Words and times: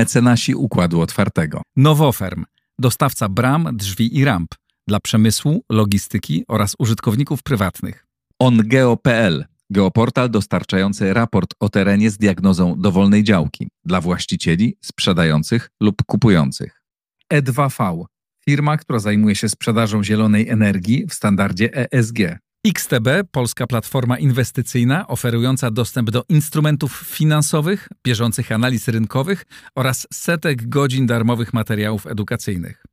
mecenasi 0.00 0.54
Układu 0.54 1.00
Otwartego. 1.00 1.62
Nowoferm, 1.76 2.44
dostawca 2.78 3.28
bram, 3.28 3.68
drzwi 3.72 4.18
i 4.18 4.24
ramp 4.24 4.54
dla 4.88 5.00
przemysłu, 5.00 5.64
logistyki 5.70 6.44
oraz 6.48 6.74
użytkowników 6.78 7.42
prywatnych. 7.42 8.06
OnGeo.pl, 8.38 9.44
geoportal 9.70 10.30
dostarczający 10.30 11.14
raport 11.14 11.54
o 11.60 11.68
terenie 11.68 12.10
z 12.10 12.18
diagnozą 12.18 12.74
dowolnej 12.78 13.24
działki 13.24 13.68
dla 13.84 14.00
właścicieli, 14.00 14.76
sprzedających 14.84 15.70
lub 15.80 15.96
kupujących. 16.06 16.82
E2V, 17.32 18.04
firma, 18.44 18.76
która 18.76 18.98
zajmuje 18.98 19.36
się 19.36 19.48
sprzedażą 19.48 20.04
zielonej 20.04 20.48
energii 20.48 21.06
w 21.06 21.14
standardzie 21.14 21.92
ESG. 21.92 22.18
XTB, 22.66 23.08
polska 23.30 23.66
platforma 23.66 24.18
inwestycyjna 24.18 25.06
oferująca 25.08 25.70
dostęp 25.70 26.10
do 26.10 26.24
instrumentów 26.28 27.04
finansowych, 27.06 27.88
bieżących 28.04 28.52
analiz 28.52 28.88
rynkowych 28.88 29.44
oraz 29.74 30.06
setek 30.12 30.68
godzin 30.68 31.06
darmowych 31.06 31.52
materiałów 31.52 32.06
edukacyjnych. 32.06 32.84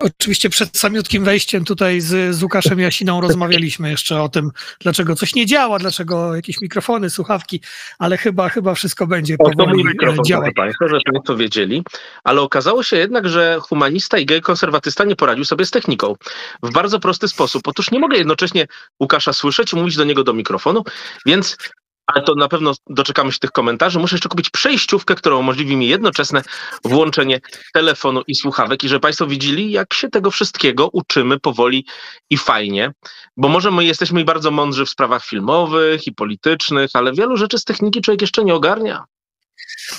Oczywiście 0.00 0.50
przed 0.50 0.78
samiutkim 0.78 1.24
wejściem 1.24 1.64
tutaj 1.64 2.00
z, 2.00 2.34
z 2.34 2.42
Łukaszem 2.42 2.78
Jasiną 2.78 3.20
rozmawialiśmy 3.20 3.90
jeszcze 3.90 4.22
o 4.22 4.28
tym, 4.28 4.50
dlaczego 4.80 5.16
coś 5.16 5.34
nie 5.34 5.46
działa, 5.46 5.78
dlaczego 5.78 6.34
jakieś 6.34 6.60
mikrofony, 6.60 7.10
słuchawki, 7.10 7.60
ale 7.98 8.16
chyba 8.16 8.48
chyba 8.48 8.74
wszystko 8.74 9.06
będzie 9.06 9.36
o, 9.38 9.66
mój 9.66 9.80
e, 9.80 9.84
mikrofon, 9.84 10.24
działać. 10.24 10.54
Państwo, 10.54 10.88
że 10.88 10.98
to 11.24 11.36
wiedzieli, 11.36 11.82
ale 12.24 12.40
okazało 12.40 12.82
się 12.82 12.96
jednak, 12.96 13.28
że 13.28 13.58
humanista 13.62 14.18
i 14.18 14.26
gej 14.26 14.40
konserwatysta 14.40 15.04
nie 15.04 15.16
poradził 15.16 15.44
sobie 15.44 15.66
z 15.66 15.70
techniką 15.70 16.14
w 16.62 16.72
bardzo 16.72 17.00
prosty 17.00 17.28
sposób. 17.28 17.68
Otóż 17.68 17.90
nie 17.90 17.98
mogę 17.98 18.16
jednocześnie 18.16 18.66
Łukasza 19.00 19.32
słyszeć 19.32 19.72
i 19.72 19.76
mówić 19.76 19.96
do 19.96 20.04
niego 20.04 20.24
do 20.24 20.32
mikrofonu, 20.32 20.84
więc 21.26 21.56
ale 22.14 22.24
to 22.24 22.34
na 22.34 22.48
pewno 22.48 22.74
doczekamy 22.86 23.32
się 23.32 23.38
tych 23.38 23.52
komentarzy. 23.52 23.98
Muszę 23.98 24.14
jeszcze 24.14 24.28
kupić 24.28 24.50
przejściówkę, 24.50 25.14
która 25.14 25.36
umożliwi 25.36 25.76
mi 25.76 25.88
jednoczesne 25.88 26.42
włączenie 26.84 27.40
telefonu 27.74 28.22
i 28.26 28.34
słuchawek. 28.34 28.84
I 28.84 28.88
żeby 28.88 29.00
Państwo 29.00 29.26
widzieli, 29.26 29.70
jak 29.70 29.94
się 29.94 30.08
tego 30.08 30.30
wszystkiego 30.30 30.88
uczymy 30.92 31.40
powoli 31.40 31.86
i 32.30 32.36
fajnie. 32.36 32.92
Bo 33.36 33.48
może 33.48 33.70
my 33.70 33.84
jesteśmy 33.84 34.20
i 34.20 34.24
bardzo 34.24 34.50
mądrzy 34.50 34.86
w 34.86 34.90
sprawach 34.90 35.24
filmowych 35.24 36.06
i 36.06 36.12
politycznych, 36.12 36.90
ale 36.94 37.12
wielu 37.12 37.36
rzeczy 37.36 37.58
z 37.58 37.64
techniki 37.64 38.00
człowiek 38.00 38.20
jeszcze 38.20 38.44
nie 38.44 38.54
ogarnia. 38.54 39.04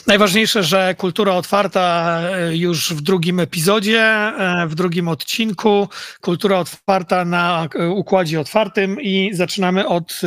Najważniejsze, 0.08 0.64
że 0.64 0.96
kultura 0.98 1.34
otwarta 1.34 2.20
e, 2.22 2.58
już 2.58 2.94
w 2.94 3.02
drugim 3.02 3.40
epizodzie, 3.40 4.02
e, 4.02 4.68
w 4.68 4.76
drugim 4.76 5.08
odcinku. 5.08 5.90
Kultura 6.22 6.60
otwarta 6.60 7.26
na 7.26 7.68
e, 7.76 7.90
układzie 7.90 8.40
otwartym 8.40 9.02
i 9.02 9.30
zaczynamy 9.34 9.88
od 9.88 10.22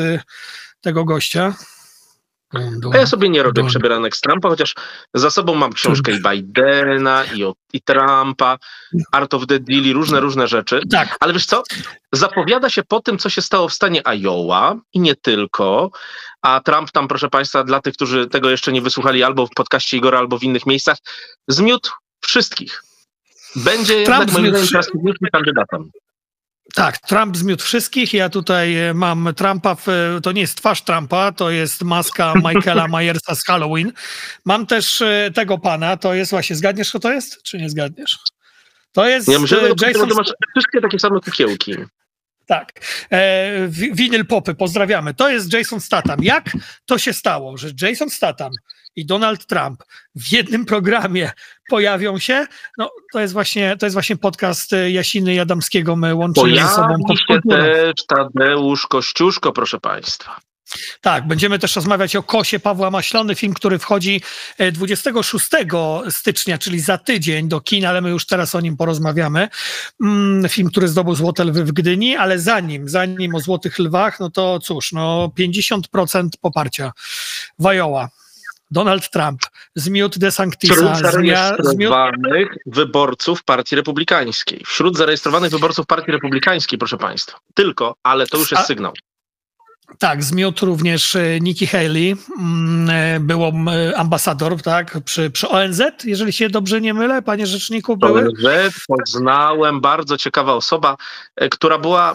tego 0.82 1.04
gościa. 1.04 1.54
A 2.92 2.96
ja 2.96 3.06
sobie 3.06 3.28
nie 3.28 3.42
robię 3.42 3.66
przebieranek 3.66 4.16
z 4.16 4.20
Trumpa, 4.20 4.48
chociaż 4.48 4.74
za 5.14 5.30
sobą 5.30 5.54
mam 5.54 5.72
książkę 5.72 6.12
i 6.12 6.22
Bidena, 6.22 7.24
i, 7.24 7.44
o, 7.44 7.54
i 7.72 7.82
Trumpa, 7.82 8.58
Art 9.12 9.34
of 9.34 9.46
the 9.46 9.60
Deal 9.60 9.82
i 9.82 9.92
różne, 9.92 10.20
różne 10.20 10.48
rzeczy. 10.48 10.80
Tak. 10.90 11.16
Ale 11.20 11.32
wiesz 11.32 11.46
co? 11.46 11.62
Zapowiada 12.12 12.70
się 12.70 12.82
po 12.82 13.00
tym, 13.00 13.18
co 13.18 13.30
się 13.30 13.42
stało 13.42 13.68
w 13.68 13.72
stanie 13.72 14.02
Iowa 14.06 14.76
i 14.92 15.00
nie 15.00 15.14
tylko. 15.16 15.90
A 16.42 16.60
Trump 16.60 16.90
tam, 16.90 17.08
proszę 17.08 17.28
Państwa, 17.28 17.64
dla 17.64 17.80
tych, 17.80 17.94
którzy 17.94 18.26
tego 18.26 18.50
jeszcze 18.50 18.72
nie 18.72 18.82
wysłuchali 18.82 19.22
albo 19.22 19.46
w 19.46 19.50
podcaście 19.50 19.96
Igora, 19.96 20.18
albo 20.18 20.38
w 20.38 20.42
innych 20.42 20.66
miejscach, 20.66 20.96
zmiótł 21.48 21.90
wszystkich. 22.20 22.82
Będzie 23.56 24.04
Trump 24.04 24.20
jednak 24.20 24.32
moim 24.32 24.50
zdaniem 24.50 24.68
teraz 24.68 24.86
kandydatem. 25.32 25.90
Tak, 26.74 26.98
Trump 26.98 27.36
zmiótł 27.36 27.64
wszystkich. 27.64 28.14
Ja 28.14 28.28
tutaj 28.28 28.76
e, 28.76 28.94
mam 28.94 29.28
Trumpa, 29.36 29.74
w, 29.74 29.86
to 30.22 30.32
nie 30.32 30.40
jest 30.40 30.56
twarz 30.56 30.82
Trumpa, 30.82 31.32
to 31.32 31.50
jest 31.50 31.82
maska 31.82 32.34
Michaela 32.48 32.88
Myersa 32.88 33.34
z 33.34 33.44
Halloween. 33.44 33.92
Mam 34.44 34.66
też 34.66 35.02
e, 35.02 35.30
tego 35.34 35.58
pana, 35.58 35.96
to 35.96 36.14
jest 36.14 36.30
właśnie, 36.30 36.56
zgadniesz, 36.56 36.88
kto 36.88 36.98
to 36.98 37.12
jest, 37.12 37.42
czy 37.42 37.58
nie 37.58 37.70
zgadniesz? 37.70 38.18
To 38.92 39.08
jest 39.08 39.28
e, 39.28 39.46
że 39.46 39.70
Jason... 39.82 40.08
ty 40.08 40.14
masz 40.14 40.32
wszystkie 40.56 40.80
takie 40.80 40.98
same 40.98 41.20
kukiełki. 41.20 41.74
Tak. 42.46 42.72
E, 43.10 43.50
wi- 43.68 43.94
winyl 43.94 44.26
popy, 44.26 44.54
pozdrawiamy. 44.54 45.14
To 45.14 45.28
jest 45.28 45.52
Jason 45.52 45.80
Statham. 45.80 46.22
Jak 46.22 46.44
to 46.86 46.98
się 46.98 47.12
stało, 47.12 47.56
że 47.56 47.68
Jason 47.82 48.10
Statham 48.10 48.52
i 48.96 49.06
Donald 49.06 49.46
Trump 49.46 49.82
w 50.14 50.32
jednym 50.32 50.64
programie 50.64 51.30
pojawią 51.68 52.18
się? 52.18 52.46
No, 52.78 52.90
to 53.12 53.20
jest 53.20 53.32
właśnie, 53.32 53.76
to 53.76 53.86
jest 53.86 53.94
właśnie 53.94 54.16
podcast 54.16 54.72
e, 54.72 54.90
Jasiny 54.90 55.34
Jadamskiego. 55.34 55.96
My 55.96 56.14
łączymy 56.14 56.56
ze 56.56 56.68
sobą 56.68 56.96
się 57.28 57.40
też 57.48 58.06
Tadeusz 58.06 58.86
Kościuszko, 58.86 59.52
proszę 59.52 59.80
Państwa. 59.80 60.40
Tak, 61.00 61.26
będziemy 61.26 61.58
też 61.58 61.76
rozmawiać 61.76 62.16
o 62.16 62.22
Kosie 62.22 62.60
Pawła 62.60 62.90
Maślony, 62.90 63.34
film, 63.34 63.54
który 63.54 63.78
wchodzi 63.78 64.20
e, 64.58 64.72
26 64.72 65.46
stycznia, 66.10 66.58
czyli 66.58 66.80
za 66.80 66.98
tydzień 66.98 67.48
do 67.48 67.60
kin, 67.60 67.86
ale 67.86 68.00
my 68.00 68.10
już 68.10 68.26
teraz 68.26 68.54
o 68.54 68.60
nim 68.60 68.76
porozmawiamy. 68.76 69.48
Mm, 70.02 70.48
Film, 70.48 70.68
który 70.68 70.88
zdobył 70.88 71.14
Złote 71.14 71.44
Lwy 71.44 71.64
w 71.64 71.72
Gdyni, 71.72 72.16
ale 72.16 72.38
zanim, 72.38 72.88
zanim 72.88 73.34
o 73.34 73.40
Złotych 73.40 73.78
Lwach, 73.78 74.20
no 74.20 74.30
to 74.30 74.58
cóż, 74.58 74.92
no 74.92 75.32
50% 75.38 76.28
poparcia. 76.40 76.92
Wajoła. 77.58 78.08
Donald 78.72 79.10
Trump 79.10 79.40
zmiótł 79.74 80.18
De 80.18 80.30
Sanctisa, 80.32 80.74
Wśród 80.74 80.88
zmia- 80.90 81.56
zmiótł 81.58 81.94
zarejestrowanych 81.94 82.48
wyborców 82.66 83.44
Partii 83.44 83.76
Republikańskiej. 83.76 84.62
Wśród 84.66 84.96
zarejestrowanych 84.96 85.50
wyborców 85.50 85.86
Partii 85.86 86.12
Republikańskiej, 86.12 86.78
proszę 86.78 86.98
Państwa. 86.98 87.38
Tylko, 87.54 87.94
ale 88.02 88.26
to 88.26 88.38
już 88.38 88.50
jest 88.50 88.62
A- 88.62 88.66
sygnał. 88.66 88.92
Tak, 89.98 90.22
zmiótł 90.24 90.66
również 90.66 91.16
e, 91.16 91.40
Nikki 91.40 91.66
Haley, 91.66 92.16
mm, 92.38 92.90
e, 92.90 93.20
było 93.20 93.48
m, 93.48 93.68
e, 93.68 93.96
ambasador 93.98 94.62
tak, 94.62 94.98
przy, 95.04 95.30
przy 95.30 95.48
ONZ, 95.48 95.82
jeżeli 96.04 96.32
się 96.32 96.48
dobrze 96.50 96.80
nie 96.80 96.94
mylę, 96.94 97.22
panie 97.22 97.46
rzeczniku, 97.46 97.96
były. 97.96 98.20
ONZ 98.20 98.74
poznałem, 98.88 99.80
bardzo 99.80 100.16
ciekawa 100.16 100.54
osoba, 100.54 100.96
która 101.50 101.78
była, 101.78 102.14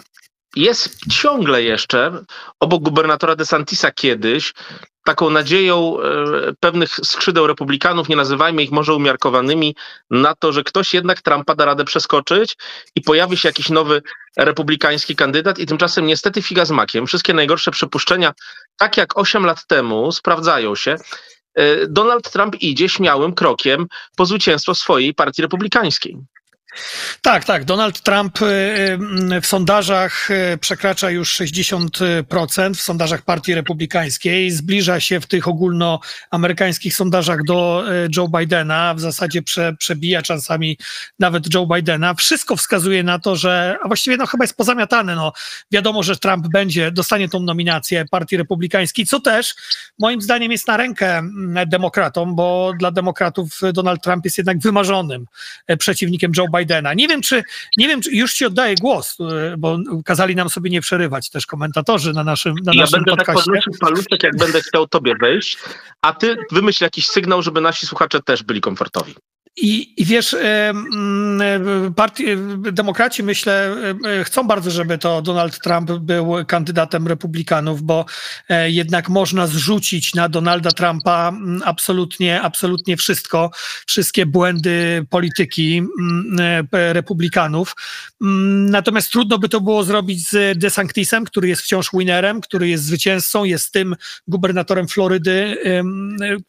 jest 0.56 0.98
ciągle 1.10 1.62
jeszcze 1.62 2.12
obok 2.60 2.82
gubernatora 2.82 3.36
DeSantisa 3.36 3.90
kiedyś, 3.90 4.54
taką 5.04 5.30
nadzieją 5.30 5.96
e, 6.00 6.52
pewnych 6.60 6.90
skrzydeł 6.90 7.46
republikanów, 7.46 8.08
nie 8.08 8.16
nazywajmy 8.16 8.62
ich 8.62 8.70
może 8.70 8.94
umiarkowanymi, 8.94 9.76
na 10.10 10.34
to, 10.34 10.52
że 10.52 10.64
ktoś 10.64 10.94
jednak 10.94 11.22
Trumpa 11.22 11.54
da 11.54 11.64
radę 11.64 11.84
przeskoczyć 11.84 12.56
i 12.94 13.02
pojawi 13.02 13.36
się 13.36 13.48
jakiś 13.48 13.68
nowy 13.68 14.02
republikański 14.36 15.16
kandydat 15.16 15.58
i 15.58 15.66
tymczasem 15.66 16.06
niestety 16.06 16.42
figa 16.42 16.64
z 16.64 16.70
makiem. 16.70 17.06
Wszystkie 17.06 17.34
najgorsze 17.34 17.70
przypuszczenia, 17.70 18.32
tak 18.76 18.96
jak 18.96 19.18
8 19.18 19.44
lat 19.44 19.66
temu, 19.66 20.12
sprawdzają 20.12 20.74
się. 20.74 20.96
E, 21.54 21.86
Donald 21.86 22.30
Trump 22.30 22.62
idzie 22.62 22.88
śmiałym 22.88 23.34
krokiem 23.34 23.86
po 24.16 24.26
zwycięstwo 24.26 24.74
swojej 24.74 25.14
partii 25.14 25.42
republikańskiej. 25.42 26.16
Tak, 27.22 27.44
tak. 27.44 27.64
Donald 27.64 28.02
Trump 28.02 28.42
y, 28.42 28.44
y, 29.36 29.40
w 29.40 29.46
sondażach 29.46 30.30
y, 30.30 30.58
przekracza 30.58 31.10
już 31.10 31.40
60% 31.40 32.74
w 32.74 32.82
sondażach 32.82 33.22
Partii 33.22 33.54
Republikańskiej. 33.54 34.50
Zbliża 34.50 35.00
się 35.00 35.20
w 35.20 35.26
tych 35.26 35.48
ogólnoamerykańskich 35.48 36.94
sondażach 36.96 37.44
do 37.44 37.84
Joe 38.16 38.28
Bidena. 38.28 38.94
W 38.94 39.00
zasadzie 39.00 39.42
prze, 39.42 39.76
przebija 39.78 40.22
czasami 40.22 40.78
nawet 41.18 41.54
Joe 41.54 41.66
Bidena. 41.66 42.14
Wszystko 42.14 42.56
wskazuje 42.56 43.02
na 43.02 43.18
to, 43.18 43.36
że, 43.36 43.76
a 43.82 43.88
właściwie 43.88 44.16
no 44.16 44.26
chyba 44.26 44.44
jest 44.44 44.56
pozamiatane. 44.56 45.16
No, 45.16 45.32
wiadomo, 45.70 46.02
że 46.02 46.16
Trump 46.16 46.48
będzie, 46.48 46.90
dostanie 46.90 47.28
tą 47.28 47.40
nominację 47.40 48.04
Partii 48.10 48.36
Republikańskiej, 48.36 49.06
co 49.06 49.20
też 49.20 49.54
moim 49.98 50.22
zdaniem 50.22 50.52
jest 50.52 50.68
na 50.68 50.76
rękę 50.76 51.18
mm, 51.18 51.68
demokratom, 51.68 52.36
bo 52.36 52.72
dla 52.78 52.90
demokratów 52.90 53.60
Donald 53.72 54.02
Trump 54.02 54.24
jest 54.24 54.38
jednak 54.38 54.58
wymarzonym 54.58 55.26
e, 55.66 55.76
przeciwnikiem 55.76 56.32
Joe 56.36 56.46
Bidena. 56.46 56.57
Nie 56.94 57.08
wiem, 57.08 57.22
czy, 57.22 57.42
nie 57.76 57.88
wiem, 57.88 58.00
czy 58.02 58.10
już 58.10 58.34
ci 58.34 58.46
oddaję 58.46 58.74
głos, 58.74 59.16
e, 59.20 59.54
bo 59.58 59.78
kazali 60.04 60.36
nam 60.36 60.50
sobie 60.50 60.70
nie 60.70 60.80
przerywać 60.80 61.30
też 61.30 61.46
komentatorzy 61.46 62.12
na 62.12 62.24
naszym, 62.24 62.54
na 62.64 62.72
Ja 62.74 62.80
naszym 62.80 63.04
będę 63.04 63.16
tak 63.16 63.26
podcaście. 63.26 63.50
podnosił 63.50 63.72
paluszek, 63.80 64.22
jak 64.22 64.36
będę 64.36 64.60
chciał 64.60 64.88
tobie 64.88 65.14
wejść, 65.20 65.58
a 66.02 66.12
ty 66.12 66.36
wymyśl 66.52 66.84
jakiś 66.84 67.06
sygnał, 67.08 67.42
żeby 67.42 67.60
nasi 67.60 67.86
słuchacze 67.86 68.20
też 68.22 68.42
byli 68.42 68.60
komfortowi. 68.60 69.14
I, 69.62 69.92
I 69.96 70.04
wiesz, 70.04 70.36
partii, 71.96 72.24
demokraci 72.72 73.22
myślę 73.22 73.76
chcą 74.24 74.46
bardzo, 74.46 74.70
żeby 74.70 74.98
to 74.98 75.22
Donald 75.22 75.58
Trump 75.58 75.90
był 75.92 76.34
kandydatem 76.46 77.08
republikanów, 77.08 77.82
bo 77.82 78.04
e, 78.48 78.70
jednak 78.70 79.08
można 79.08 79.46
zrzucić 79.46 80.14
na 80.14 80.28
Donalda 80.28 80.70
Trumpa 80.70 81.28
mm, 81.28 81.62
absolutnie, 81.64 82.42
absolutnie 82.42 82.96
wszystko, 82.96 83.50
wszystkie 83.86 84.26
błędy 84.26 85.06
polityki 85.10 85.82
mm, 86.00 86.66
e, 86.72 86.92
republikanów. 86.92 87.76
Mm, 88.22 88.70
Natomiast 88.70 89.10
trudno 89.10 89.38
by 89.38 89.48
to 89.48 89.60
było 89.60 89.84
zrobić 89.84 90.28
z 90.28 90.58
DeSantisem, 90.58 91.24
który 91.24 91.48
jest 91.48 91.62
wciąż 91.62 91.90
winnerem, 91.92 92.40
który 92.40 92.68
jest 92.68 92.84
zwycięzcą, 92.84 93.44
jest 93.44 93.72
tym 93.72 93.96
gubernatorem 94.28 94.88
Florydy, 94.88 95.56
e, 95.64 95.82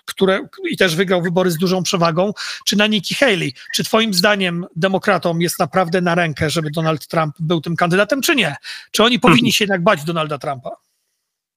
które, 0.05 0.47
i 0.71 0.77
też 0.77 0.95
wygrał 0.95 1.21
wybory 1.21 1.51
z 1.51 1.57
dużą 1.57 1.83
przewagą, 1.83 2.33
czy 2.65 2.77
na 2.77 2.87
Nikki 2.87 2.98
Nikki 2.99 3.15
Haley. 3.15 3.53
Czy 3.75 3.83
twoim 3.83 4.13
zdaniem 4.13 4.65
demokratom 4.75 5.41
jest 5.41 5.59
naprawdę 5.59 6.01
na 6.01 6.15
rękę, 6.15 6.49
żeby 6.49 6.71
Donald 6.71 7.07
Trump 7.07 7.35
był 7.39 7.61
tym 7.61 7.75
kandydatem, 7.75 8.21
czy 8.21 8.35
nie? 8.35 8.55
Czy 8.91 9.03
oni 9.03 9.19
powinni 9.19 9.53
się 9.53 9.63
jednak 9.63 9.83
bać 9.83 10.03
Donalda 10.03 10.37
Trumpa? 10.37 10.69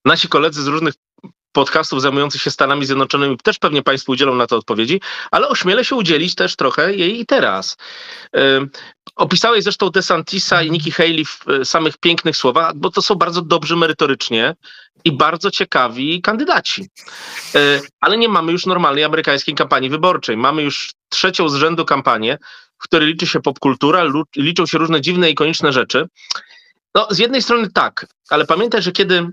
Nasi 0.05 0.29
koledzy 0.29 0.63
z 0.63 0.67
różnych 0.67 0.95
podcastów 1.53 2.03
zajmujących 2.03 2.43
się 2.43 2.51
Stanami 2.51 2.87
Zjednoczonymi 2.87 3.37
też 3.37 3.59
pewnie 3.59 3.83
Państwu 3.83 4.13
udzielą 4.13 4.35
na 4.35 4.47
to 4.47 4.57
odpowiedzi, 4.57 5.01
ale 5.31 5.49
ośmielę 5.49 5.85
się 5.85 5.97
udzielić 5.97 6.35
też 6.35 6.57
trochę 6.57 6.95
jej 6.95 7.21
i 7.21 7.27
teraz. 7.27 7.77
Opisałeś 9.17 9.65
zresztą 9.65 9.91
DeSantisa 9.91 10.63
i 10.63 10.71
Nikki 10.71 10.91
Haley 10.91 11.25
w 11.25 11.49
e, 11.49 11.65
samych 11.65 11.99
pięknych 11.99 12.37
słowach, 12.37 12.73
bo 12.75 12.91
to 12.91 13.03
są 13.03 13.15
bardzo 13.15 13.43
dobrzy 13.43 13.77
merytorycznie 13.77 14.55
i 15.05 15.13
bardzo 15.13 15.51
ciekawi 15.51 16.23
kandydaci. 16.23 16.89
E, 17.55 17.81
ale 18.01 18.17
nie 18.17 18.29
mamy 18.29 18.53
już 18.53 18.67
normalnej 18.67 19.05
amerykańskiej 19.05 19.55
kampanii 19.55 19.91
wyborczej. 19.91 20.37
Mamy 20.37 20.63
już 20.63 20.93
trzecią 21.09 21.49
z 21.49 21.55
rzędu 21.55 21.85
kampanię, 21.85 22.39
w 22.79 22.85
której 22.85 23.09
liczy 23.09 23.27
się 23.27 23.41
popkultura, 23.41 24.05
liczą 24.37 24.67
się 24.67 24.79
różne 24.79 25.01
dziwne 25.01 25.29
i 25.29 25.33
ikoniczne 25.33 25.73
rzeczy. 25.73 26.07
No, 26.95 27.07
z 27.11 27.19
jednej 27.19 27.43
strony 27.43 27.71
tak, 27.75 28.07
ale 28.31 28.47
pamiętaj, 28.47 28.83
że 28.83 28.93
kiedy 28.93 29.29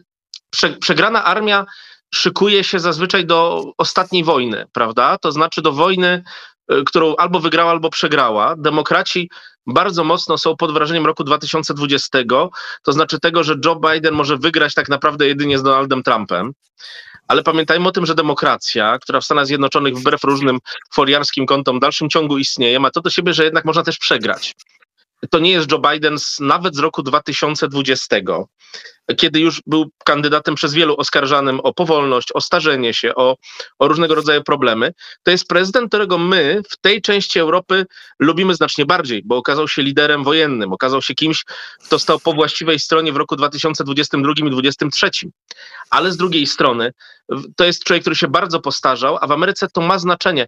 przegrana 0.82 1.24
armia 1.24 1.66
szykuje 2.14 2.64
się 2.64 2.80
zazwyczaj 2.80 3.26
do 3.26 3.64
ostatniej 3.78 4.24
wojny, 4.24 4.66
prawda? 4.72 5.18
To 5.18 5.32
znaczy 5.32 5.62
do 5.62 5.72
wojny, 5.72 6.24
y, 6.72 6.84
którą 6.86 7.16
albo 7.16 7.40
wygrała, 7.40 7.72
albo 7.72 7.90
przegrała. 7.90 8.56
Demokraci 8.58 9.30
bardzo 9.74 10.04
mocno 10.04 10.38
są 10.38 10.58
pod 10.58 10.74
wrażeniem 10.74 11.06
roku 11.06 11.24
2020, 11.24 12.20
to 12.84 12.94
znaczy 12.94 13.20
tego, 13.20 13.44
że 13.44 13.56
Joe 13.66 13.76
Biden 13.76 14.14
może 14.14 14.38
wygrać 14.38 14.74
tak 14.74 14.90
naprawdę 14.90 15.28
jedynie 15.28 15.58
z 15.60 15.64
Donaldem 15.64 16.04
Trumpem. 16.04 16.54
Ale 17.28 17.44
pamiętajmy 17.44 17.88
o 17.88 17.92
tym, 17.92 18.06
że 18.06 18.16
demokracja, 18.16 19.00
która 19.00 19.22
w 19.22 19.26
Stanach 19.26 19.46
Zjednoczonych 19.46 19.96
wbrew 19.96 20.24
różnym 20.24 20.60
foliarskim 20.94 21.46
kątom 21.46 21.78
w 21.78 21.82
dalszym 21.82 22.10
ciągu 22.10 22.38
istnieje, 22.38 22.80
ma 22.80 22.92
to 22.92 23.02
do 23.02 23.10
siebie, 23.10 23.34
że 23.34 23.44
jednak 23.44 23.66
można 23.66 23.84
też 23.84 23.98
przegrać. 23.98 24.56
To 25.30 25.40
nie 25.40 25.52
jest 25.52 25.72
Joe 25.72 25.80
Biden 25.80 26.20
z, 26.20 26.40
nawet 26.40 26.76
z 26.76 26.80
roku 26.80 27.04
2020 27.04 28.16
kiedy 29.18 29.40
już 29.40 29.62
był 29.66 29.92
kandydatem 30.06 30.56
przez 30.56 30.74
wielu 30.74 30.96
oskarżanym 30.98 31.60
o 31.60 31.74
powolność, 31.74 32.32
o 32.34 32.42
starzenie 32.42 32.94
się, 32.94 33.16
o, 33.16 33.36
o 33.80 33.88
różnego 33.88 34.16
rodzaju 34.16 34.44
problemy, 34.44 34.94
to 35.24 35.32
jest 35.32 35.48
prezydent, 35.48 35.88
którego 35.88 36.18
my 36.18 36.62
w 36.70 36.78
tej 36.78 37.02
części 37.02 37.40
Europy 37.40 37.86
lubimy 38.20 38.56
znacznie 38.56 38.86
bardziej, 38.86 39.22
bo 39.26 39.38
okazał 39.38 39.68
się 39.68 39.82
liderem 39.82 40.24
wojennym, 40.24 40.74
okazał 40.74 41.02
się 41.02 41.16
kimś, 41.16 41.46
kto 41.86 42.00
stał 42.00 42.20
po 42.20 42.34
właściwej 42.34 42.80
stronie 42.80 43.14
w 43.14 43.18
roku 43.18 43.36
2022 43.36 44.34
i 44.48 44.50
2023. 44.50 45.10
Ale 45.90 46.12
z 46.12 46.18
drugiej 46.18 46.48
strony 46.48 46.92
to 47.56 47.66
jest 47.66 47.84
człowiek, 47.84 48.04
który 48.04 48.16
się 48.16 48.28
bardzo 48.28 48.60
postarzał, 48.60 49.18
a 49.22 49.28
w 49.28 49.32
Ameryce 49.32 49.68
to 49.74 49.82
ma 49.82 50.00
znaczenie. 50.00 50.48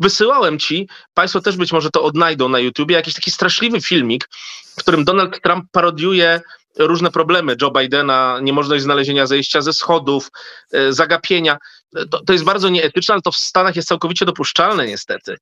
Wysyłałem 0.00 0.58
ci, 0.58 0.88
Państwo 1.14 1.40
też 1.40 1.56
być 1.56 1.72
może 1.72 1.90
to 1.90 2.02
odnajdą 2.02 2.48
na 2.48 2.58
YouTubie, 2.58 2.94
jakiś 2.94 3.14
taki 3.14 3.30
straszliwy 3.30 3.80
filmik, 3.90 4.28
w 4.78 4.82
którym 4.82 5.04
Donald 5.04 5.42
Trump 5.42 5.64
parodiuje 5.72 6.40
różne 6.78 7.10
problemy 7.10 7.56
Joe 7.62 7.70
Bidena, 7.70 8.38
niemożność 8.42 8.82
znalezienia 8.82 9.26
zejścia 9.26 9.60
ze 9.62 9.72
schodów, 9.72 10.30
e, 10.72 10.92
zagapienia. 10.92 11.58
To, 12.10 12.24
to 12.24 12.32
jest 12.32 12.44
bardzo 12.44 12.68
nieetyczne, 12.68 13.14
ale 13.14 13.22
to 13.22 13.32
w 13.32 13.36
Stanach 13.36 13.76
jest 13.76 13.88
całkowicie 13.88 14.24
dopuszczalne 14.26 14.86
niestety. 14.86 15.36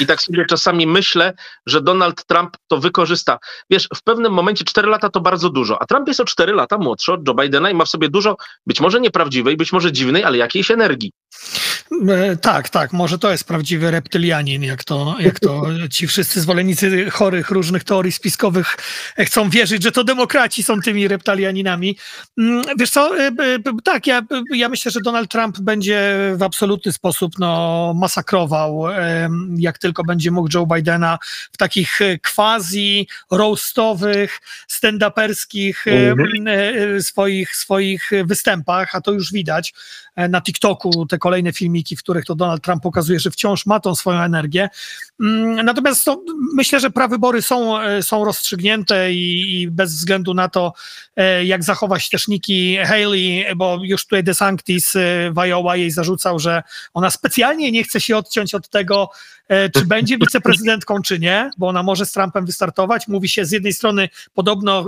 I 0.00 0.06
tak 0.06 0.22
sobie 0.22 0.46
czasami 0.46 0.86
myślę, 0.86 1.32
że 1.66 1.80
Donald 1.80 2.24
Trump 2.24 2.56
to 2.68 2.78
wykorzysta. 2.78 3.38
Wiesz, 3.70 3.88
w 3.96 4.02
pewnym 4.02 4.32
momencie 4.32 4.64
4 4.64 4.88
lata 4.88 5.08
to 5.08 5.20
bardzo 5.20 5.50
dużo, 5.50 5.82
a 5.82 5.86
Trump 5.86 6.08
jest 6.08 6.20
o 6.20 6.24
4 6.24 6.52
lata 6.52 6.78
młodszy 6.78 7.12
od 7.12 7.28
Joe 7.28 7.34
Bidena 7.34 7.70
i 7.70 7.74
ma 7.74 7.84
w 7.84 7.88
sobie 7.88 8.08
dużo, 8.08 8.36
być 8.66 8.80
może 8.80 9.00
nieprawdziwej, 9.00 9.56
być 9.56 9.72
może 9.72 9.92
dziwnej, 9.92 10.24
ale 10.24 10.38
jakiejś 10.38 10.70
energii. 10.70 11.12
E, 12.08 12.36
tak, 12.36 12.68
tak, 12.68 12.92
może 12.92 13.18
to 13.18 13.30
jest 13.30 13.44
prawdziwy 13.44 13.90
reptylianin, 13.90 14.62
jak 14.62 14.84
to, 14.84 15.16
jak 15.20 15.40
to 15.40 15.62
ci 15.90 16.06
wszyscy 16.06 16.40
zwolennicy 16.40 17.10
chorych 17.10 17.50
różnych 17.50 17.84
teorii 17.84 18.12
spiskowych 18.12 18.76
chcą 19.18 19.50
wierzyć, 19.50 19.82
że 19.82 19.92
to 19.92 20.04
demokraci 20.04 20.62
są 20.62 20.80
tymi 20.80 21.08
reptilianinami. 21.08 21.96
Mm, 22.38 22.64
wiesz 22.78 22.90
co, 22.90 23.18
e, 23.18 23.32
tak, 23.84 24.06
ja, 24.06 24.22
ja 24.50 24.68
myślę, 24.68 24.90
że 24.92 25.00
Donald 25.00 25.30
Trump 25.30 25.60
będzie 25.60 26.12
w 26.36 26.42
absolutny 26.42 26.92
sposób 26.92 27.32
no, 27.38 27.92
masakrował, 27.96 28.84
jak 29.56 29.78
tylko 29.78 30.04
będzie 30.04 30.30
mógł 30.30 30.48
Joe 30.54 30.66
Bidena 30.66 31.18
w 31.52 31.56
takich 31.56 31.98
quasi 32.34 33.08
roastowych, 33.30 34.40
stand-uperskich 34.68 35.74
mhm. 35.86 36.48
E, 36.48 37.02
swoich, 37.02 37.56
swoich 37.56 38.10
występach, 38.24 38.94
a 38.94 39.00
to 39.00 39.12
już 39.12 39.32
widać 39.32 39.74
na 40.16 40.40
TikToku, 40.40 41.06
te 41.06 41.18
kolejne 41.18 41.52
filmiki, 41.72 41.96
w 41.96 42.02
których 42.02 42.24
to 42.24 42.34
Donald 42.34 42.62
Trump 42.62 42.82
pokazuje, 42.82 43.20
że 43.20 43.30
wciąż 43.30 43.66
ma 43.66 43.80
tą 43.80 43.94
swoją 43.94 44.20
energię. 44.20 44.68
Mm, 45.20 45.64
natomiast 45.64 46.04
to, 46.04 46.22
myślę, 46.54 46.80
że 46.80 46.90
prawybory 46.90 47.42
są, 47.42 47.80
e, 47.80 48.02
są 48.02 48.24
rozstrzygnięte 48.24 49.12
i, 49.12 49.60
i, 49.62 49.70
bez 49.70 49.94
względu 49.94 50.34
na 50.34 50.48
to, 50.48 50.72
e, 51.16 51.44
jak 51.44 51.64
zachowa 51.64 51.98
się 51.98 52.10
też 52.10 52.28
Nikki 52.28 52.76
Haley, 52.76 53.44
bo 53.56 53.78
już 53.82 54.04
tutaj 54.04 54.24
DeSantis 54.24 54.96
e, 54.96 55.30
w 55.32 55.38
Iowa 55.38 55.76
jej 55.76 55.90
zarzucał, 55.90 56.38
że 56.38 56.62
ona 56.94 57.10
specjalnie 57.10 57.72
nie 57.72 57.84
chce 57.84 58.00
się 58.00 58.16
odciąć 58.16 58.54
od 58.54 58.68
tego, 58.68 59.10
czy 59.74 59.86
będzie 59.86 60.18
wiceprezydentką, 60.18 61.02
czy 61.02 61.18
nie, 61.18 61.50
bo 61.58 61.68
ona 61.68 61.82
może 61.82 62.06
z 62.06 62.12
Trumpem 62.12 62.46
wystartować. 62.46 63.08
Mówi 63.08 63.28
się 63.28 63.44
z 63.44 63.50
jednej 63.50 63.72
strony, 63.72 64.08
podobno 64.34 64.86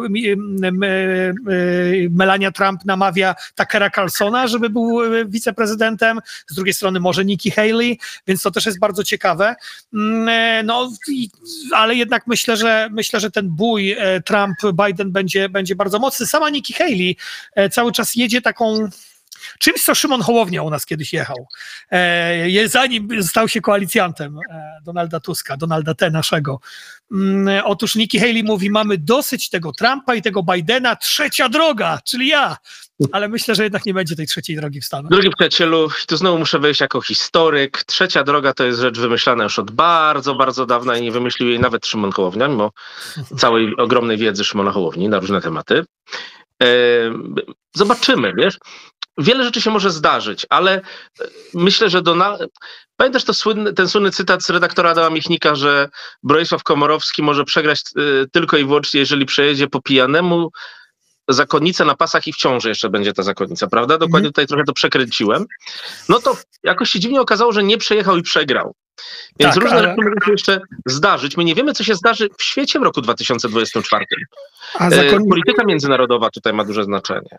Melania 2.11 2.53
Trump 2.53 2.85
namawia 2.85 3.35
Takera 3.55 3.91
Carlsona, 3.91 4.47
żeby 4.47 4.71
był 4.71 5.15
e, 5.15 5.25
wiceprezydentem, 5.25 6.21
z 6.47 6.55
drugiej 6.55 6.75
strony 6.75 7.01
może 7.01 7.25
Nikki 7.25 7.51
Haley, 7.51 7.99
więc 8.27 8.43
to 8.43 8.51
też 8.51 8.67
jest 8.67 8.79
bardzo 8.79 9.05
ciekawe. 9.05 9.55
Mm, 9.95 10.29
e, 10.29 10.63
no, 10.63 10.91
ale 11.73 11.95
jednak 11.95 12.27
myślę, 12.27 12.57
że 12.57 12.89
myślę, 12.93 13.21
że 13.21 13.31
ten 13.31 13.49
bój 13.49 13.97
Trump-Biden 14.25 15.11
będzie, 15.11 15.49
będzie 15.49 15.77
bardzo 15.77 15.99
mocny. 15.99 16.27
Sama 16.27 16.51
Nikki 16.51 16.73
Haley 16.73 17.17
cały 17.71 17.93
czas 17.93 18.15
jedzie 18.15 18.43
taką 18.43 18.89
Czymś, 19.59 19.83
co 19.83 19.95
Szymon 19.95 20.23
Hołownia 20.23 20.63
u 20.63 20.71
nas 20.71 20.87
kiedyś 20.87 21.13
jechał, 21.13 21.47
e, 21.93 22.69
zanim 22.69 23.23
stał 23.23 23.49
się 23.49 23.61
koalicjantem 23.61 24.39
e, 24.51 24.79
Donalda 24.85 25.21
Tuska, 25.21 25.57
Donalda 25.57 25.95
T. 25.95 26.11
naszego. 26.11 26.61
Mm, 27.13 27.65
otóż 27.65 27.95
Nikki 27.95 28.19
Haley 28.19 28.45
mówi, 28.45 28.71
mamy 28.71 28.99
dosyć 28.99 29.51
tego 29.51 29.73
Trumpa 29.73 30.15
i 30.15 30.23
tego 30.23 30.43
Bidena, 30.43 30.97
trzecia 30.97 31.49
droga, 31.49 31.99
czyli 32.05 32.29
ja. 32.29 32.57
Ale 33.13 33.29
myślę, 33.29 33.55
że 33.55 33.63
jednak 33.63 33.87
nie 33.87 33.95
będzie 33.95 34.17
tej 34.17 34.27
trzeciej 34.27 34.57
drogi 34.57 34.81
w 34.81 34.85
Stanach. 34.85 35.11
Drogi 35.11 35.31
przyjacielu, 35.31 35.89
tu 36.07 36.17
znowu 36.17 36.39
muszę 36.39 36.59
wejść 36.59 36.81
jako 36.81 37.01
historyk. 37.01 37.85
Trzecia 37.85 38.25
droga 38.25 38.53
to 38.53 38.65
jest 38.65 38.81
rzecz 38.81 38.99
wymyślana 38.99 39.45
już 39.45 39.59
od 39.59 39.71
bardzo, 39.71 40.35
bardzo 40.35 40.67
dawna 40.67 40.97
i 40.97 41.03
nie 41.03 41.13
wymyślił 41.13 41.49
jej 41.49 41.61
nawet 41.61 41.87
Szymon 41.87 42.13
Hołownia, 42.13 42.49
mimo 42.49 42.71
całej 43.39 43.77
ogromnej 43.77 44.17
wiedzy 44.17 44.45
Szymona 44.45 44.71
Hołowni 44.71 45.09
na 45.09 45.21
różne 45.21 45.41
tematy. 45.41 45.85
E, 46.63 46.67
zobaczymy, 47.75 48.33
wiesz 48.37 48.59
wiele 49.19 49.45
rzeczy 49.45 49.61
się 49.61 49.71
może 49.71 49.91
zdarzyć, 49.91 50.47
ale 50.49 50.73
e, 50.75 50.83
myślę, 51.55 51.91
że 51.91 52.03
Donald... 52.03 52.43
Pamiętasz 52.97 53.25
to 53.25 53.35
słynny, 53.35 53.73
ten 53.73 53.89
słynny 53.89 54.11
cytat 54.11 54.43
z 54.43 54.51
redaktora 54.51 54.91
Adama 54.91 55.11
Michnika, 55.11 55.55
że 55.55 55.89
Bronisław 56.23 56.63
Komorowski 56.63 57.23
może 57.23 57.45
przegrać 57.45 57.81
y, 57.99 58.27
tylko 58.33 58.57
i 58.57 58.65
wyłącznie, 58.65 59.01
jeżeli 59.01 59.27
przejedzie 59.27 59.69
po 59.69 59.83
pijanemu 59.83 60.51
zakonnicę 61.29 61.85
na 61.85 61.95
pasach 61.95 62.27
i 62.27 62.33
w 62.33 62.37
ciąży 62.37 62.69
jeszcze 62.69 62.91
będzie 62.91 63.13
ta 63.13 63.23
zakonnica, 63.23 63.67
prawda? 63.67 63.99
Dokładnie 63.99 64.27
mm. 64.27 64.33
tutaj 64.33 64.47
trochę 64.47 64.65
to 64.65 64.73
przekręciłem. 64.73 65.47
No 66.09 66.21
to 66.21 66.37
jakoś 66.63 66.91
się 66.91 67.01
dziwnie 67.01 67.21
okazało, 67.21 67.53
że 67.53 67.63
nie 67.63 67.79
przejechał 67.79 68.17
i 68.17 68.23
przegrał. 68.23 68.75
Więc 69.41 69.55
tak, 69.55 69.63
różne 69.63 69.79
ale... 69.79 69.89
rzeczy 69.89 70.03
mogą 70.05 70.27
się 70.27 70.33
jeszcze 70.33 70.61
zdarzyć. 70.87 71.37
My 71.37 71.45
nie 71.45 71.55
wiemy, 71.55 71.73
co 71.73 71.85
się 71.85 71.95
zdarzy 71.95 72.29
w 72.39 72.43
świecie 72.43 72.81
w 72.81 72.83
roku 72.83 73.01
2024. 73.01 74.05
A 74.79 74.91
zakon... 74.91 75.29
Polityka 75.29 75.65
międzynarodowa 75.65 76.31
tutaj 76.31 76.53
ma 76.53 76.65
duże 76.65 76.85
znaczenie. 76.85 77.39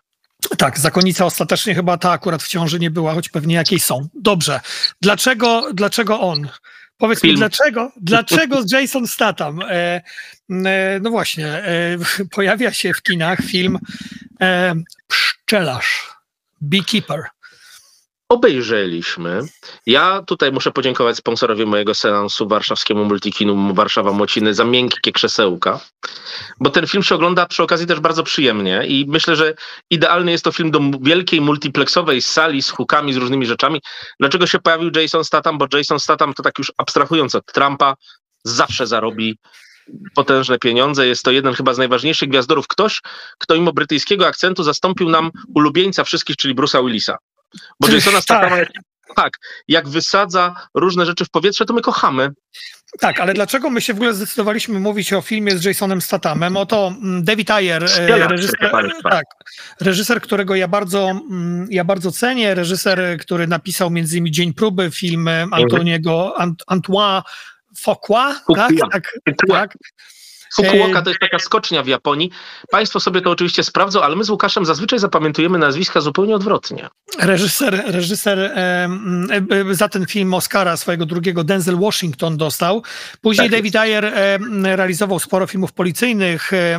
Tak, 0.58 0.80
zakonnica 0.80 1.26
ostatecznie 1.26 1.76
chyba 1.76 1.98
ta 1.98 2.12
akurat 2.12 2.44
w 2.44 2.48
ciąży 2.48 2.80
nie 2.80 2.92
była, 2.92 3.14
choć 3.14 3.30
pewnie 3.30 3.56
jakieś 3.56 3.84
są. 3.84 4.08
Dobrze. 4.14 4.60
Dlaczego, 5.02 5.70
dlaczego 5.74 6.20
on? 6.20 6.50
Powiedz 6.98 7.22
Film. 7.22 7.34
mi, 7.34 7.38
dlaczego, 7.40 7.92
dlaczego 7.98 8.62
Jason 8.72 9.08
Statham? 9.08 9.62
E, 9.62 10.02
e, 10.50 11.00
no 11.02 11.10
właśnie, 11.10 11.48
e, 11.48 11.98
pojawia 12.36 12.74
się 12.74 12.94
w 12.94 13.02
kinach 13.02 13.40
film 13.40 13.80
e, 14.42 14.76
Pszczelarz, 15.08 16.14
Beekeeper 16.62 17.24
obejrzeliśmy. 18.36 19.42
Ja 19.86 20.22
tutaj 20.28 20.52
muszę 20.52 20.72
podziękować 20.72 21.18
sponsorowi 21.18 21.66
mojego 21.66 21.94
seansu 21.94 22.48
warszawskiemu 22.48 23.06
Multikinu 23.06 23.74
Warszawa 23.74 24.12
Mociny 24.12 24.54
za 24.54 24.66
miękkie 24.66 25.12
krzesełka, 25.12 25.80
bo 26.60 26.70
ten 26.70 26.88
film 26.88 27.04
się 27.04 27.16
ogląda 27.16 27.46
przy 27.46 27.64
okazji 27.64 27.88
też 27.88 28.00
bardzo 28.00 28.24
przyjemnie 28.24 28.84
i 28.88 29.06
myślę, 29.08 29.36
że 29.36 29.54
idealny 29.90 30.32
jest 30.32 30.44
to 30.44 30.52
film 30.52 30.72
do 30.72 30.80
wielkiej 31.02 31.42
multiplexowej 31.42 32.22
sali 32.22 32.62
z 32.62 32.70
hukami, 32.70 33.14
z 33.14 33.18
różnymi 33.18 33.46
rzeczami. 33.46 33.82
Dlaczego 34.20 34.48
się 34.48 34.60
pojawił 34.60 34.92
Jason 34.96 35.24
Statham? 35.24 35.58
Bo 35.58 35.68
Jason 35.74 36.00
Statham 36.00 36.34
to 36.34 36.44
tak 36.44 36.60
już 36.60 36.72
abstrahując 36.78 37.36
od 37.36 37.46
Trumpa 37.46 37.96
zawsze 38.44 38.88
zarobi 38.88 39.38
potężne 40.16 40.60
pieniądze. 40.60 41.08
Jest 41.08 41.24
to 41.24 41.32
jeden 41.32 41.54
chyba 41.54 41.74
z 41.74 41.78
najważniejszych 41.78 42.30
gwiazdorów. 42.30 42.68
Ktoś, 42.68 43.02
kto 43.40 43.56
mimo 43.56 43.74
brytyjskiego 43.74 44.28
akcentu 44.28 44.64
zastąpił 44.64 45.10
nam 45.10 45.32
ulubieńca 45.56 46.04
wszystkich, 46.04 46.36
czyli 46.36 46.56
Bruce'a 46.56 46.86
Willisa. 46.86 47.18
Bo 47.80 47.88
Jasona 47.88 48.22
Stathama, 48.22 48.56
tak. 48.58 48.70
tak, 49.16 49.34
jak 49.68 49.90
wysadza 49.90 50.68
różne 50.74 51.06
rzeczy 51.06 51.26
w 51.26 51.30
powietrze, 51.30 51.66
to 51.66 51.74
my 51.74 51.82
kochamy. 51.82 52.30
Tak, 53.00 53.20
ale 53.20 53.34
dlaczego 53.34 53.70
my 53.70 53.82
się 53.82 53.94
w 53.94 53.96
ogóle 53.96 54.14
zdecydowaliśmy 54.14 54.80
mówić 54.80 55.14
o 55.14 55.22
filmie 55.22 55.58
z 55.58 55.66
Jasonem 55.66 56.02
Stathamem? 56.02 56.58
Oto 56.58 56.88
mm, 56.88 57.24
David 57.24 57.52
Ayer, 57.52 57.84
e, 57.84 58.28
reżyser, 58.28 58.72
tak, 59.04 59.26
reżyser, 59.82 60.22
którego 60.22 60.56
ja 60.56 60.68
bardzo, 60.68 61.10
mm, 61.10 61.68
ja 61.72 61.84
bardzo 61.84 62.12
cenię, 62.12 62.56
reżyser, 62.56 63.18
który 63.20 63.48
napisał 63.48 63.90
między 63.90 64.18
innymi 64.18 64.32
Dzień 64.32 64.54
Próby, 64.54 64.92
film 64.92 65.30
Antoniego, 65.52 66.34
Ant, 66.38 66.64
Antoine 66.68 67.22
Fuqua, 67.78 68.42
tak, 68.56 68.72
tak, 68.92 69.12
tak, 69.48 69.74
Fukuoka 70.54 71.02
to 71.02 71.10
jest 71.10 71.20
taka 71.20 71.40
skocznia 71.40 71.84
w 71.84 71.88
Japonii. 71.88 72.32
Państwo 72.72 73.00
sobie 73.00 73.22
to 73.22 73.32
oczywiście 73.32 73.64
sprawdzą, 73.64 74.02
ale 74.02 74.16
my 74.16 74.24
z 74.24 74.30
Łukaszem 74.30 74.66
zazwyczaj 74.66 75.00
zapamiętujemy 75.00 75.58
nazwiska 75.58 76.02
zupełnie 76.02 76.36
odwrotnie. 76.36 76.90
Reżyser, 77.20 77.84
reżyser 77.86 78.40
e, 78.40 78.90
e, 79.70 79.76
za 79.76 79.90
ten 79.90 80.06
film 80.06 80.34
Oscara 80.34 80.78
swojego 80.78 81.06
drugiego 81.06 81.44
Denzel 81.44 81.78
Washington 81.78 82.38
dostał. 82.38 82.84
Później 83.22 83.50
tak 83.50 83.60
David 83.60 83.76
Ayer 83.76 84.06
e, 84.06 84.38
realizował 84.76 85.20
sporo 85.20 85.48
filmów 85.48 85.74
policyjnych, 85.74 86.54
e, 86.54 86.78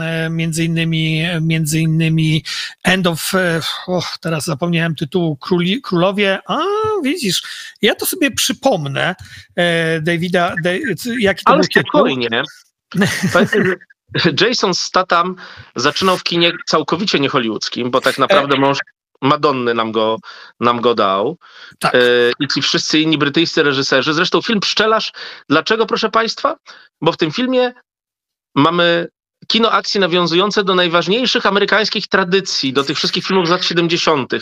e, 0.00 0.30
między 0.30 0.64
innymi, 0.64 1.22
między 1.40 1.80
innymi 1.80 2.44
End 2.84 3.06
of, 3.06 3.32
oh, 3.86 4.08
teraz 4.20 4.44
zapomniałem 4.44 4.94
tytułu, 4.94 5.36
Króli, 5.36 5.82
Królowie. 5.82 6.38
A, 6.46 6.58
widzisz, 7.02 7.42
ja 7.82 7.94
to 7.94 8.06
sobie 8.06 8.30
przypomnę 8.30 9.14
Davida, 10.02 10.54
jaki 11.18 11.44
to 11.44 11.52
ale 11.52 11.60
był 11.60 11.82
spokojnie. 11.82 12.28
Jason 14.40 14.74
Statham 14.74 15.36
zaczynał 15.76 16.16
w 16.16 16.22
kinie 16.22 16.52
całkowicie 16.66 17.20
niehollywoodzkim, 17.20 17.90
bo 17.90 18.00
tak 18.00 18.18
naprawdę 18.18 18.56
mąż 18.56 18.78
Madonny 19.22 19.74
nam 19.74 19.92
go, 19.92 20.18
nam 20.60 20.80
go 20.80 20.94
dał. 20.94 21.38
Tak. 21.78 21.94
E, 21.94 21.98
I 22.40 22.48
ci 22.48 22.62
wszyscy 22.62 23.00
inni 23.00 23.18
brytyjscy 23.18 23.62
reżyserzy. 23.62 24.14
Zresztą 24.14 24.42
film 24.42 24.60
Pszczelarz. 24.60 25.12
Dlaczego, 25.48 25.86
proszę 25.86 26.10
Państwa? 26.10 26.56
Bo 27.00 27.12
w 27.12 27.16
tym 27.16 27.32
filmie 27.32 27.72
mamy 28.54 29.08
kino 29.48 29.70
akcji 29.70 30.00
nawiązujące 30.00 30.64
do 30.64 30.74
najważniejszych 30.74 31.46
amerykańskich 31.46 32.08
tradycji, 32.08 32.72
do 32.72 32.84
tych 32.84 32.96
wszystkich 32.96 33.26
filmów 33.26 33.46
z 33.46 33.50
lat 33.50 33.64
70., 33.64 34.32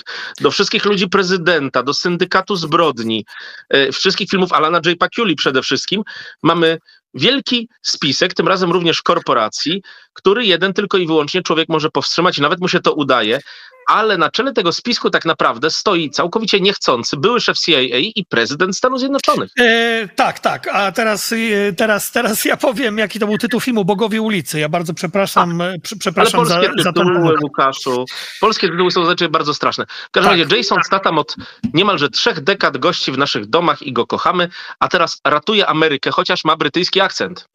do 0.41 0.51
wszystkich 0.51 0.85
ludzi 0.85 1.09
prezydenta, 1.09 1.83
do 1.83 1.95
syndykatu 1.95 2.57
zbrodni, 2.57 3.25
e, 3.69 3.93
wszystkich 3.93 4.31
filmów 4.31 4.53
Alana 4.53 4.81
J. 4.87 4.99
Pakuli 4.99 5.37
przede 5.37 5.63
wszystkim. 5.63 6.03
Mamy 6.43 6.79
wielki 7.15 7.69
spisek, 7.83 8.35
tym 8.35 8.49
razem 8.49 8.73
również 8.73 9.03
korporacji, 9.03 9.83
który 10.13 10.47
jeden 10.47 10.73
tylko 10.73 10.99
i 10.99 11.07
wyłącznie 11.07 11.43
człowiek 11.43 11.69
może 11.69 11.91
powstrzymać 11.91 12.39
nawet 12.39 12.61
mu 12.61 12.69
się 12.69 12.81
to 12.81 12.95
udaje, 12.95 13.41
ale 13.89 14.19
na 14.19 14.31
czele 14.31 14.53
tego 14.53 14.73
spisku 14.73 15.11
tak 15.11 15.25
naprawdę 15.25 15.71
stoi 15.71 16.11
całkowicie 16.11 16.61
niechcący 16.61 17.17
były 17.17 17.41
szef 17.41 17.59
CIA 17.59 17.81
i 17.99 18.25
prezydent 18.29 18.77
Stanów 18.77 18.99
Zjednoczonych. 18.99 19.51
E, 19.59 20.09
tak, 20.17 20.41
tak, 20.41 20.69
a 20.69 20.93
teraz, 20.93 21.33
e, 21.33 21.73
teraz, 21.73 22.13
teraz 22.13 22.45
ja 22.45 22.57
powiem, 22.57 22.99
jaki 22.99 23.19
to 23.19 23.27
był 23.27 23.39
tytuł 23.39 23.61
filmu 23.61 23.85
Bogowie 23.85 24.23
ulicy. 24.23 24.61
Ja 24.61 24.69
bardzo 24.69 24.95
przepraszam, 24.95 25.61
a, 25.61 25.65
e, 25.65 25.79
przepraszam 25.99 26.41
ale 26.41 26.49
polskie 26.49 26.83
za, 26.83 26.93
tytuły, 26.93 27.27
za 27.27 27.41
Łukaszu, 27.43 28.05
polskie 28.41 28.69
tytuły 28.69 28.91
są 28.91 29.01
zazwyczaj 29.01 29.29
bardzo 29.29 29.55
straszne. 29.55 29.87
W 29.87 30.11
każdym 30.11 30.31
tak. 30.31 30.41
razie 30.41 30.57
Jason 30.57 30.79
Statham 30.85 31.19
od 31.19 31.37
niemalże 31.75 32.11
trzech 32.11 32.41
dekad 32.41 32.79
gości 32.79 33.13
w 33.13 33.19
naszych 33.19 33.47
domach 33.47 33.83
i 33.83 33.93
go 33.93 34.07
kochamy, 34.07 34.49
a 34.81 34.89
teraz 34.89 35.21
ratuje 35.27 35.67
Amerykę, 35.67 36.11
chociaż 36.11 36.45
ma 36.45 36.57
brytyjski 36.57 37.01
akcent. 37.01 37.49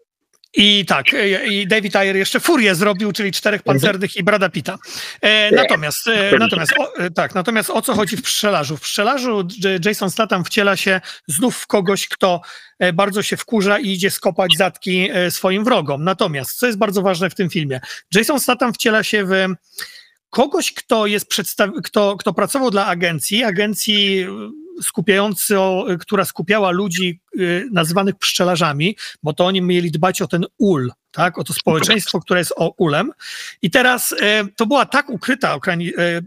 I 0.59 0.85
tak, 0.85 1.13
e, 1.13 1.47
i 1.47 1.67
David 1.67 1.95
Ayer 1.95 2.15
jeszcze 2.15 2.39
Furię 2.39 2.75
zrobił, 2.75 3.11
czyli 3.11 3.31
czterech 3.31 3.63
pancernych 3.63 4.15
i 4.15 4.23
Brada 4.23 4.49
Pita. 4.49 4.77
E, 5.21 5.51
natomiast, 5.51 6.07
e, 6.07 6.37
natomiast, 6.37 6.73
o, 6.77 6.93
tak, 7.15 7.35
natomiast 7.35 7.69
o 7.69 7.81
co 7.81 7.93
chodzi 7.93 8.17
w 8.17 8.21
pszczelarzu? 8.21 8.77
W 8.77 8.81
pszczelarzu 8.81 9.47
Jason 9.85 10.11
Statham 10.11 10.45
wciela 10.45 10.75
się 10.75 11.01
znów 11.27 11.57
w 11.57 11.67
kogoś, 11.67 12.07
kto 12.07 12.41
bardzo 12.93 13.23
się 13.23 13.37
wkurza 13.37 13.79
i 13.79 13.89
idzie 13.89 14.11
skopać 14.11 14.51
zatki 14.57 15.09
swoim 15.29 15.63
wrogom. 15.63 16.03
Natomiast, 16.03 16.59
co 16.59 16.65
jest 16.65 16.77
bardzo 16.77 17.01
ważne 17.01 17.29
w 17.29 17.35
tym 17.35 17.49
filmie, 17.49 17.79
Jason 18.15 18.39
Statham 18.39 18.73
wciela 18.73 19.03
się 19.03 19.25
w 19.25 19.31
kogoś, 20.29 20.73
kto 20.73 21.07
jest 21.07 21.27
przedstaw... 21.27 21.69
kto, 21.83 22.17
kto 22.17 22.33
pracował 22.33 22.71
dla 22.71 22.85
agencji, 22.85 23.43
agencji 23.43 24.27
skupiającą, 24.81 25.86
która 26.00 26.25
skupiała 26.25 26.72
ludzi 26.72 27.19
y, 27.39 27.67
nazywanych 27.72 28.15
pszczelarzami, 28.15 28.98
bo 29.24 29.34
to 29.34 29.46
oni 29.46 29.62
mieli 29.62 29.91
dbać 29.91 30.22
o 30.22 30.27
ten 30.27 30.46
ul, 30.57 30.91
tak, 31.12 31.38
o 31.38 31.43
to 31.43 31.53
społeczeństwo, 31.53 32.19
które 32.19 32.39
jest 32.39 32.53
o 32.55 32.74
ulem. 32.77 33.12
I 33.62 33.72
teraz 33.72 34.12
y, 34.12 34.15
to 34.55 34.65
była 34.65 34.86
tak 34.86 35.10
ukryta 35.10 35.55
y, 35.55 35.60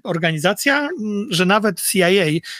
organizacja, 0.02 0.88
że 1.30 1.46
nawet 1.46 1.82
CIA 1.82 2.08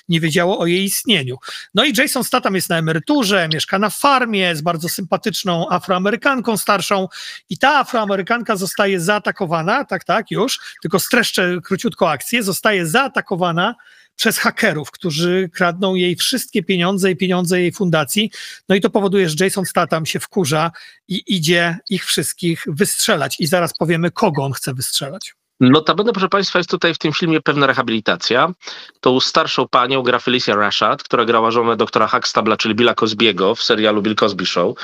nie 0.08 0.20
wiedziało 0.20 0.58
o 0.58 0.66
jej 0.66 0.84
istnieniu. 0.84 1.36
No 1.74 1.84
i 1.84 1.92
Jason 1.96 2.24
Statham 2.24 2.54
jest 2.54 2.68
na 2.68 2.78
emeryturze, 2.78 3.48
mieszka 3.52 3.78
na 3.78 3.90
farmie, 3.90 4.56
z 4.56 4.60
bardzo 4.60 4.88
sympatyczną 4.88 5.68
afroamerykanką 5.68 6.56
starszą 6.56 7.08
i 7.48 7.58
ta 7.58 7.78
afroamerykanka 7.78 8.56
zostaje 8.56 9.00
zaatakowana, 9.00 9.84
tak, 9.84 10.04
tak, 10.04 10.30
już, 10.30 10.60
tylko 10.82 10.98
streszczę 10.98 11.58
króciutko 11.64 12.10
akcję, 12.10 12.42
zostaje 12.42 12.86
zaatakowana 12.86 13.74
przez 14.20 14.38
hakerów, 14.38 14.90
którzy 14.90 15.50
kradną 15.54 15.94
jej 15.94 16.16
wszystkie 16.16 16.62
pieniądze 16.62 17.10
i 17.10 17.16
pieniądze 17.16 17.60
jej 17.60 17.72
fundacji. 17.72 18.30
No 18.68 18.74
i 18.74 18.80
to 18.80 18.90
powoduje, 18.90 19.28
że 19.28 19.44
Jason 19.44 19.66
Statham 19.66 20.06
się 20.06 20.20
wkurza 20.20 20.70
i 21.08 21.22
idzie 21.26 21.78
ich 21.90 22.04
wszystkich 22.04 22.64
wystrzelać. 22.66 23.40
I 23.40 23.46
zaraz 23.46 23.72
powiemy, 23.78 24.10
kogo 24.10 24.44
on 24.44 24.52
chce 24.52 24.74
wystrzelać. 24.74 25.34
Notabene, 25.60 26.12
proszę 26.12 26.28
Państwa, 26.28 26.58
jest 26.58 26.70
tutaj 26.70 26.94
w 26.94 26.98
tym 26.98 27.12
filmie 27.12 27.40
pewna 27.40 27.66
rehabilitacja. 27.66 28.52
Tą 29.00 29.20
starszą 29.20 29.68
panią 29.68 30.02
gra 30.02 30.18
Felicia 30.18 30.54
Rashad, 30.54 31.02
która 31.02 31.24
grała 31.24 31.50
żonę 31.50 31.76
doktora 31.76 32.08
Huxtabla, 32.08 32.56
czyli 32.56 32.74
Billa 32.74 32.94
Cosbiego 32.94 33.54
w 33.54 33.62
serialu 33.62 34.02
Bill 34.02 34.14
Cosby 34.14 34.46
Show. 34.46 34.78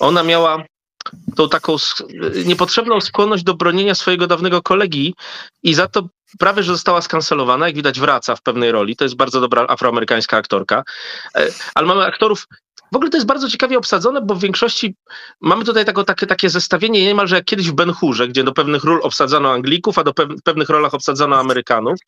Ona 0.00 0.22
miała 0.22 0.64
tą 1.36 1.48
taką 1.48 1.76
niepotrzebną 2.44 3.00
skłonność 3.00 3.44
do 3.44 3.54
bronienia 3.54 3.94
swojego 3.94 4.26
dawnego 4.26 4.62
kolegi 4.62 5.14
i 5.62 5.74
za 5.74 5.88
to 5.88 6.08
prawie, 6.38 6.62
że 6.62 6.72
została 6.72 7.02
skancelowana. 7.02 7.66
Jak 7.66 7.76
widać, 7.76 8.00
wraca 8.00 8.36
w 8.36 8.42
pewnej 8.42 8.72
roli. 8.72 8.96
To 8.96 9.04
jest 9.04 9.16
bardzo 9.16 9.40
dobra 9.40 9.66
afroamerykańska 9.68 10.36
aktorka. 10.36 10.84
E, 11.34 11.48
ale 11.74 11.86
mamy 11.86 12.04
aktorów 12.04 12.46
w 12.92 12.96
ogóle 12.96 13.10
to 13.10 13.16
jest 13.16 13.26
bardzo 13.26 13.48
ciekawie 13.48 13.78
obsadzone, 13.78 14.20
bo 14.20 14.34
w 14.34 14.40
większości 14.40 14.94
mamy 15.40 15.64
tutaj 15.64 15.84
takie, 15.84 16.26
takie 16.26 16.50
zestawienie 16.50 17.04
niemalże 17.04 17.36
jak 17.36 17.44
kiedyś 17.44 17.70
w 17.70 17.72
Ben 17.72 17.92
Hurze, 17.92 18.28
gdzie 18.28 18.44
do 18.44 18.52
pewnych 18.52 18.84
ról 18.84 19.00
obsadzano 19.02 19.52
Anglików, 19.52 19.98
a 19.98 20.04
do 20.04 20.12
pewnych 20.44 20.68
rolach 20.68 20.94
obsadzano 20.94 21.36
Amerykanów. 21.36 21.98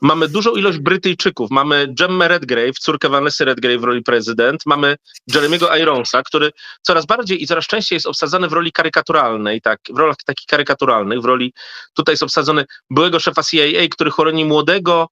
Mamy 0.00 0.28
dużą 0.28 0.52
ilość 0.52 0.78
Brytyjczyków. 0.78 1.50
Mamy 1.50 1.86
Gemma 1.88 2.28
Redgrave, 2.28 2.78
córkę 2.78 3.08
Vanessa 3.08 3.44
Redgrave 3.44 3.80
w 3.80 3.84
roli 3.84 4.02
prezydent. 4.02 4.66
Mamy 4.66 4.96
Jeremiego 5.34 5.76
Ironsa, 5.76 6.22
który 6.22 6.50
coraz 6.82 7.06
bardziej 7.06 7.42
i 7.42 7.46
coraz 7.46 7.66
częściej 7.66 7.96
jest 7.96 8.06
obsadzany 8.06 8.48
w 8.48 8.52
roli 8.52 8.72
karykaturalnej, 8.72 9.60
tak, 9.60 9.80
w 9.90 9.98
rolach 9.98 10.16
takich 10.26 10.46
karykaturalnych, 10.46 11.20
w 11.20 11.24
roli, 11.24 11.52
tutaj 11.94 12.12
jest 12.12 12.22
obsadzony 12.22 12.64
byłego 12.90 13.20
szefa 13.20 13.42
CIA, 13.42 13.88
który 13.90 14.10
chroni 14.10 14.44
młodego, 14.44 15.08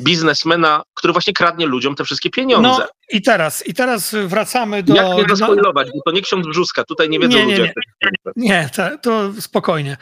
biznesmena, 0.00 0.82
który 0.94 1.12
właśnie 1.12 1.32
kradnie 1.32 1.66
ludziom 1.66 1.94
te 1.94 2.04
wszystkie 2.04 2.30
pieniądze. 2.30 2.68
No 2.68 2.86
i 3.12 3.22
teraz, 3.22 3.66
i 3.66 3.74
teraz 3.74 4.14
wracamy 4.26 4.82
do... 4.82 4.94
Jak 4.94 5.06
nie 5.16 5.36
zaspoilować, 5.36 5.88
bo 5.94 6.00
to 6.04 6.10
nie 6.10 6.22
ksiądz 6.22 6.46
Brzuska, 6.46 6.84
tutaj 6.84 7.08
nie 7.08 7.18
wiedzą 7.18 7.38
nie, 7.38 7.46
nie, 7.46 7.58
ludzie. 7.58 7.72
Nie, 8.36 8.48
nie 8.48 8.70
to, 8.76 8.98
to 8.98 9.40
spokojnie. 9.40 9.96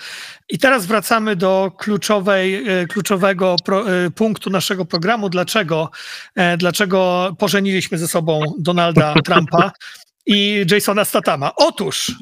I 0.48 0.58
teraz 0.58 0.86
wracamy 0.86 1.36
do 1.36 1.72
kluczowej, 1.78 2.68
e, 2.68 2.86
kluczowego 2.86 3.56
pro, 3.64 3.92
e, 3.92 4.10
punktu 4.10 4.50
naszego 4.50 4.84
programu. 4.84 5.28
Dlaczego, 5.28 5.90
e, 6.34 6.56
dlaczego 6.56 7.30
pożeniliśmy 7.38 7.98
ze 7.98 8.08
sobą 8.08 8.40
Donalda 8.58 9.14
Trumpa? 9.24 9.72
i 10.26 10.66
Jasona 10.70 11.04
Statama. 11.04 11.52
Otóż 11.56 12.12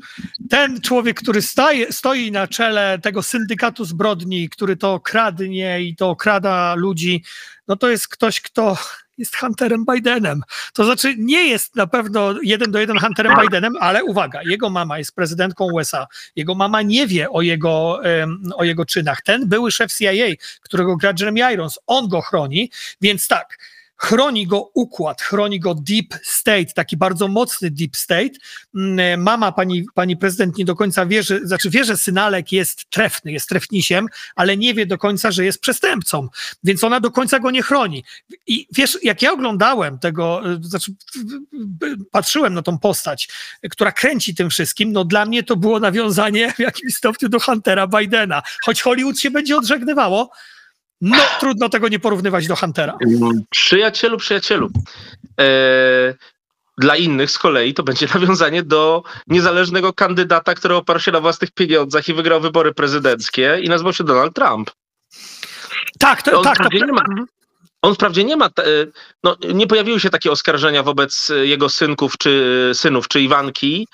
ten 0.50 0.80
człowiek, 0.80 1.20
który 1.20 1.42
staje, 1.42 1.92
stoi 1.92 2.30
na 2.30 2.48
czele 2.48 2.98
tego 3.02 3.22
syndykatu 3.22 3.84
zbrodni, 3.84 4.48
który 4.48 4.76
to 4.76 5.00
kradnie 5.00 5.80
i 5.80 5.96
to 5.96 6.16
krada 6.16 6.74
ludzi, 6.74 7.24
no 7.68 7.76
to 7.76 7.90
jest 7.90 8.08
ktoś, 8.08 8.40
kto 8.40 8.76
jest 9.18 9.36
Hunterem 9.36 9.84
Bidenem. 9.92 10.42
To 10.74 10.84
znaczy 10.84 11.14
nie 11.18 11.48
jest 11.48 11.76
na 11.76 11.86
pewno 11.86 12.34
jeden 12.42 12.70
do 12.70 12.78
jeden 12.78 12.98
Hunterem 12.98 13.32
Bidenem, 13.42 13.72
ale 13.80 14.04
uwaga, 14.04 14.40
jego 14.42 14.70
mama 14.70 14.98
jest 14.98 15.14
prezydentką 15.14 15.64
USA. 15.72 16.06
Jego 16.36 16.54
mama 16.54 16.82
nie 16.82 17.06
wie 17.06 17.30
o 17.30 17.42
jego, 17.42 18.00
um, 18.20 18.52
o 18.54 18.64
jego 18.64 18.84
czynach. 18.84 19.22
Ten 19.22 19.48
były 19.48 19.70
szef 19.70 19.92
CIA, 19.92 20.26
którego 20.60 20.96
gra 20.96 21.12
Jeremy 21.20 21.52
Irons, 21.54 21.78
on 21.86 22.08
go 22.08 22.20
chroni, 22.20 22.70
więc 23.00 23.28
tak, 23.28 23.58
chroni 24.00 24.46
go 24.46 24.70
układ, 24.74 25.22
chroni 25.22 25.60
go 25.60 25.74
deep 25.74 26.14
state, 26.22 26.72
taki 26.74 26.96
bardzo 26.96 27.28
mocny 27.28 27.70
deep 27.70 27.96
state. 27.96 28.30
Mm, 28.74 29.22
mama 29.22 29.52
pani, 29.52 29.84
pani 29.94 30.16
prezydent 30.16 30.58
nie 30.58 30.64
do 30.64 30.76
końca 30.76 31.06
wie, 31.06 31.22
że, 31.22 31.46
znaczy 31.46 31.70
wie, 31.70 31.84
że 31.84 31.96
synalek 31.96 32.52
jest 32.52 32.90
trefny, 32.90 33.32
jest 33.32 33.48
trefnisiem, 33.48 34.06
ale 34.34 34.56
nie 34.56 34.74
wie 34.74 34.86
do 34.86 34.98
końca, 34.98 35.30
że 35.30 35.44
jest 35.44 35.60
przestępcą, 35.60 36.28
więc 36.64 36.84
ona 36.84 37.00
do 37.00 37.10
końca 37.10 37.38
go 37.38 37.50
nie 37.50 37.62
chroni. 37.62 38.04
I 38.46 38.66
wiesz, 38.72 38.98
jak 39.02 39.22
ja 39.22 39.32
oglądałem 39.32 39.98
tego, 39.98 40.42
znaczy 40.60 40.92
patrzyłem 42.10 42.54
na 42.54 42.62
tą 42.62 42.78
postać, 42.78 43.28
która 43.70 43.92
kręci 43.92 44.34
tym 44.34 44.50
wszystkim, 44.50 44.92
no 44.92 45.04
dla 45.04 45.26
mnie 45.26 45.42
to 45.42 45.56
było 45.56 45.80
nawiązanie 45.80 46.52
w 46.52 46.58
jakimś 46.58 46.94
stopniu 46.94 47.28
do 47.28 47.40
Huntera 47.40 47.86
Bidena, 47.86 48.42
choć 48.64 48.82
Hollywood 48.82 49.18
się 49.18 49.30
będzie 49.30 49.56
odżegnywało, 49.56 50.30
no, 51.00 51.16
trudno 51.40 51.68
tego 51.68 51.88
nie 51.88 51.98
porównywać 51.98 52.46
do 52.46 52.56
Huntera. 52.56 52.98
Przyjacielu, 53.50 54.18
przyjacielu. 54.18 54.70
E, 55.40 56.14
dla 56.78 56.96
innych 56.96 57.30
z 57.30 57.38
kolei 57.38 57.74
to 57.74 57.82
będzie 57.82 58.06
nawiązanie 58.14 58.62
do 58.62 59.02
niezależnego 59.26 59.92
kandydata, 59.92 60.54
który 60.54 60.74
oparł 60.74 61.00
się 61.00 61.12
na 61.12 61.20
własnych 61.20 61.50
pieniądzach 61.50 62.08
i 62.08 62.14
wygrał 62.14 62.40
wybory 62.40 62.74
prezydenckie 62.74 63.58
i 63.62 63.68
nazywał 63.68 63.92
się 63.92 64.04
Donald 64.04 64.34
Trump. 64.34 64.70
Tak, 65.98 66.22
to, 66.22 66.38
on 66.38 66.44
tak. 66.44 66.58
To, 66.58 66.68
nie 66.72 66.86
ma, 66.86 67.02
on 67.82 67.94
wprawdzie 67.94 68.24
nie 68.24 68.36
ma, 68.36 68.50
no, 69.24 69.36
nie 69.54 69.66
pojawiły 69.66 70.00
się 70.00 70.10
takie 70.10 70.30
oskarżenia 70.30 70.82
wobec 70.82 71.32
jego 71.42 71.68
synków 71.68 72.18
czy 72.18 72.70
synów, 72.74 73.08
czy 73.08 73.20
Iwanki, 73.20 73.88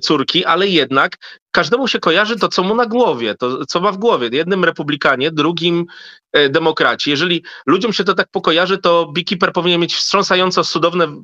córki, 0.00 0.44
ale 0.44 0.68
jednak 0.68 1.40
każdemu 1.52 1.88
się 1.88 2.00
kojarzy 2.00 2.36
to, 2.36 2.48
co 2.48 2.62
mu 2.62 2.74
na 2.74 2.86
głowie, 2.86 3.34
to, 3.34 3.66
co 3.66 3.80
ma 3.80 3.92
w 3.92 3.96
głowie. 3.96 4.28
Jednym 4.32 4.64
republikanie, 4.64 5.30
drugim 5.30 5.86
e, 6.32 6.48
demokraci. 6.48 7.10
Jeżeli 7.10 7.42
ludziom 7.66 7.92
się 7.92 8.04
to 8.04 8.14
tak 8.14 8.28
pokojarzy, 8.30 8.78
to 8.78 9.12
Beekeeper 9.14 9.52
powinien 9.52 9.80
mieć 9.80 9.94
wstrząsająco 9.94 10.64
cudowne 10.64 11.22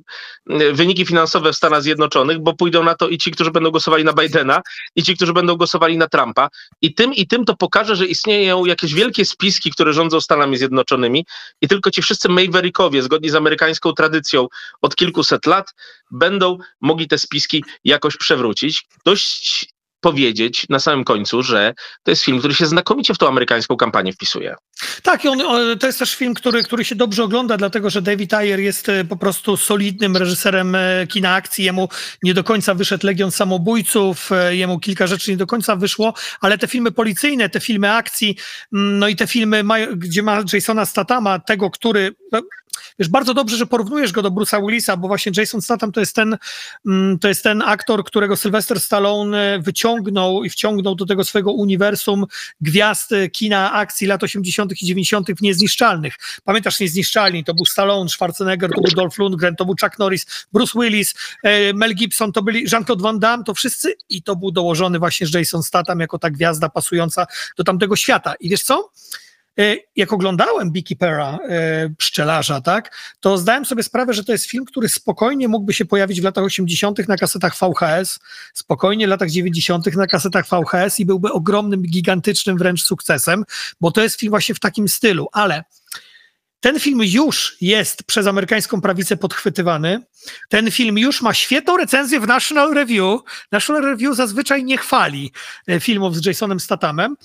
wyniki 0.72 1.06
finansowe 1.06 1.52
w 1.52 1.56
Stanach 1.56 1.82
Zjednoczonych, 1.82 2.38
bo 2.38 2.54
pójdą 2.54 2.84
na 2.84 2.94
to 2.94 3.08
i 3.08 3.18
ci, 3.18 3.30
którzy 3.30 3.50
będą 3.50 3.70
głosowali 3.70 4.04
na 4.04 4.12
Bidena, 4.12 4.62
i 4.96 5.02
ci, 5.02 5.16
którzy 5.16 5.32
będą 5.32 5.56
głosowali 5.56 5.98
na 5.98 6.08
Trumpa. 6.08 6.48
I 6.82 6.94
tym 6.94 7.14
i 7.14 7.26
tym 7.26 7.44
to 7.44 7.56
pokaże, 7.56 7.96
że 7.96 8.06
istnieją 8.06 8.64
jakieś 8.64 8.94
wielkie 8.94 9.24
spiski, 9.24 9.70
które 9.70 9.92
rządzą 9.92 10.20
Stanami 10.20 10.56
Zjednoczonymi 10.56 11.24
i 11.60 11.68
tylko 11.68 11.90
ci 11.90 12.02
wszyscy 12.02 12.28
Maverickowie, 12.28 13.02
zgodnie 13.02 13.30
z 13.30 13.34
amerykańską 13.34 13.92
tradycją 13.92 14.46
od 14.82 14.96
kilkuset 14.96 15.46
lat, 15.46 15.74
będą 16.10 16.58
mogli 16.80 17.08
te 17.08 17.18
spiski 17.18 17.64
jakoś 17.84 18.16
przewrócić. 18.16 18.86
Dość 19.04 19.68
powiedzieć 20.00 20.66
na 20.68 20.78
samym 20.78 21.04
końcu, 21.04 21.42
że 21.42 21.74
to 22.02 22.10
jest 22.10 22.24
film, 22.24 22.38
który 22.38 22.54
się 22.54 22.66
znakomicie 22.66 23.14
w 23.14 23.18
tą 23.18 23.28
amerykańską 23.28 23.76
kampanię 23.76 24.12
wpisuje. 24.12 24.54
Tak, 25.02 25.24
i 25.24 25.28
on, 25.28 25.38
to 25.78 25.86
jest 25.86 25.98
też 25.98 26.14
film, 26.14 26.34
który, 26.34 26.62
który 26.62 26.84
się 26.84 26.94
dobrze 26.94 27.24
ogląda, 27.24 27.56
dlatego 27.56 27.90
że 27.90 28.02
David 28.02 28.34
Ayer 28.34 28.60
jest 28.60 28.88
e, 28.88 29.04
po 29.04 29.16
prostu 29.16 29.56
solidnym 29.56 30.16
reżyserem 30.16 30.74
e, 30.74 31.06
kina 31.06 31.34
akcji. 31.34 31.64
Jemu 31.64 31.88
nie 32.22 32.34
do 32.34 32.44
końca 32.44 32.74
wyszedł 32.74 33.06
Legion 33.06 33.30
Samobójców, 33.30 34.32
e, 34.32 34.56
jemu 34.56 34.80
kilka 34.80 35.06
rzeczy 35.06 35.30
nie 35.30 35.36
do 35.36 35.46
końca 35.46 35.76
wyszło, 35.76 36.14
ale 36.40 36.58
te 36.58 36.68
filmy 36.68 36.92
policyjne, 36.92 37.48
te 37.48 37.60
filmy 37.60 37.92
akcji, 37.92 38.36
mm, 38.72 38.98
no 38.98 39.08
i 39.08 39.16
te 39.16 39.26
filmy, 39.26 39.64
gdzie 39.96 40.22
ma 40.22 40.42
Jasona 40.52 40.86
Statama, 40.86 41.38
tego, 41.38 41.70
który 41.70 42.14
no, 42.32 42.42
Wiesz, 42.98 43.08
bardzo 43.08 43.34
dobrze, 43.34 43.56
że 43.56 43.66
porównujesz 43.66 44.12
go 44.12 44.22
do 44.22 44.30
Bruce'a 44.30 44.66
Willisa, 44.66 44.96
bo 44.96 45.08
właśnie 45.08 45.32
Jason 45.36 45.62
Statham 45.62 45.92
to 45.92 46.00
jest 46.00 46.14
ten, 46.14 46.36
mm, 46.86 47.18
to 47.18 47.28
jest 47.28 47.42
ten 47.42 47.62
aktor, 47.62 48.04
którego 48.04 48.36
Sylvester 48.36 48.80
Stallone 48.80 49.58
wyciągnął 49.62 50.44
i 50.44 50.50
wciągnął 50.50 50.94
do 50.94 51.06
tego 51.06 51.24
swojego 51.24 51.52
uniwersum 51.52 52.26
gwiazd 52.60 53.10
kina 53.32 53.72
akcji 53.72 54.06
lat 54.06 54.22
80. 54.22 54.82
i 54.82 54.86
90. 54.86 55.28
w 55.34 55.42
Niezniszczalnych. 55.42 56.14
Pamiętasz 56.44 56.80
Niezniszczalni? 56.80 57.44
To 57.44 57.54
był 57.54 57.64
Stallone, 57.64 58.08
Schwarzenegger, 58.08 58.70
to 58.74 58.80
był 58.80 58.92
Dolph 58.92 59.18
Lundgren, 59.18 59.56
to 59.56 59.64
był 59.64 59.74
Chuck 59.80 59.98
Norris, 59.98 60.46
Bruce 60.52 60.80
Willis, 60.80 61.14
e, 61.42 61.72
Mel 61.72 61.94
Gibson, 61.94 62.32
to 62.32 62.42
byli 62.42 62.66
Jean-Claude 62.72 63.02
Van 63.02 63.18
Damme, 63.18 63.44
to 63.44 63.54
wszyscy 63.54 63.94
i 64.08 64.22
to 64.22 64.36
był 64.36 64.50
dołożony 64.50 64.98
właśnie 64.98 65.26
Jason 65.34 65.62
Statham 65.62 66.00
jako 66.00 66.18
ta 66.18 66.30
gwiazda 66.30 66.68
pasująca 66.68 67.26
do 67.56 67.64
tamtego 67.64 67.96
świata. 67.96 68.34
I 68.40 68.48
wiesz 68.48 68.62
co? 68.62 68.90
E, 69.58 69.76
jak 69.96 70.12
oglądałem 70.12 70.72
Beekeepera, 70.72 71.38
e, 71.48 71.90
pszczelarza, 71.98 72.60
tak, 72.60 72.96
to 73.20 73.38
zdałem 73.38 73.64
sobie 73.64 73.82
sprawę, 73.82 74.14
że 74.14 74.24
to 74.24 74.32
jest 74.32 74.44
film, 74.44 74.64
który 74.64 74.88
spokojnie 74.88 75.48
mógłby 75.48 75.72
się 75.72 75.84
pojawić 75.84 76.20
w 76.20 76.24
latach 76.24 76.44
80. 76.44 77.08
na 77.08 77.16
kasetach 77.16 77.54
VHS, 77.56 78.18
spokojnie 78.54 79.06
w 79.06 79.10
latach 79.10 79.30
90. 79.30 79.96
na 79.96 80.06
kasetach 80.06 80.46
VHS 80.46 81.00
i 81.00 81.06
byłby 81.06 81.32
ogromnym, 81.32 81.82
gigantycznym 81.82 82.58
wręcz 82.58 82.82
sukcesem, 82.82 83.44
bo 83.80 83.90
to 83.90 84.02
jest 84.02 84.20
film 84.20 84.30
właśnie 84.30 84.54
w 84.54 84.60
takim 84.60 84.88
stylu, 84.88 85.28
ale 85.32 85.64
ten 86.60 86.80
film 86.80 87.00
już 87.02 87.56
jest 87.60 88.02
przez 88.04 88.26
amerykańską 88.26 88.80
prawicę 88.80 89.16
podchwytywany. 89.16 90.00
Ten 90.48 90.70
film 90.70 90.98
już 90.98 91.22
ma 91.22 91.34
świetną 91.34 91.76
recenzję 91.76 92.20
w 92.20 92.26
National 92.26 92.74
Review. 92.74 93.20
National 93.52 93.82
Review 93.82 94.16
zazwyczaj 94.16 94.64
nie 94.64 94.78
chwali 94.78 95.32
e, 95.68 95.80
filmów 95.80 96.16
z 96.16 96.26
Jasonem 96.26 96.60
Stathamem 96.60 97.16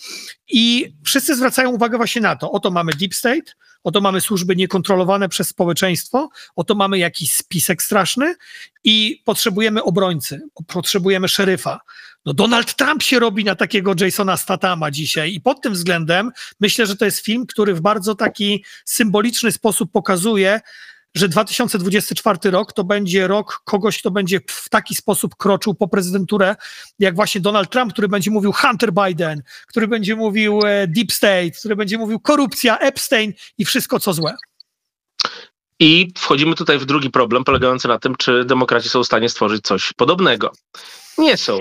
i 0.48 0.94
wszyscy 1.06 1.36
zwracają 1.36 1.70
uwagę 1.70 1.98
właśnie 1.98 2.22
na 2.22 2.36
to. 2.36 2.52
Oto 2.52 2.72
mamy 2.72 2.92
Deep 2.94 3.14
State, 3.16 3.52
oto 3.84 4.02
mamy 4.02 4.22
służby 4.22 4.56
niekontrolowane 4.56 5.30
przez 5.30 5.48
społeczeństwo, 5.48 6.30
oto 6.56 6.76
mamy 6.76 6.98
jakiś 6.98 7.34
spisek 7.34 7.84
straszny 7.84 8.36
i 8.84 9.22
potrzebujemy 9.26 9.84
obrońcy, 9.84 10.42
potrzebujemy 10.68 11.28
szeryfa. 11.28 11.80
No 12.26 12.34
Donald 12.34 12.76
Trump 12.76 13.04
się 13.04 13.20
robi 13.20 13.44
na 13.44 13.56
takiego 13.56 13.94
Jasona 14.02 14.38
Statama 14.38 14.92
dzisiaj 14.92 15.34
i 15.34 15.42
pod 15.42 15.62
tym 15.62 15.74
względem 15.74 16.32
myślę, 16.60 16.86
że 16.86 16.96
to 16.96 17.06
jest 17.06 17.26
film, 17.26 17.46
który 17.46 17.74
w 17.74 17.82
bardzo 17.82 18.16
taki 18.16 18.66
symboliczny 18.86 19.52
sposób 19.52 19.92
pokazuje, 19.92 20.62
że 21.16 21.30
2024 21.30 22.52
rok 22.52 22.74
to 22.74 22.84
będzie 22.84 23.28
rok 23.28 23.62
kogoś, 23.66 24.00
kto 24.00 24.12
będzie 24.12 24.40
w 24.48 24.70
taki 24.70 24.96
sposób 24.96 25.36
kroczył 25.36 25.74
po 25.76 25.88
prezydenturę, 25.88 26.56
jak 27.00 27.16
właśnie 27.16 27.42
Donald 27.42 27.70
Trump, 27.70 27.94
który 27.94 28.08
będzie 28.08 28.32
mówił 28.32 28.52
Hunter 28.52 28.94
Biden, 28.94 29.42
który 29.68 29.88
będzie 29.88 30.16
mówił 30.16 30.60
e, 30.66 30.88
Deep 30.88 31.12
State, 31.12 31.52
który 31.52 31.76
będzie 31.76 31.98
mówił 31.98 32.20
korupcja, 32.20 32.80
Epstein 32.80 33.34
i 33.58 33.66
wszystko 33.66 34.00
co 34.00 34.14
złe. 34.14 34.36
I 35.80 36.12
wchodzimy 36.18 36.56
tutaj 36.56 36.80
w 36.80 36.86
drugi 36.86 37.10
problem, 37.10 37.44
polegający 37.44 37.88
na 37.88 38.00
tym, 38.00 38.16
czy 38.16 38.46
demokraci 38.46 38.90
są 38.90 39.04
w 39.04 39.06
stanie 39.06 39.30
stworzyć 39.30 39.62
coś 39.64 39.94
podobnego. 39.94 40.52
Nie 41.18 41.38
są 41.38 41.60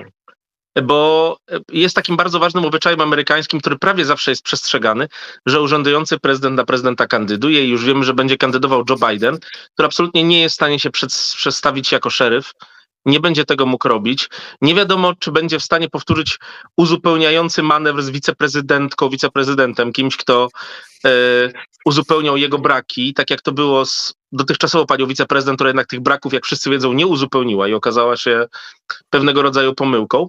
bo 0.82 1.36
jest 1.72 1.96
takim 1.96 2.16
bardzo 2.16 2.38
ważnym 2.38 2.64
obyczajem 2.64 3.00
amerykańskim, 3.00 3.60
który 3.60 3.78
prawie 3.78 4.04
zawsze 4.04 4.30
jest 4.30 4.42
przestrzegany, 4.42 5.08
że 5.46 5.60
urzędujący 5.60 6.18
prezydent 6.18 6.56
na 6.56 6.64
prezydenta 6.64 7.06
kandyduje 7.06 7.66
i 7.66 7.68
już 7.68 7.84
wiemy, 7.84 8.04
że 8.04 8.14
będzie 8.14 8.36
kandydował 8.36 8.84
Joe 8.90 9.08
Biden, 9.08 9.38
który 9.72 9.86
absolutnie 9.86 10.24
nie 10.24 10.42
jest 10.42 10.52
w 10.52 10.54
stanie 10.54 10.78
się 10.78 10.90
przedstawić 11.36 11.92
jako 11.92 12.10
szeryf, 12.10 12.52
nie 13.06 13.20
będzie 13.20 13.44
tego 13.44 13.66
mógł 13.66 13.88
robić. 13.88 14.28
Nie 14.60 14.74
wiadomo, 14.74 15.14
czy 15.18 15.32
będzie 15.32 15.58
w 15.58 15.62
stanie 15.62 15.88
powtórzyć 15.88 16.38
uzupełniający 16.76 17.62
manewr 17.62 18.02
z 18.02 18.10
wiceprezydentką, 18.10 19.08
wiceprezydentem, 19.08 19.92
kimś, 19.92 20.16
kto 20.16 20.48
e, 21.06 21.10
uzupełniał 21.84 22.36
jego 22.36 22.58
braki, 22.58 23.14
tak 23.14 23.30
jak 23.30 23.42
to 23.42 23.52
było 23.52 23.86
z 23.86 24.14
dotychczasowo 24.32 24.86
panią 24.86 25.06
wiceprezydent, 25.06 25.56
która 25.56 25.68
jednak 25.68 25.86
tych 25.86 26.00
braków, 26.00 26.32
jak 26.32 26.44
wszyscy 26.44 26.70
wiedzą, 26.70 26.92
nie 26.92 27.06
uzupełniła 27.06 27.68
i 27.68 27.74
okazała 27.74 28.16
się 28.16 28.46
pewnego 29.10 29.42
rodzaju 29.42 29.74
pomyłką. 29.74 30.28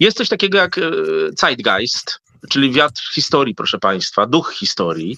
Jest 0.00 0.16
coś 0.16 0.28
takiego 0.28 0.58
jak 0.58 0.78
e, 0.78 0.82
Zeitgeist, 1.38 2.20
czyli 2.50 2.70
wiatr 2.70 3.02
historii, 3.14 3.54
proszę 3.54 3.78
Państwa, 3.78 4.26
duch 4.26 4.52
historii. 4.52 5.16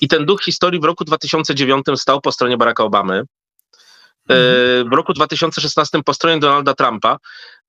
I 0.00 0.08
ten 0.08 0.26
duch 0.26 0.42
historii 0.42 0.80
w 0.80 0.84
roku 0.84 1.04
2009 1.04 1.86
stał 1.96 2.20
po 2.20 2.32
stronie 2.32 2.56
Baracka 2.56 2.84
Obamy. 2.84 3.22
E, 4.30 4.34
mhm. 4.34 4.90
w 4.90 4.92
roku 4.92 5.12
2016 5.12 6.02
po 6.04 6.14
stronie 6.14 6.40
Donalda 6.40 6.74
Trumpa 6.74 7.18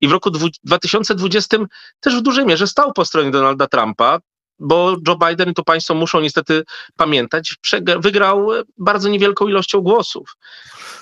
i 0.02 0.08
w 0.08 0.12
roku 0.12 0.32
2020 0.64 1.58
też 2.00 2.16
w 2.16 2.22
dużej 2.22 2.46
mierze 2.46 2.68
stał 2.68 2.94
po 2.94 3.06
stronie 3.06 3.32
Donalda 3.32 3.68
Trumpa, 3.68 4.20
bo 4.60 4.96
Joe 5.08 5.18
Biden, 5.28 5.54
to 5.54 5.64
Państwo 5.64 5.94
muszą 5.94 6.22
niestety 6.22 6.64
pamiętać, 6.98 7.56
wygrał 7.98 8.48
bardzo 8.78 9.10
niewielką 9.10 9.48
ilością 9.48 9.82
głosów. 9.82 10.36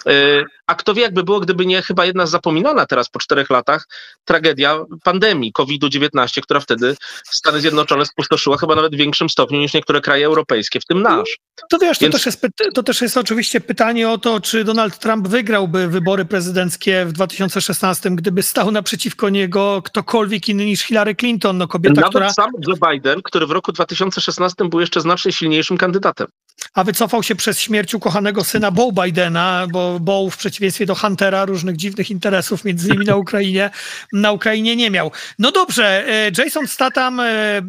E, 0.06 0.44
a 0.68 0.76
kto 0.76 0.94
wie, 0.94 1.02
jakby 1.02 1.24
było, 1.24 1.40
gdyby 1.40 1.66
nie 1.66 1.82
chyba 1.82 2.06
jedna 2.06 2.26
zapominana 2.26 2.86
teraz 2.86 3.10
po 3.10 3.20
czterech 3.20 3.50
latach 3.50 3.88
tragedia 4.26 4.80
pandemii 5.04 5.54
COVID-19, 5.54 6.42
która 6.42 6.60
wtedy 6.60 6.96
Stany 7.24 7.62
Zjednoczone 7.62 8.06
spustoszyła 8.06 8.58
chyba 8.58 8.76
nawet 8.76 8.96
w 8.96 8.98
większym 8.98 9.30
stopniu 9.30 9.60
niż 9.60 9.74
niektóre 9.74 10.02
kraje 10.02 10.26
europejskie, 10.26 10.80
w 10.80 10.86
tym 10.86 11.02
nasz. 11.02 11.38
To 11.70 11.80
wiesz, 11.80 12.00
Więc... 12.00 12.12
to, 12.12 12.18
też 12.18 12.26
jest, 12.26 12.48
to 12.74 12.84
też 12.84 13.02
jest 13.02 13.18
oczywiście 13.18 13.62
pytanie 13.62 14.10
o 14.10 14.18
to, 14.18 14.40
czy 14.40 14.64
Donald 14.64 15.00
Trump 15.00 15.28
wygrałby 15.28 15.88
wybory 15.88 16.26
prezydenckie 16.26 17.06
w 17.06 17.12
2016, 17.12 18.10
gdyby 18.10 18.44
stał 18.44 18.72
naprzeciwko 18.72 19.30
niego 19.30 19.82
ktokolwiek 19.86 20.50
inny 20.50 20.66
niż 20.66 20.82
Hillary 20.82 21.16
Clinton, 21.16 21.58
no 21.58 21.68
kobieta, 21.68 21.96
Nawet 21.96 22.10
która... 22.10 22.34
sam 22.34 22.52
Joe 22.68 22.92
Biden, 22.92 23.22
który 23.24 23.41
w 23.48 23.52
roku 23.52 23.72
2016 23.72 24.70
był 24.70 24.80
jeszcze 24.80 25.02
znacznie 25.02 25.32
silniejszym 25.32 25.78
kandydatem 25.78 26.28
a 26.74 26.84
wycofał 26.84 27.24
się 27.24 27.36
przez 27.36 27.60
śmierć 27.60 27.96
ukochanego 27.96 28.44
syna 28.44 28.72
Bo 28.72 28.92
Bidena, 28.92 29.68
bo 29.72 30.00
Bo 30.00 30.30
w 30.30 30.38
przeciwieństwie 30.38 30.86
do 30.86 30.96
Huntera 30.96 31.46
różnych 31.46 31.78
dziwnych 31.78 32.12
interesów 32.12 32.66
między 32.66 32.88
innymi 32.88 33.06
na 33.06 33.16
Ukrainie, 33.26 33.70
na 34.14 34.32
Ukrainie 34.32 34.76
nie 34.76 34.90
miał. 34.90 35.12
No 35.40 35.52
dobrze, 35.52 36.08
e, 36.08 36.32
Jason 36.38 36.68
Statham, 36.68 37.20
e, 37.20 37.62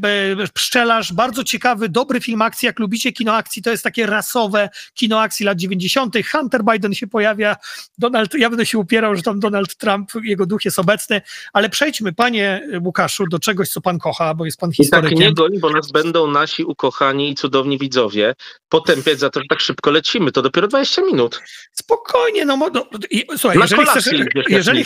pszczelarz, 0.54 1.12
bardzo 1.12 1.44
ciekawy, 1.44 1.88
dobry 1.88 2.20
film 2.20 2.42
akcji, 2.42 2.66
jak 2.66 2.78
lubicie 2.78 3.12
kino 3.12 3.34
akcji, 3.34 3.62
to 3.62 3.70
jest 3.70 3.84
takie 3.84 4.06
rasowe 4.06 4.68
kino 4.94 5.20
akcji 5.20 5.46
lat 5.46 5.58
90. 5.58 6.14
Hunter 6.32 6.64
Biden 6.72 6.94
się 6.94 7.06
pojawia, 7.06 7.56
Donald, 7.98 8.34
ja 8.34 8.50
będę 8.50 8.66
się 8.66 8.78
upierał, 8.78 9.16
że 9.16 9.22
tam 9.22 9.40
Donald 9.40 9.76
Trump, 9.76 10.10
jego 10.22 10.46
duch 10.46 10.64
jest 10.64 10.78
obecny, 10.78 11.22
ale 11.52 11.68
przejdźmy, 11.68 12.12
panie 12.12 12.68
Łukaszu, 12.84 13.24
do 13.30 13.38
czegoś, 13.38 13.68
co 13.68 13.80
pan 13.80 13.98
kocha, 13.98 14.34
bo 14.34 14.44
jest 14.44 14.60
pan 14.60 14.72
historykiem. 14.72 15.18
I 15.18 15.20
tak 15.20 15.28
nie 15.28 15.34
goń, 15.34 15.60
bo 15.60 15.70
nas 15.70 15.92
będą 15.92 16.30
nasi 16.30 16.64
ukochani 16.64 17.30
i 17.30 17.34
cudowni 17.34 17.78
widzowie. 17.78 18.34
Potem 18.68 18.91
potępiać 18.92 19.18
za 19.18 19.30
to, 19.30 19.40
że 19.40 19.46
tak 19.48 19.60
szybko 19.60 19.90
lecimy. 19.90 20.32
To 20.32 20.42
dopiero 20.42 20.68
20 20.68 21.02
minut. 21.02 21.40
Spokojnie, 21.72 22.44
no, 22.44 22.56
no 22.56 22.86
i, 23.10 23.26
słuchaj, 23.36 23.58
jeżeli 23.60 23.86
chcesz, 23.86 24.08
jeżeli, 24.48 24.84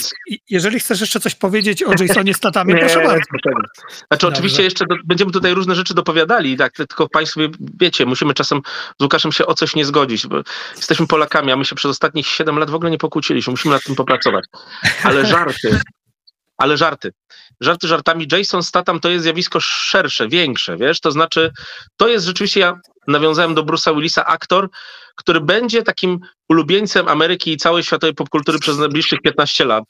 jeżeli 0.50 0.80
chcesz 0.80 1.00
jeszcze 1.00 1.20
coś 1.20 1.34
powiedzieć 1.34 1.82
o 1.82 1.92
Jasonie 2.00 2.34
Statamie, 2.34 2.78
proszę 2.80 3.02
bardzo. 3.02 3.24
Znaczy 4.08 4.08
Dobrze. 4.10 4.28
oczywiście 4.28 4.62
jeszcze 4.62 4.86
do, 4.86 4.96
będziemy 5.04 5.32
tutaj 5.32 5.54
różne 5.54 5.74
rzeczy 5.74 5.94
dopowiadali, 5.94 6.56
tak, 6.56 6.72
tylko 6.72 7.08
Państwo 7.08 7.40
wiecie, 7.80 8.06
musimy 8.06 8.34
czasem 8.34 8.60
z 9.00 9.02
Łukaszem 9.02 9.32
się 9.32 9.46
o 9.46 9.54
coś 9.54 9.74
nie 9.74 9.84
zgodzić, 9.84 10.26
bo 10.26 10.42
jesteśmy 10.76 11.06
Polakami, 11.06 11.52
a 11.52 11.56
my 11.56 11.64
się 11.64 11.74
przez 11.74 11.90
ostatnich 11.90 12.26
7 12.26 12.58
lat 12.58 12.70
w 12.70 12.74
ogóle 12.74 12.90
nie 12.90 12.98
pokłóciliśmy, 12.98 13.50
musimy 13.50 13.74
nad 13.74 13.82
tym 13.82 13.94
popracować. 13.94 14.44
Ale 15.02 15.26
żarty, 15.26 15.80
ale 16.56 16.76
żarty. 16.76 17.12
Żarty 17.60 17.88
żartami. 17.88 18.26
Jason 18.32 18.62
Statham 18.62 19.00
to 19.00 19.08
jest 19.08 19.22
zjawisko 19.22 19.60
szersze, 19.60 20.28
większe, 20.28 20.76
wiesz? 20.76 21.00
To 21.00 21.10
znaczy, 21.10 21.52
to 21.96 22.08
jest 22.08 22.26
rzeczywiście, 22.26 22.60
ja 22.60 22.80
nawiązałem 23.08 23.54
do 23.54 23.62
Bruce'a 23.62 23.94
Willisa, 23.94 24.24
aktor, 24.24 24.68
który 25.16 25.40
będzie 25.40 25.82
takim 25.82 26.20
ulubieńcem 26.48 27.08
Ameryki 27.08 27.52
i 27.52 27.56
całej 27.56 27.82
światowej 27.82 28.14
popkultury 28.14 28.58
przez 28.58 28.78
najbliższych 28.78 29.20
15 29.20 29.64
lat. 29.64 29.84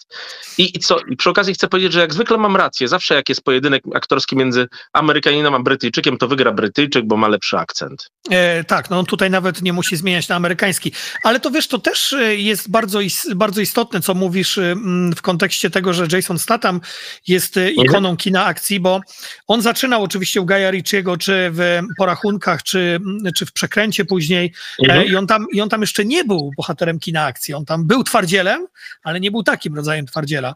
I, 0.59 0.77
I, 0.77 0.79
co? 0.79 0.99
I 1.11 1.17
przy 1.17 1.31
okazji 1.31 1.55
chcę 1.55 1.69
powiedzieć, 1.69 1.93
że 1.93 2.01
jak 2.01 2.15
zwykle 2.15 2.39
mam 2.39 2.57
rację. 2.57 2.89
Zawsze 2.89 3.15
jak 3.15 3.29
jest 3.29 3.43
pojedynek 3.43 3.83
aktorski 3.95 4.37
między 4.37 4.69
Amerykaninem 4.93 5.55
a 5.55 5.61
Brytyjczykiem, 5.61 6.19
to 6.19 6.29
wygra 6.29 6.53
Brytyjczyk, 6.53 7.07
bo 7.07 7.17
ma 7.17 7.29
lepszy 7.29 7.59
akcent. 7.59 8.11
E, 8.31 8.65
tak, 8.65 8.91
no 8.91 8.99
on 8.99 9.07
tutaj 9.07 9.31
nawet 9.31 9.63
nie 9.63 9.73
musi 9.73 9.97
zmieniać 9.97 10.29
na 10.29 10.37
amerykański. 10.37 10.93
Ale 11.23 11.41
to 11.41 11.51
wiesz, 11.51 11.69
to 11.69 11.79
też 11.79 12.13
e, 12.13 12.37
jest 12.37 12.71
bardzo, 12.71 12.99
bardzo 13.35 13.61
istotne, 13.61 14.01
co 14.01 14.15
mówisz 14.15 14.59
e, 14.59 14.75
w 15.17 15.23
kontekście 15.23 15.71
tego, 15.71 15.93
że 15.93 16.07
Jason 16.13 16.39
Statham 16.39 16.81
jest 17.27 17.57
e, 17.57 17.69
mhm. 17.69 17.87
ikoną 17.87 18.17
kina 18.17 18.45
akcji, 18.45 18.81
bo 18.81 19.01
on 19.47 19.63
zaczynał 19.63 20.03
oczywiście 20.03 20.41
u 20.41 20.45
Gaja 20.45 20.71
Ritchiego, 20.71 21.17
czy 21.17 21.51
w 21.53 21.81
Porachunkach, 21.99 22.63
czy, 22.63 23.01
czy 23.37 23.47
w 23.47 23.53
Przekręcie 23.53 24.05
później. 24.05 24.53
Mhm. 24.83 25.07
I, 25.07 25.17
on 25.17 25.27
tam, 25.27 25.47
I 25.53 25.61
on 25.61 25.69
tam 25.69 25.81
jeszcze 25.81 26.05
nie 26.05 26.25
był 26.25 26.46
bohaterem 26.57 26.99
kina 26.99 27.25
akcji. 27.25 27.55
On 27.55 27.65
tam 27.65 27.87
był 27.87 28.05
twardzielem, 28.05 28.67
ale 29.03 29.21
nie 29.21 29.31
był 29.31 29.43
takim 29.43 29.75
rodzajem 29.75 30.07
twardziela. 30.07 30.55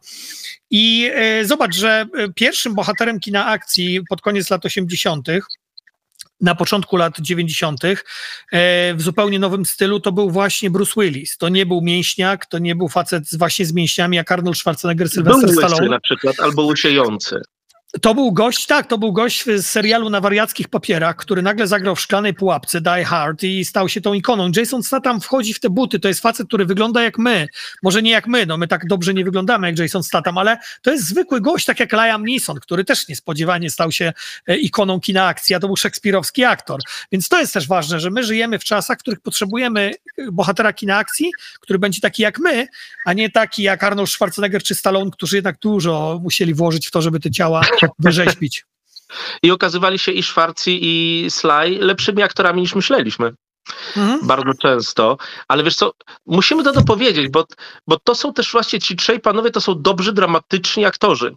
I 0.70 1.10
e, 1.14 1.44
zobacz, 1.44 1.74
że 1.76 2.06
e, 2.18 2.32
pierwszym 2.32 2.74
bohaterem 2.74 3.20
kina 3.20 3.46
akcji 3.46 4.00
pod 4.08 4.20
koniec 4.20 4.50
lat 4.50 4.64
80., 4.64 5.28
na 6.40 6.54
początku 6.54 6.96
lat 6.96 7.20
90. 7.20 7.84
E, 7.84 7.94
w 8.94 9.02
zupełnie 9.02 9.38
nowym 9.38 9.64
stylu 9.64 10.00
to 10.00 10.12
był 10.12 10.30
właśnie 10.30 10.70
Bruce 10.70 10.92
Willis. 10.96 11.36
To 11.36 11.48
nie 11.48 11.66
był 11.66 11.80
mięśniak, 11.82 12.46
to 12.46 12.58
nie 12.58 12.74
był 12.74 12.88
facet 12.88 13.28
z, 13.28 13.36
właśnie 13.36 13.66
z 13.66 13.72
mięśniami 13.72 14.16
jak 14.16 14.32
Arnold 14.32 14.58
Schwarzenegger, 14.58 15.08
Sylvester 15.08 15.52
Stallone. 15.52 15.88
na 15.88 16.00
przykład, 16.00 16.40
albo 16.40 16.62
łysiejący. 16.62 17.40
To 18.02 18.14
był 18.14 18.32
gość, 18.32 18.66
tak, 18.66 18.86
to 18.86 18.98
był 18.98 19.12
gość 19.12 19.44
z 19.44 19.66
serialu 19.66 20.10
na 20.10 20.20
wariackich 20.20 20.68
papierach, 20.68 21.16
który 21.16 21.42
nagle 21.42 21.66
zagrał 21.66 21.96
w 21.96 22.00
szklanej 22.00 22.34
pułapce 22.34 22.80
Die 22.80 23.04
Hard 23.04 23.42
i 23.42 23.64
stał 23.64 23.88
się 23.88 24.00
tą 24.00 24.12
ikoną. 24.12 24.50
Jason 24.56 24.82
Statham 24.82 25.20
wchodzi 25.20 25.54
w 25.54 25.60
te 25.60 25.70
buty, 25.70 26.00
to 26.00 26.08
jest 26.08 26.20
facet, 26.20 26.46
który 26.46 26.66
wygląda 26.66 27.02
jak 27.02 27.18
my. 27.18 27.46
Może 27.82 28.02
nie 28.02 28.10
jak 28.10 28.26
my, 28.26 28.46
no 28.46 28.56
my 28.56 28.68
tak 28.68 28.86
dobrze 28.86 29.14
nie 29.14 29.24
wyglądamy 29.24 29.66
jak 29.66 29.78
Jason 29.78 30.02
Statham, 30.02 30.38
ale 30.38 30.58
to 30.82 30.90
jest 30.90 31.04
zwykły 31.04 31.40
gość, 31.40 31.66
tak 31.66 31.80
jak 31.80 31.92
Liam 31.92 32.24
Neeson, 32.26 32.60
który 32.60 32.84
też 32.84 33.08
niespodziewanie 33.08 33.70
stał 33.70 33.92
się 33.92 34.12
e, 34.46 34.56
ikoną 34.56 35.00
kina 35.00 35.26
akcji, 35.26 35.54
a 35.54 35.60
to 35.60 35.66
był 35.66 35.76
szekspirowski 35.76 36.44
aktor. 36.44 36.80
Więc 37.12 37.28
to 37.28 37.40
jest 37.40 37.54
też 37.54 37.68
ważne, 37.68 38.00
że 38.00 38.10
my 38.10 38.24
żyjemy 38.24 38.58
w 38.58 38.64
czasach, 38.64 38.98
w 38.98 39.00
których 39.00 39.20
potrzebujemy 39.20 39.94
e, 40.18 40.32
bohatera 40.32 40.72
kina 40.72 40.96
akcji, 40.96 41.30
który 41.60 41.78
będzie 41.78 42.00
taki 42.00 42.22
jak 42.22 42.38
my, 42.38 42.66
a 43.06 43.12
nie 43.12 43.30
taki 43.30 43.62
jak 43.62 43.84
Arnold 43.84 44.10
Schwarzenegger 44.10 44.62
czy 44.62 44.74
Stallone, 44.74 45.10
którzy 45.10 45.36
jednak 45.36 45.58
dużo 45.58 46.20
musieli 46.22 46.54
włożyć 46.54 46.88
w 46.88 46.90
to, 46.90 47.02
żeby 47.02 47.20
te 47.20 47.30
ciała 47.30 47.62
wyrzeźbić. 47.98 48.64
I 49.42 49.50
okazywali 49.50 49.98
się 49.98 50.12
i 50.12 50.22
Schwarzi, 50.22 50.78
i 50.82 51.26
Sly 51.30 51.78
lepszymi 51.80 52.22
aktorami 52.22 52.60
niż 52.60 52.74
myśleliśmy. 52.74 53.32
Mhm. 53.96 54.26
Bardzo 54.26 54.54
często, 54.54 55.16
ale 55.48 55.62
wiesz 55.62 55.76
co, 55.76 55.92
musimy 56.26 56.64
to 56.64 56.72
dopowiedzieć, 56.72 57.28
bo, 57.28 57.44
bo 57.86 57.98
to 58.04 58.14
są 58.14 58.32
też 58.32 58.52
właśnie 58.52 58.80
ci 58.80 58.96
trzej 58.96 59.20
panowie, 59.20 59.50
to 59.50 59.60
są 59.60 59.82
dobrzy, 59.82 60.12
dramatyczni 60.12 60.84
aktorzy. 60.84 61.34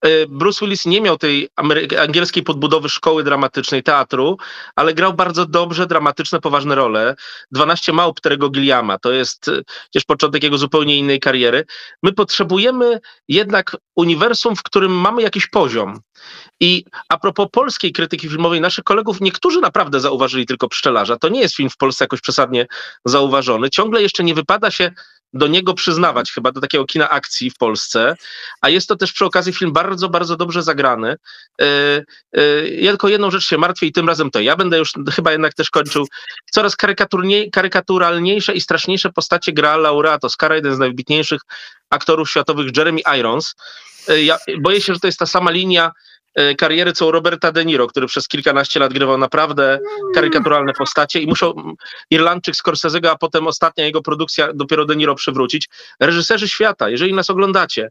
E, 0.00 0.26
Bruce 0.26 0.64
Willis 0.64 0.86
nie 0.86 1.00
miał 1.00 1.18
tej 1.18 1.48
angielskiej 2.00 2.42
podbudowy 2.42 2.88
szkoły 2.88 3.24
dramatycznej, 3.24 3.82
teatru, 3.82 4.36
ale 4.76 4.94
grał 4.94 5.14
bardzo 5.14 5.46
dobrze, 5.46 5.86
dramatyczne, 5.86 6.40
poważne 6.40 6.74
role. 6.74 7.14
12 7.50 7.92
małp 7.92 8.20
Terego 8.20 8.50
Gilliama, 8.50 8.98
to 8.98 9.12
jest 9.12 9.50
przecież 9.90 10.04
początek 10.04 10.42
jego 10.42 10.58
zupełnie 10.58 10.98
innej 10.98 11.20
kariery. 11.20 11.64
My 12.02 12.12
potrzebujemy 12.12 13.00
jednak 13.28 13.76
uniwersum, 13.96 14.56
w 14.56 14.62
którym 14.62 14.92
mamy 14.92 15.22
jakiś 15.22 15.46
poziom. 15.46 16.00
I 16.60 16.84
a 17.08 17.18
propos 17.18 17.48
polskiej 17.52 17.92
krytyki 17.92 18.28
filmowej, 18.28 18.60
naszych 18.60 18.84
kolegów, 18.84 19.20
niektórzy 19.20 19.60
naprawdę 19.60 20.00
zauważyli 20.00 20.46
tylko 20.46 20.68
Pszczelarza. 20.68 21.16
To 21.16 21.28
nie 21.28 21.40
jest 21.40 21.56
film 21.56 21.70
w 21.70 21.76
Polsce 21.84 22.04
jakoś 22.04 22.20
przesadnie 22.20 22.66
zauważony. 23.04 23.70
Ciągle 23.70 24.02
jeszcze 24.02 24.24
nie 24.24 24.34
wypada 24.34 24.70
się 24.70 24.90
do 25.32 25.46
niego 25.46 25.74
przyznawać, 25.74 26.32
chyba 26.32 26.52
do 26.52 26.60
takiego 26.60 26.84
kina 26.84 27.10
akcji 27.10 27.50
w 27.50 27.56
Polsce, 27.56 28.16
a 28.60 28.68
jest 28.68 28.88
to 28.88 28.96
też 28.96 29.12
przy 29.12 29.24
okazji 29.24 29.52
film 29.52 29.72
bardzo, 29.72 30.08
bardzo 30.08 30.36
dobrze 30.36 30.62
zagrany. 30.62 31.16
Yy, 31.60 31.66
yy, 32.32 32.70
ja 32.80 32.90
tylko 32.90 33.08
jedną 33.08 33.30
rzecz 33.30 33.44
się 33.44 33.58
martwię 33.58 33.86
i 33.86 33.92
tym 33.92 34.08
razem 34.08 34.30
to 34.30 34.40
ja 34.40 34.56
będę 34.56 34.78
już 34.78 34.92
chyba 35.12 35.32
jednak 35.32 35.54
też 35.54 35.70
kończył. 35.70 36.06
Coraz 36.52 36.76
karykaturalniejsze 37.52 38.54
i 38.54 38.60
straszniejsze 38.60 39.12
postacie 39.12 39.52
gra 39.52 39.76
laureat 39.76 40.24
Oscara, 40.24 40.54
jeden 40.54 40.74
z 40.74 40.78
najwybitniejszych 40.78 41.40
aktorów 41.90 42.30
światowych, 42.30 42.76
Jeremy 42.76 43.00
Irons. 43.18 43.54
Yy, 44.08 44.22
ja 44.22 44.38
boję 44.60 44.80
się, 44.80 44.94
że 44.94 45.00
to 45.00 45.06
jest 45.06 45.18
ta 45.18 45.26
sama 45.26 45.50
linia 45.50 45.90
E, 45.90 46.13
kariery 46.58 46.92
co 46.92 47.06
u 47.06 47.10
Roberta 47.10 47.52
De 47.52 47.64
Niro, 47.64 47.86
który 47.86 48.06
przez 48.06 48.28
kilkanaście 48.28 48.80
lat 48.80 48.92
grywał 48.92 49.18
naprawdę 49.18 49.78
karykaturalne 50.14 50.72
postacie 50.72 51.20
i 51.20 51.26
musiał 51.26 51.54
Irlandczyk 52.10 52.54
Scorsese'ego, 52.54 53.08
a 53.08 53.18
potem 53.18 53.46
ostatnia 53.46 53.84
jego 53.84 54.02
produkcja 54.02 54.52
dopiero 54.54 54.84
De 54.84 54.96
Niro 54.96 55.14
przywrócić. 55.14 55.68
Reżyserzy 56.00 56.48
świata, 56.48 56.88
jeżeli 56.88 57.14
nas 57.14 57.30
oglądacie, 57.30 57.90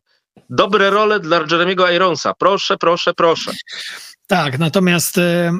dobre 0.49 0.89
role 0.89 1.19
dla 1.19 1.39
Jeremiego 1.51 1.91
Ironsa. 1.91 2.33
Proszę, 2.33 2.77
proszę, 2.77 3.13
proszę. 3.13 3.51
Tak, 4.27 4.59
natomiast, 4.59 5.17
e, 5.17 5.53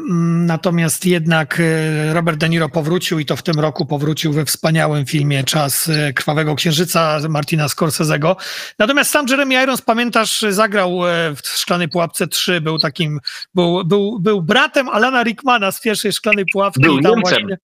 natomiast 0.45 1.05
jednak 1.05 1.59
e, 1.59 2.13
Robert 2.13 2.37
De 2.37 2.49
Niro 2.49 2.69
powrócił 2.69 3.19
i 3.19 3.25
to 3.25 3.35
w 3.35 3.43
tym 3.43 3.59
roku 3.59 3.85
powrócił 3.85 4.33
we 4.33 4.45
wspaniałym 4.45 5.05
filmie 5.05 5.43
Czas 5.43 5.89
e, 5.89 6.13
Krwawego 6.13 6.55
Księżyca 6.55 7.19
Martina 7.29 7.67
Scorsese'ego. 7.67 8.35
Natomiast 8.79 9.11
sam 9.11 9.25
Jeremy 9.29 9.63
Irons, 9.63 9.81
pamiętasz, 9.81 10.45
zagrał 10.49 10.99
w 11.35 11.47
Szklanej 11.47 11.89
Pułapce 11.89 12.27
3, 12.27 12.61
był 12.61 12.79
takim, 12.79 13.19
był, 13.55 13.85
był, 13.85 14.19
był 14.19 14.41
bratem 14.41 14.89
Alana 14.89 15.23
Rickmana 15.23 15.71
z 15.71 15.81
pierwszej 15.81 16.13
Szklanej 16.13 16.45
Pułapki. 16.53 16.81
Był 16.81 16.99
Niemcem. 16.99 17.21
Właśnie, 17.21 17.57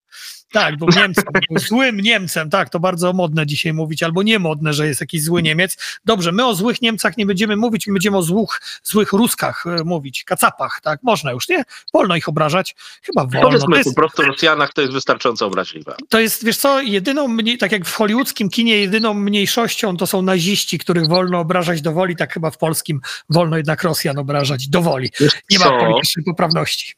tak, 0.52 0.78
był 0.78 0.88
Niemcem, 0.96 1.24
był 1.50 1.60
złym 1.68 2.00
Niemcem, 2.02 2.50
tak, 2.50 2.70
to 2.70 2.80
bardzo 2.80 3.14
modne 3.14 3.46
dzisiaj 3.46 3.74
mówić, 3.74 4.04
albo 4.04 4.24
niemodne, 4.24 4.74
że 4.74 4.88
jest 4.88 5.02
jakiś 5.02 5.24
zły 5.24 5.44
Niemiec. 5.44 5.78
Dobrze, 6.06 6.32
my 6.32 6.46
o 6.46 6.56
złych 6.56 6.82
Niemcach 6.82 7.18
nie 7.18 7.26
będziemy 7.26 7.56
mówić, 7.56 7.88
my 7.88 7.94
będziemy 7.94 8.18
o 8.18 8.22
złych, 8.22 8.62
złych 8.84 9.14
Ruskach 9.14 9.66
e, 9.68 9.84
mówić, 9.84 10.24
kacapach, 10.24 10.80
tak, 10.84 11.04
można 11.04 11.32
już, 11.32 11.50
nie? 11.50 11.64
Wolno 11.94 12.16
ich 12.16 12.30
obrażać, 12.30 12.76
chyba 13.02 13.26
wolno. 13.26 13.48
Powiedzmy 13.48 13.78
jest, 13.78 13.90
po 13.90 13.96
prostu 13.96 14.22
Rosjanach 14.22 14.74
to 14.74 14.82
jest 14.82 14.94
wystarczająco 14.94 15.46
obraźliwe. 15.46 15.96
To 16.10 16.20
jest, 16.20 16.46
wiesz 16.46 16.58
co, 16.58 16.82
jedyną, 16.82 17.38
tak 17.60 17.72
jak 17.72 17.86
w 17.86 17.96
hollywoodzkim 17.96 18.50
kinie, 18.50 18.78
jedyną 18.78 19.14
mniejszością 19.14 19.98
to 19.98 20.08
są 20.08 20.22
naziści, 20.22 20.80
których 20.80 21.08
wolno 21.08 21.40
obrażać 21.40 21.82
do 21.82 21.92
woli, 21.92 22.16
tak 22.16 22.34
chyba 22.34 22.52
w 22.52 22.58
polskim 22.58 23.02
wolno 23.30 23.58
jednak 23.58 23.84
Rosjan 23.84 24.18
obrażać 24.18 24.68
do 24.68 24.82
woli. 24.82 25.10
Nie 25.50 25.60
ma 25.60 25.80
politycznej 25.80 26.26
poprawności. 26.26 26.96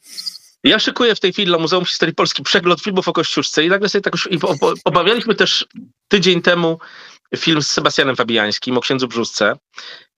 Ja 0.63 0.80
szykuję 0.80 1.15
w 1.15 1.19
tej 1.19 1.34
chwili 1.34 1.45
dla 1.45 1.58
Muzeum 1.58 1.86
Historii 1.86 2.15
Polski 2.15 2.43
przegląd 2.43 2.82
filmów 2.82 3.08
o 3.08 3.13
Kościuszce 3.13 3.63
i 3.63 3.69
nagle 3.69 3.89
sobie 3.89 4.02
tak 4.02 4.13
obawialiśmy 4.86 5.36
też 5.36 5.65
tydzień 6.08 6.41
temu 6.41 6.80
film 7.38 7.62
z 7.62 7.67
Sebastianem 7.67 8.15
Fabiańskim 8.15 8.78
o 8.78 8.82
księdzu 8.82 9.08
Brzuszce. 9.08 9.54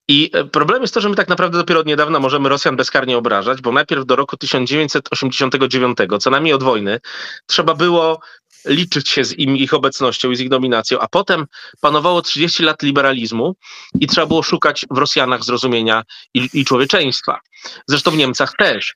I 0.08 0.30
e, 0.32 0.44
problem 0.44 0.82
jest 0.82 0.94
to, 0.94 1.00
że 1.00 1.08
my 1.08 1.16
tak 1.16 1.28
naprawdę 1.28 1.58
dopiero 1.58 1.80
od 1.80 1.86
niedawna 1.86 2.20
możemy 2.20 2.48
Rosjan 2.48 2.76
bezkarnie 2.76 3.18
obrażać, 3.18 3.60
bo 3.60 3.72
najpierw 3.72 4.06
do 4.06 4.16
roku 4.16 4.36
1989, 4.36 5.98
co 6.20 6.30
najmniej 6.30 6.54
od 6.54 6.62
wojny, 6.62 7.00
trzeba 7.46 7.74
było 7.74 8.20
liczyć 8.64 9.08
się 9.08 9.24
z 9.24 9.38
im, 9.38 9.56
ich 9.56 9.74
obecnością 9.74 10.30
i 10.30 10.36
z 10.36 10.40
ich 10.40 10.48
dominacją, 10.48 11.00
a 11.00 11.08
potem 11.08 11.46
panowało 11.80 12.22
30 12.22 12.62
lat 12.62 12.82
liberalizmu 12.82 13.54
i 14.00 14.06
trzeba 14.06 14.26
było 14.26 14.42
szukać 14.42 14.86
w 14.90 14.98
Rosjanach 14.98 15.44
zrozumienia 15.44 16.02
i, 16.34 16.48
i 16.52 16.64
człowieczeństwa. 16.64 17.40
Zresztą 17.86 18.10
w 18.10 18.16
Niemcach 18.16 18.52
też 18.58 18.94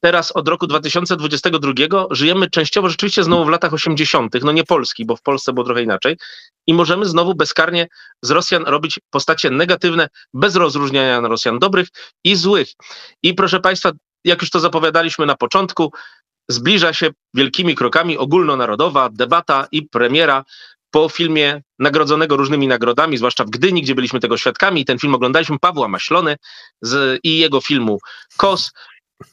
teraz 0.00 0.32
od 0.32 0.48
roku 0.48 0.66
2022 0.66 1.72
żyjemy 2.10 2.50
częściowo 2.50 2.88
rzeczywiście 2.88 3.24
znowu 3.24 3.44
w 3.44 3.48
latach 3.48 3.72
80., 3.72 4.34
no 4.42 4.52
nie 4.52 4.64
Polski, 4.64 5.04
bo 5.04 5.16
w 5.16 5.22
Polsce 5.22 5.52
było 5.52 5.66
trochę 5.66 5.82
inaczej, 5.82 6.16
i 6.66 6.74
możemy 6.74 7.06
znowu 7.06 7.34
bezkarnie 7.34 7.88
z 8.22 8.30
Rosjan 8.30 8.62
robić 8.62 9.00
postacie 9.10 9.50
negatywne, 9.50 10.08
bez 10.34 10.56
rozróżniania 10.56 11.20
na 11.20 11.28
Rosjan 11.28 11.58
dobrych 11.58 11.88
i 12.24 12.36
złych. 12.36 12.68
I 13.22 13.34
proszę 13.34 13.60
Państwa, 13.60 13.92
jak 14.24 14.40
już 14.40 14.50
to 14.50 14.60
zapowiadaliśmy 14.60 15.26
na 15.26 15.36
początku, 15.36 15.92
zbliża 16.48 16.92
się 16.92 17.10
wielkimi 17.34 17.74
krokami 17.74 18.18
ogólnonarodowa 18.18 19.08
debata 19.12 19.66
i 19.72 19.82
premiera 19.82 20.44
po 20.90 21.08
filmie 21.08 21.62
nagrodzonego 21.78 22.36
różnymi 22.36 22.68
nagrodami, 22.68 23.18
zwłaszcza 23.18 23.44
w 23.44 23.50
Gdyni, 23.50 23.82
gdzie 23.82 23.94
byliśmy 23.94 24.20
tego 24.20 24.36
świadkami. 24.36 24.84
Ten 24.84 24.98
film 24.98 25.14
oglądaliśmy 25.14 25.58
Pawła 25.58 25.88
Maślony 25.88 26.36
z, 26.82 27.20
i 27.22 27.38
jego 27.38 27.60
filmu 27.60 27.98
KOS. 28.36 28.72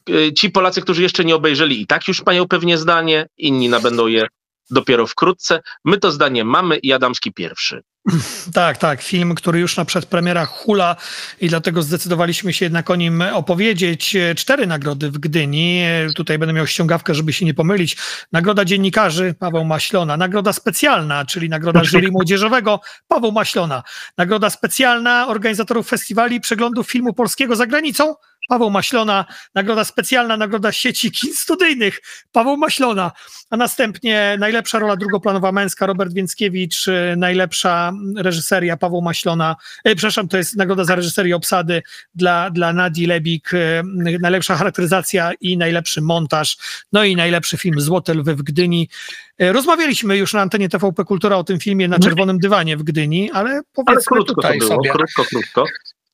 Y, 0.10 0.34
ci 0.34 0.50
Polacy, 0.50 0.82
którzy 0.82 1.02
jeszcze 1.02 1.26
nie 1.26 1.36
obejrzeli 1.36 1.82
i 1.82 1.88
tak 1.88 2.08
już 2.08 2.26
mają 2.26 2.48
pewnie 2.48 2.78
zdanie, 2.78 3.28
inni 3.38 3.70
nabędą 3.70 4.08
je 4.08 4.28
dopiero 4.70 5.08
wkrótce. 5.08 5.62
My 5.86 5.98
to 5.98 6.12
zdanie 6.12 6.46
mamy 6.46 6.78
i 6.78 6.94
Adamski 6.94 7.34
pierwszy. 7.34 7.84
Tak, 8.54 8.78
tak. 8.78 9.02
Film, 9.02 9.36
który 9.36 9.60
już 9.60 9.78
na 9.78 9.86
przedpremierach 9.86 10.50
hula 10.50 10.96
i 11.42 11.50
dlatego 11.50 11.84
zdecydowaliśmy 11.84 12.54
się 12.54 12.66
jednak 12.66 12.90
o 12.90 12.96
nim 12.96 13.22
opowiedzieć. 13.22 14.18
Cztery 14.36 14.68
nagrody 14.68 15.12
w 15.12 15.18
Gdyni. 15.18 15.84
Tutaj 16.16 16.40
będę 16.40 16.54
miał 16.54 16.68
ściągawkę, 16.68 17.16
żeby 17.16 17.34
się 17.34 17.46
nie 17.46 17.54
pomylić. 17.54 17.98
Nagroda 18.32 18.66
dziennikarzy 18.66 19.36
Paweł 19.40 19.66
Maślona. 19.66 20.18
Nagroda 20.18 20.54
specjalna, 20.54 21.26
czyli 21.26 21.50
nagroda 21.50 21.84
jury 21.84 22.12
młodzieżowego 22.12 22.80
Paweł 23.08 23.32
Maślona. 23.32 23.84
Nagroda 24.18 24.50
specjalna 24.50 25.28
organizatorów 25.28 25.88
festiwali 25.88 26.36
i 26.36 26.42
przeglądów 26.42 26.92
filmu 26.92 27.14
polskiego 27.14 27.56
za 27.56 27.68
granicą 27.68 28.16
Paweł 28.52 28.70
Maślona, 28.70 29.26
nagroda 29.56 29.84
specjalna, 29.84 30.38
nagroda 30.38 30.72
sieci 30.72 31.12
kin 31.12 31.34
studyjnych, 31.34 32.02
Paweł 32.32 32.58
Maślona, 32.58 33.12
a 33.50 33.58
następnie 33.58 34.36
najlepsza 34.40 34.80
rola 34.80 34.96
drugoplanowa 34.96 35.52
męska, 35.52 35.86
Robert 35.86 36.14
Więckiewicz, 36.14 36.86
najlepsza 37.18 37.91
reżyseria, 38.18 38.78
Paweł 38.78 39.02
Maślona, 39.02 39.56
e, 39.84 39.96
przepraszam, 39.96 40.28
to 40.28 40.38
jest 40.38 40.56
nagroda 40.56 40.84
za 40.84 40.96
reżyserię 40.96 41.36
obsady 41.36 41.82
dla, 42.16 42.50
dla 42.50 42.74
Nadii 42.74 43.08
Lebik, 43.08 43.54
e, 43.54 43.84
najlepsza 44.22 44.56
charakteryzacja 44.56 45.32
i 45.42 45.58
najlepszy 45.58 46.02
montaż, 46.02 46.58
no 46.92 47.04
i 47.04 47.16
najlepszy 47.16 47.58
film 47.58 47.82
Złote 47.82 48.14
Lwy 48.14 48.36
w 48.36 48.42
Gdyni. 48.42 48.90
E, 49.38 49.54
rozmawialiśmy 49.54 50.18
już 50.18 50.34
na 50.34 50.42
antenie 50.42 50.70
TVP 50.70 51.06
Kultura 51.06 51.38
o 51.38 51.44
tym 51.44 51.60
filmie 51.60 51.88
na 51.88 52.00
czerwonym 52.00 52.40
dywanie 52.40 52.78
w 52.78 52.84
Gdyni, 52.84 53.32
ale 53.32 53.62
powiedzmy 53.74 53.94
ale 53.94 54.04
krótko 54.04 54.34
tutaj 54.34 54.60
to 54.60 54.66
było, 54.66 54.76
sobie. 54.78 54.90
Krótko, 54.90 55.24
krótko. 55.24 55.66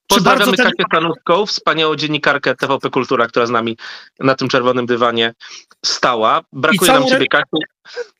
Pozdrawiamy 0.07 0.57
ten... 0.57 0.65
Kasię 0.65 0.83
Stanówką, 0.87 1.45
wspaniałą 1.45 1.95
dziennikarkę 1.95 2.55
TVP 2.55 2.89
Kultura, 2.89 3.27
która 3.27 3.45
z 3.45 3.49
nami 3.49 3.77
na 4.19 4.35
tym 4.35 4.47
czerwonym 4.47 4.85
dywanie 4.85 5.33
stała. 5.85 6.41
Brakuje 6.53 6.91
nam 6.91 7.07
ciebie, 7.07 7.27
Kasiu. 7.27 7.57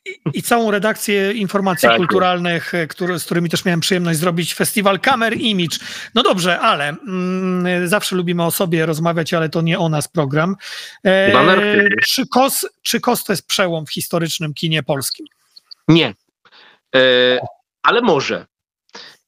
I, 0.04 0.38
I, 0.38 0.42
całą 0.42 0.70
redakcję 0.70 1.32
informacji 1.32 1.88
tak. 1.88 1.96
kulturalnych, 1.96 2.72
który, 2.88 3.18
z 3.18 3.24
którymi 3.24 3.50
też 3.50 3.64
miałem 3.64 3.80
przyjemność 3.80 4.18
zrobić 4.18 4.54
festiwal 4.54 5.00
Kamer 5.00 5.36
Image. 5.36 5.78
No 6.14 6.22
dobrze, 6.22 6.60
ale 6.60 6.88
mm, 6.88 7.88
zawsze 7.88 8.16
lubimy 8.16 8.44
o 8.44 8.50
sobie 8.50 8.86
rozmawiać, 8.86 9.34
ale 9.34 9.48
to 9.48 9.60
nie 9.60 9.78
o 9.78 9.88
nas 9.88 10.08
program. 10.08 10.56
E, 11.04 11.88
czy, 12.04 12.26
KOS, 12.26 12.66
czy 12.82 13.00
KOS 13.00 13.24
to 13.24 13.32
jest 13.32 13.46
przełom 13.46 13.86
w 13.86 13.92
historycznym 13.92 14.54
kinie 14.54 14.82
polskim? 14.82 15.26
Nie. 15.88 16.14
E, 16.94 17.00
ale 17.82 18.00
może. 18.00 18.46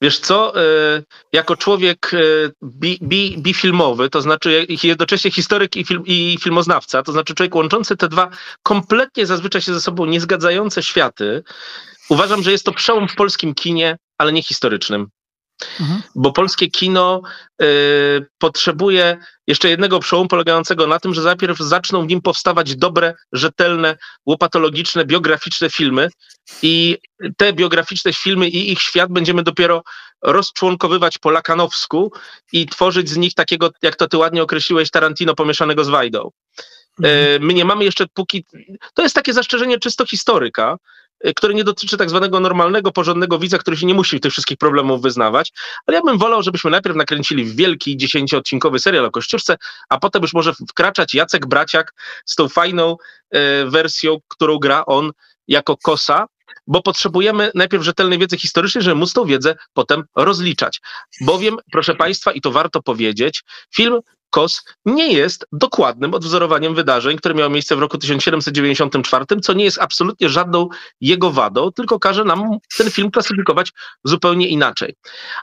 Wiesz 0.03 0.19
co, 0.19 0.63
e, 0.63 1.03
jako 1.33 1.57
człowiek 1.57 2.11
e, 2.15 2.19
bi, 2.63 2.99
bi, 3.03 3.39
bifilmowy, 3.39 4.11
to 4.11 4.23
znaczy 4.23 4.67
jednocześnie 4.83 5.31
historyk 5.31 5.77
i, 5.77 5.85
film, 5.85 6.03
i 6.07 6.39
filmoznawca, 6.41 7.03
to 7.03 7.13
znaczy 7.13 7.35
człowiek 7.35 7.55
łączący 7.55 7.97
te 7.97 8.09
dwa 8.09 8.31
kompletnie 8.63 9.27
zazwyczaj 9.27 9.63
się 9.63 9.75
ze 9.75 9.81
sobą 9.81 10.07
niezgadzające 10.07 10.83
światy, 10.83 11.43
uważam, 12.09 12.43
że 12.43 12.53
jest 12.53 12.65
to 12.65 12.73
przełom 12.73 13.09
w 13.09 13.15
polskim 13.15 13.55
kinie, 13.55 13.97
ale 14.19 14.33
nie 14.33 14.43
historycznym. 14.43 15.09
Mhm. 15.81 16.03
Bo 16.15 16.33
polskie 16.33 16.71
kino 16.71 17.23
y, 17.63 17.67
potrzebuje 18.39 19.17
jeszcze 19.47 19.69
jednego 19.69 20.01
przełomu 20.01 20.29
polegającego 20.29 20.87
na 20.87 21.01
tym, 21.01 21.15
że 21.15 21.23
najpierw 21.23 21.59
zaczną 21.59 22.03
w 22.03 22.09
nim 22.09 22.23
powstawać 22.23 22.77
dobre, 22.77 23.15
rzetelne, 23.33 23.97
łopatologiczne, 24.27 25.05
biograficzne 25.05 25.71
filmy 25.71 26.09
i 26.63 26.99
te 27.37 27.53
biograficzne 27.53 28.13
filmy 28.13 28.49
i 28.49 28.73
ich 28.73 28.81
świat 28.81 29.13
będziemy 29.13 29.43
dopiero 29.43 29.83
rozczłonkowywać 30.23 31.19
po 31.19 31.31
lakanowsku 31.31 32.13
i 32.53 32.67
tworzyć 32.67 33.09
z 33.09 33.17
nich 33.17 33.35
takiego, 33.35 33.71
jak 33.83 33.97
to 33.97 34.09
ty 34.09 34.17
ładnie 34.17 34.43
określiłeś, 34.43 34.91
Tarantino 34.91 35.35
pomieszanego 35.35 35.85
z 35.85 35.89
Wajdą. 35.89 36.31
Mhm. 37.03 37.47
My 37.47 37.55
nie 37.55 37.65
mamy 37.65 37.85
jeszcze 37.85 38.07
póki. 38.15 38.45
To 38.95 39.03
jest 39.03 39.15
takie 39.15 39.33
zastrzeżenie 39.33 39.79
czysto 39.79 40.07
historyka, 40.07 40.77
Y, 41.27 41.35
który 41.35 41.55
nie 41.55 41.65
dotyczy 41.65 41.97
tak 41.97 42.11
zwanego 42.11 42.41
normalnego, 42.41 42.93
porządnego 42.93 43.39
widza, 43.39 43.59
który 43.59 43.77
się 43.77 43.87
nie 43.87 43.95
musi 43.95 44.21
tych 44.21 44.33
wszystkich 44.33 44.59
problemów 44.59 45.03
wyznawać, 45.03 45.53
ale 45.87 45.97
ja 45.97 46.03
bym 46.03 46.19
wolał, 46.19 46.43
żebyśmy 46.43 46.71
najpierw 46.71 46.97
nakręcili 46.97 47.45
wielki, 47.45 47.97
dziesięcioodcinkowy 47.97 48.79
serial 48.79 49.05
o 49.05 49.11
Kościuszce, 49.11 49.57
a 49.89 49.99
potem 49.99 50.23
już 50.23 50.33
może 50.33 50.53
wkraczać 50.55 51.15
Jacek 51.15 51.47
Braciak 51.47 51.95
z 52.25 52.35
tą 52.35 52.49
fajną 52.49 52.97
y, 53.35 53.39
wersją, 53.71 54.19
którą 54.29 54.59
gra 54.59 54.87
on 54.87 55.11
jako 55.49 55.77
kosa, 55.77 56.27
bo 56.67 56.83
potrzebujemy 56.83 57.51
najpierw 57.55 57.85
rzetelnej 57.85 58.19
wiedzy 58.19 58.37
historycznej, 58.37 58.85
żeby 58.85 58.97
móc 58.97 59.13
tą 59.13 59.25
wiedzę 59.25 59.55
potem 59.73 60.05
rozliczać. 60.17 60.81
Bowiem, 61.21 61.57
proszę 61.73 61.95
Państwa, 61.95 62.33
i 62.33 62.41
to 62.41 62.51
warto 62.51 62.83
powiedzieć, 62.83 63.43
film 63.75 64.01
KOS 64.31 64.65
nie 64.85 65.13
jest 65.13 65.47
dokładnym 65.53 66.15
odwzorowaniem 66.15 66.75
wydarzeń, 66.75 67.17
które 67.17 67.35
miały 67.35 67.51
miejsce 67.51 67.77
w 67.77 67.79
roku 67.79 67.99
1794, 67.99 69.25
co 69.43 69.53
nie 69.53 69.65
jest 69.65 69.79
absolutnie 69.79 70.29
żadną 70.29 70.69
jego 71.01 71.31
wadą, 71.31 71.73
tylko 71.73 71.99
każe 71.99 72.25
nam 72.25 72.59
ten 72.79 72.91
film 72.91 73.11
klasyfikować 73.11 73.73
zupełnie 74.05 74.49
inaczej. 74.49 74.95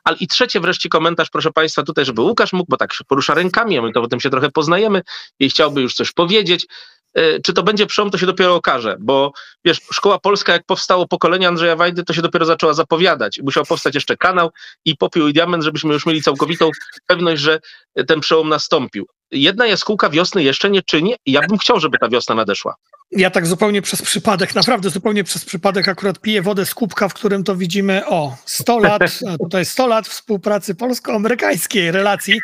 Ale 0.03 0.17
i 0.17 0.27
trzecie 0.27 0.59
wreszcie 0.59 0.89
komentarz, 0.89 1.29
proszę 1.29 1.51
Państwa, 1.51 1.83
tutaj, 1.83 2.05
żeby 2.05 2.21
Łukasz 2.21 2.53
mógł, 2.53 2.65
bo 2.69 2.77
tak 2.77 2.93
się 2.93 3.03
porusza 3.03 3.33
rękami, 3.33 3.77
a 3.77 3.81
my 3.81 3.91
to 3.91 4.01
potem 4.01 4.19
się 4.19 4.29
trochę 4.29 4.51
poznajemy 4.51 5.01
i 5.39 5.49
chciałby 5.49 5.81
już 5.81 5.93
coś 5.93 6.11
powiedzieć. 6.11 6.67
E, 7.13 7.39
czy 7.39 7.53
to 7.53 7.63
będzie 7.63 7.85
przełom, 7.85 8.11
to 8.11 8.17
się 8.17 8.25
dopiero 8.25 8.55
okaże, 8.55 8.97
bo 8.99 9.31
wiesz, 9.65 9.81
Szkoła 9.91 10.19
Polska, 10.19 10.53
jak 10.53 10.65
powstało 10.65 11.07
pokolenie 11.07 11.47
Andrzeja 11.47 11.75
Wajdy, 11.75 12.03
to 12.03 12.13
się 12.13 12.21
dopiero 12.21 12.45
zaczęła 12.45 12.73
zapowiadać. 12.73 13.39
Musiał 13.43 13.65
powstać 13.65 13.95
jeszcze 13.95 14.17
kanał 14.17 14.49
i 14.85 14.97
popiół 14.97 15.27
i 15.27 15.33
diament, 15.33 15.63
żebyśmy 15.63 15.93
już 15.93 16.05
mieli 16.05 16.21
całkowitą 16.21 16.69
pewność, 17.07 17.41
że 17.41 17.59
ten 18.07 18.19
przełom 18.19 18.49
nastąpił. 18.49 19.07
Jedna 19.31 19.67
jaskółka 19.67 20.09
wiosny 20.09 20.43
jeszcze 20.43 20.69
nie 20.69 20.81
czyni 20.81 21.15
i 21.25 21.31
ja 21.31 21.41
bym 21.41 21.57
chciał, 21.57 21.79
żeby 21.79 21.97
ta 21.97 22.09
wiosna 22.09 22.35
nadeszła. 22.35 22.75
Ja 23.11 23.29
tak 23.29 23.47
zupełnie 23.47 23.81
przez 23.81 24.01
przypadek, 24.01 24.55
naprawdę 24.55 24.89
zupełnie 24.89 25.23
przez 25.23 25.45
przypadek 25.45 25.87
akurat 25.87 26.19
piję 26.19 26.41
wodę 26.41 26.65
z 26.65 26.73
kubka, 26.73 27.09
w 27.09 27.13
którym 27.13 27.43
to 27.43 27.55
widzimy, 27.55 28.05
o, 28.05 28.37
100 28.45 28.79
lat, 28.79 29.01
tutaj 29.43 29.65
100 29.65 29.87
lat 29.87 30.07
współpracy 30.07 30.75
polsko-amerykańskiej 30.75 31.91
relacji, 31.91 32.39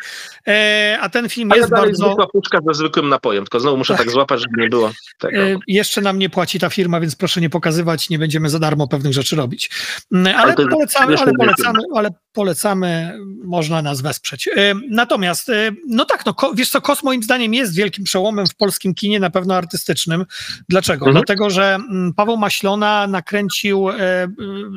e, 0.48 0.98
a 1.00 1.08
ten 1.08 1.28
film 1.28 1.52
Ale 1.52 1.60
jest 1.60 1.70
bardzo... 1.70 2.06
zwykła 2.06 2.26
puszka 2.26 2.58
ze 2.66 2.74
zwykłym 2.74 3.08
napojem, 3.08 3.44
tylko 3.44 3.60
znowu 3.60 3.76
muszę 3.76 3.94
tak, 3.94 4.02
tak 4.02 4.12
złapać, 4.12 4.40
żeby 4.40 4.62
nie 4.62 4.68
było 4.68 4.92
tego. 5.18 5.42
E, 5.42 5.56
jeszcze 5.66 6.00
nam 6.00 6.18
nie 6.18 6.30
płaci 6.30 6.58
ta 6.58 6.70
firma, 6.70 7.00
więc 7.00 7.16
proszę 7.16 7.40
nie 7.40 7.50
pokazywać, 7.50 8.10
nie 8.10 8.18
będziemy 8.18 8.50
za 8.50 8.58
darmo 8.58 8.88
pewnych 8.88 9.12
rzeczy 9.12 9.36
robić. 9.36 9.70
Mm, 10.12 10.36
ale, 10.36 10.54
ale 10.56 10.68
polecamy, 10.68 11.18
ale 11.18 11.32
polecamy, 11.32 11.78
ale 11.94 12.10
polecamy, 12.32 13.18
można 13.44 13.82
nas 13.82 14.00
wesprzeć. 14.00 14.48
E, 14.48 14.74
natomiast, 14.90 15.48
e, 15.48 15.70
no 15.88 16.04
tak, 16.04 16.26
no 16.26 16.34
wiesz 16.54 16.70
co, 16.70 16.80
Kos 16.80 17.02
moim 17.02 17.22
zdaniem 17.22 17.54
jest 17.54 17.76
wielkim 17.76 18.04
przełomem 18.04 18.46
w 18.46 18.54
polskim 18.54 18.94
kinie, 18.94 19.20
na 19.20 19.30
pewno 19.30 19.54
artystycznym, 19.54 20.24
Dlaczego? 20.68 21.06
Mhm. 21.06 21.12
Dlatego, 21.12 21.50
że 21.50 21.74
mm, 21.74 22.14
Paweł 22.14 22.36
Maślona 22.36 23.06
nakręcił, 23.06 23.90
e, 23.90 24.28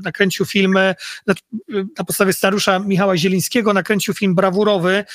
nakręcił 0.03 0.45
filmy 0.45 0.95
znaczy, 1.23 1.41
na 1.97 2.03
podstawie 2.05 2.33
scenariusza 2.33 2.79
Michała 2.79 3.17
Zielińskiego, 3.17 3.73
nakręcił 3.73 4.13
film 4.13 4.35
brawurowy, 4.35 5.05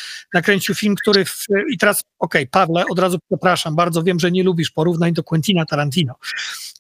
nakręcił 0.43 0.75
film, 0.75 0.95
który 0.95 1.25
w, 1.25 1.47
i 1.71 1.79
teraz, 1.79 2.05
okej, 2.19 2.43
okay, 2.43 2.51
Pawle, 2.51 2.85
od 2.91 2.99
razu 2.99 3.19
przepraszam, 3.29 3.77
bardzo 3.77 4.03
wiem, 4.03 4.21
że 4.21 4.31
nie 4.31 4.43
lubisz 4.43 4.71
porównań 4.71 5.13
do 5.13 5.25
Quentina 5.25 5.67
Tarantino, 5.67 6.15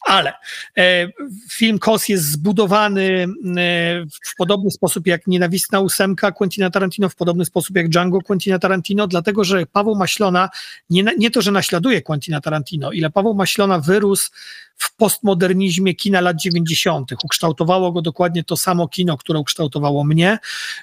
ale 0.07 0.33
e, 0.79 1.09
film 1.51 1.79
Kos 1.79 2.09
jest 2.09 2.25
zbudowany 2.25 3.27
e, 3.57 4.05
w 4.25 4.37
podobny 4.37 4.71
sposób 4.71 5.07
jak 5.07 5.27
Nienawistna 5.27 5.81
ósemka 5.81 6.33
Quentina 6.33 6.71
Tarantino, 6.71 7.09
w 7.09 7.15
podobny 7.15 7.45
sposób 7.45 7.77
jak 7.77 7.89
Django 7.89 8.21
Quentina 8.21 8.59
Tarantino, 8.59 9.07
dlatego, 9.07 9.45
że 9.45 9.67
Paweł 9.67 9.95
Maślona, 9.95 10.49
nie, 10.91 11.05
nie 11.19 11.31
to, 11.31 11.43
że 11.43 11.53
naśladuje 11.53 12.03
Quentina 12.03 12.41
Tarantino, 12.41 12.93
ile 12.93 13.11
Paweł 13.11 13.35
Maślona 13.35 13.79
wyrósł 13.79 14.31
w 14.77 14.97
postmodernizmie 14.97 15.95
kina 15.95 16.21
lat 16.21 16.37
90. 16.37 17.13
Ukształtowało 17.25 17.93
go 17.93 18.03
dokładnie 18.03 18.45
to 18.45 18.57
samo 18.57 18.89
kino, 18.89 19.17
które 19.17 19.39
ukształtowało 19.39 20.05
mnie. 20.05 20.39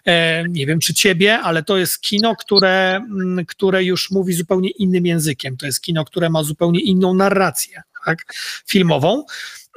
E, 0.05 0.43
nie 0.49 0.65
wiem, 0.65 0.79
czy 0.79 0.93
ciebie, 0.93 1.39
ale 1.39 1.63
to 1.63 1.77
jest 1.77 2.01
kino, 2.01 2.35
które, 2.35 2.95
mm, 2.95 3.45
które 3.45 3.83
już 3.83 4.11
mówi 4.11 4.33
zupełnie 4.33 4.69
innym 4.69 5.05
językiem. 5.05 5.57
To 5.57 5.65
jest 5.65 5.81
kino, 5.81 6.05
które 6.05 6.29
ma 6.29 6.43
zupełnie 6.43 6.79
inną 6.79 7.13
narrację 7.13 7.81
tak, 8.05 8.33
filmową. 8.67 9.25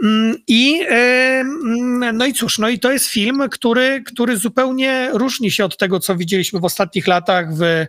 Mm, 0.03 0.37
I 0.47 0.87
mm, 0.89 2.17
no 2.17 2.27
i 2.27 2.33
cóż, 2.35 2.59
no 2.59 2.69
i 2.69 2.79
to 2.79 2.93
jest 2.93 3.07
film, 3.07 3.43
który, 3.51 4.03
który 4.07 4.37
zupełnie 4.37 5.11
różni 5.13 5.51
się 5.51 5.65
od 5.65 5.77
tego, 5.77 6.01
co 6.01 6.17
widzieliśmy 6.17 6.61
w 6.61 6.65
ostatnich 6.65 7.07
latach 7.07 7.55
w 7.55 7.87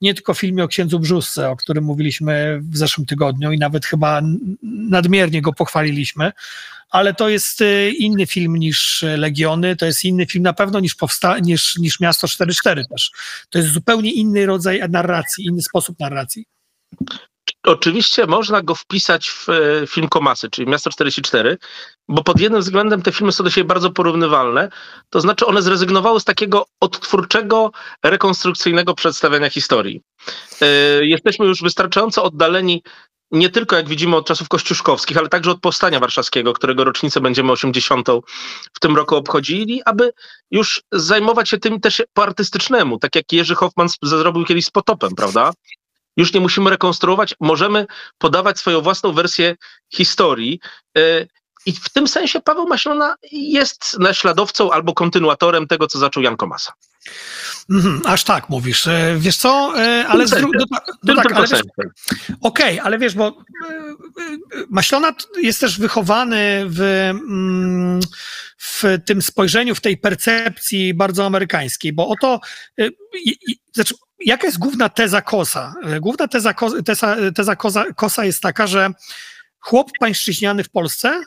nie 0.00 0.14
tylko 0.14 0.34
filmie 0.34 0.64
o 0.64 0.68
księdzu 0.68 0.98
Brzusce, 1.00 1.50
o 1.50 1.56
którym 1.56 1.84
mówiliśmy 1.84 2.60
w 2.62 2.76
zeszłym 2.76 3.06
tygodniu 3.06 3.52
i 3.52 3.58
nawet 3.58 3.86
chyba 3.86 4.22
nadmiernie 4.62 5.42
go 5.42 5.52
pochwaliliśmy, 5.52 6.32
ale 6.90 7.14
to 7.14 7.28
jest 7.28 7.60
y, 7.60 7.90
inny 7.98 8.26
film 8.26 8.56
niż 8.56 9.04
Legiony, 9.16 9.76
to 9.76 9.86
jest 9.86 10.04
inny 10.04 10.26
film 10.26 10.44
na 10.44 10.52
pewno 10.52 10.80
niż, 10.80 10.96
powsta- 10.96 11.42
niż, 11.42 11.76
niż 11.76 12.00
Miasto 12.00 12.28
44 12.28 12.86
też. 12.86 13.10
To 13.50 13.58
jest 13.58 13.70
zupełnie 13.70 14.12
inny 14.12 14.46
rodzaj 14.46 14.80
narracji, 14.88 15.46
inny 15.46 15.62
sposób 15.62 15.98
narracji. 15.98 16.44
Oczywiście 17.66 18.26
można 18.26 18.62
go 18.62 18.74
wpisać 18.74 19.30
w 19.30 19.48
e, 19.48 19.86
film 19.86 20.08
Komasy, 20.08 20.50
czyli 20.50 20.68
Miasto 20.68 20.90
44, 20.90 21.58
bo 22.08 22.24
pod 22.24 22.40
jednym 22.40 22.60
względem 22.60 23.02
te 23.02 23.12
filmy 23.12 23.32
są 23.32 23.44
do 23.44 23.50
siebie 23.50 23.64
bardzo 23.64 23.90
porównywalne. 23.90 24.68
To 25.10 25.20
znaczy 25.20 25.46
one 25.46 25.62
zrezygnowały 25.62 26.20
z 26.20 26.24
takiego 26.24 26.66
odtwórczego, 26.80 27.70
rekonstrukcyjnego 28.04 28.94
przedstawiania 28.94 29.50
historii. 29.50 30.00
E, 30.62 30.66
jesteśmy 31.06 31.46
już 31.46 31.62
wystarczająco 31.62 32.22
oddaleni 32.22 32.82
nie 33.30 33.50
tylko 33.50 33.76
jak 33.76 33.88
widzimy 33.88 34.16
od 34.16 34.26
czasów 34.26 34.48
kościuszkowskich, 34.48 35.16
ale 35.16 35.28
także 35.28 35.50
od 35.50 35.60
Powstania 35.60 36.00
Warszawskiego, 36.00 36.52
którego 36.52 36.84
rocznicę 36.84 37.20
będziemy 37.20 37.52
80. 37.52 38.08
w 38.74 38.80
tym 38.80 38.96
roku 38.96 39.16
obchodzili, 39.16 39.82
aby 39.84 40.12
już 40.50 40.82
zajmować 40.92 41.48
się 41.48 41.58
tym 41.58 41.80
też 41.80 42.02
po 42.12 42.22
artystycznemu, 42.22 42.98
tak 42.98 43.16
jak 43.16 43.32
Jerzy 43.32 43.54
Hoffman 43.54 43.88
zrobił 44.02 44.44
kiedyś 44.44 44.66
z 44.66 44.70
Potopem, 44.70 45.14
prawda? 45.14 45.52
Już 46.16 46.32
nie 46.32 46.40
musimy 46.40 46.70
rekonstruować, 46.70 47.34
możemy 47.40 47.86
podawać 48.18 48.58
swoją 48.58 48.80
własną 48.80 49.12
wersję 49.12 49.56
historii. 49.94 50.60
E, 50.98 51.26
I 51.66 51.72
w 51.72 51.88
tym 51.88 52.08
sensie 52.08 52.40
Paweł 52.40 52.66
Maślona 52.66 53.14
jest 53.32 53.98
naśladowcą 53.98 54.70
albo 54.70 54.94
kontynuatorem 54.94 55.66
tego, 55.66 55.86
co 55.86 55.98
zaczął 55.98 56.22
Jan 56.22 56.36
Komasa. 56.36 56.72
Mm, 57.70 58.02
aż 58.04 58.24
tak 58.24 58.48
mówisz. 58.48 58.86
E, 58.86 59.16
wiesz 59.18 59.36
co, 59.36 59.72
e, 59.76 60.06
ale 60.08 60.26
z 60.26 60.30
drugiej 60.30 60.66
no, 60.70 60.78
no 61.02 61.14
tak, 61.14 61.32
ale 61.32 61.46
wiesz, 61.46 61.60
Okej, 61.60 62.74
okay, 62.74 62.82
ale 62.82 62.98
wiesz, 62.98 63.14
bo 63.14 63.44
Maślona 64.70 65.12
jest 65.42 65.60
też 65.60 65.78
wychowany 65.78 66.64
w, 66.66 66.80
mm, 66.80 68.00
w 68.58 68.84
tym 69.06 69.22
spojrzeniu, 69.22 69.74
w 69.74 69.80
tej 69.80 69.98
percepcji 69.98 70.94
bardzo 70.94 71.26
amerykańskiej, 71.26 71.92
bo 71.92 72.08
oto, 72.08 72.40
znaczy, 73.74 73.94
jaka 74.20 74.46
jest 74.46 74.58
główna 74.58 74.88
teza 74.88 75.22
Kosa? 75.22 75.74
E, 75.84 76.00
główna 76.00 76.28
teza, 76.28 76.54
teza, 76.84 77.16
teza 77.34 77.56
Kosa, 77.96 78.24
jest 78.24 78.42
taka, 78.42 78.66
że 78.66 78.90
chłop 79.60 79.90
pańszczyźniany 80.00 80.64
w 80.64 80.70
Polsce 80.70 81.22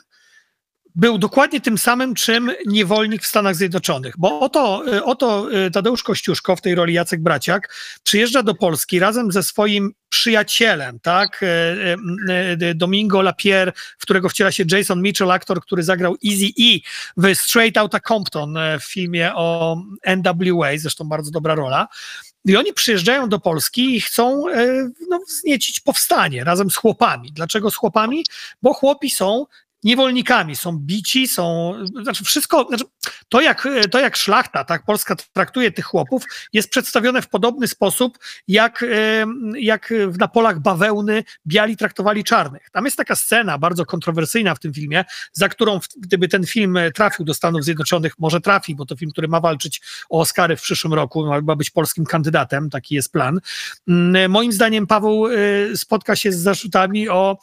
był 0.94 1.18
dokładnie 1.18 1.60
tym 1.60 1.78
samym, 1.78 2.14
czym 2.14 2.52
niewolnik 2.66 3.22
w 3.22 3.26
Stanach 3.26 3.56
Zjednoczonych. 3.56 4.14
Bo 4.18 4.40
oto, 4.40 4.82
e, 4.92 5.04
oto 5.04 5.48
e, 5.52 5.70
Tadeusz 5.70 6.02
Kościuszko 6.02 6.56
w 6.56 6.60
tej 6.60 6.74
roli 6.74 6.94
Jacek 6.94 7.22
Braciak 7.22 7.74
przyjeżdża 8.02 8.42
do 8.42 8.54
Polski 8.54 8.98
razem 8.98 9.32
ze 9.32 9.42
swoim 9.42 9.92
przyjacielem, 10.08 11.00
tak? 11.00 11.44
Domingo 12.74 13.22
Lapierre, 13.22 13.72
w 13.98 14.02
którego 14.02 14.28
wciela 14.28 14.52
się 14.52 14.64
Jason 14.70 15.02
Mitchell, 15.02 15.30
aktor, 15.30 15.60
który 15.62 15.82
zagrał 15.82 16.16
Easy 16.26 16.46
E 16.60 16.78
w 17.16 17.34
Straight 17.34 17.76
Outta 17.76 18.00
Compton 18.00 18.54
w 18.80 18.84
filmie 18.84 19.34
o 19.34 19.76
NWA, 20.06 20.68
zresztą 20.76 21.04
bardzo 21.04 21.30
dobra 21.30 21.54
rola. 21.54 21.88
I 22.44 22.56
oni 22.56 22.72
przyjeżdżają 22.72 23.28
do 23.28 23.40
Polski 23.40 23.96
i 23.96 24.00
chcą 24.00 24.48
e, 24.48 24.90
no, 25.10 25.18
wzniecić 25.28 25.80
powstanie 25.80 26.44
razem 26.44 26.70
z 26.70 26.76
chłopami. 26.76 27.32
Dlaczego 27.32 27.70
z 27.70 27.76
chłopami? 27.76 28.24
Bo 28.62 28.74
chłopi 28.74 29.10
są 29.10 29.46
niewolnikami, 29.84 30.56
są 30.56 30.78
bici, 30.78 31.28
są, 31.28 31.74
znaczy 32.02 32.24
wszystko, 32.24 32.66
znaczy 32.68 32.84
to, 33.28 33.40
jak, 33.40 33.68
to 33.90 34.00
jak 34.00 34.16
szlachta, 34.16 34.64
tak, 34.64 34.84
Polska 34.84 35.16
traktuje 35.32 35.70
tych 35.70 35.84
chłopów, 35.84 36.24
jest 36.52 36.70
przedstawione 36.70 37.22
w 37.22 37.28
podobny 37.28 37.68
sposób, 37.68 38.18
jak, 38.48 38.84
jak 39.58 39.94
na 40.18 40.28
polach 40.28 40.60
bawełny 40.60 41.24
biali 41.46 41.76
traktowali 41.76 42.24
czarnych. 42.24 42.70
Tam 42.70 42.84
jest 42.84 42.96
taka 42.96 43.16
scena 43.16 43.58
bardzo 43.58 43.86
kontrowersyjna 43.86 44.54
w 44.54 44.58
tym 44.58 44.74
filmie, 44.74 45.04
za 45.32 45.48
którą 45.48 45.80
gdyby 45.96 46.28
ten 46.28 46.46
film 46.46 46.78
trafił 46.94 47.24
do 47.24 47.34
Stanów 47.34 47.64
Zjednoczonych, 47.64 48.18
może 48.18 48.40
trafi, 48.40 48.74
bo 48.74 48.86
to 48.86 48.96
film, 48.96 49.10
który 49.10 49.28
ma 49.28 49.40
walczyć 49.40 49.80
o 50.08 50.20
Oscary 50.20 50.56
w 50.56 50.62
przyszłym 50.62 50.94
roku, 50.94 51.26
ma 51.42 51.56
być 51.56 51.70
polskim 51.70 52.04
kandydatem, 52.04 52.70
taki 52.70 52.94
jest 52.94 53.12
plan. 53.12 53.40
Mm, 53.88 54.30
moim 54.30 54.52
zdaniem 54.52 54.86
Paweł 54.86 55.26
y, 55.26 55.72
spotka 55.76 56.16
się 56.16 56.32
z 56.32 56.36
zarzutami 56.36 57.08
o 57.08 57.38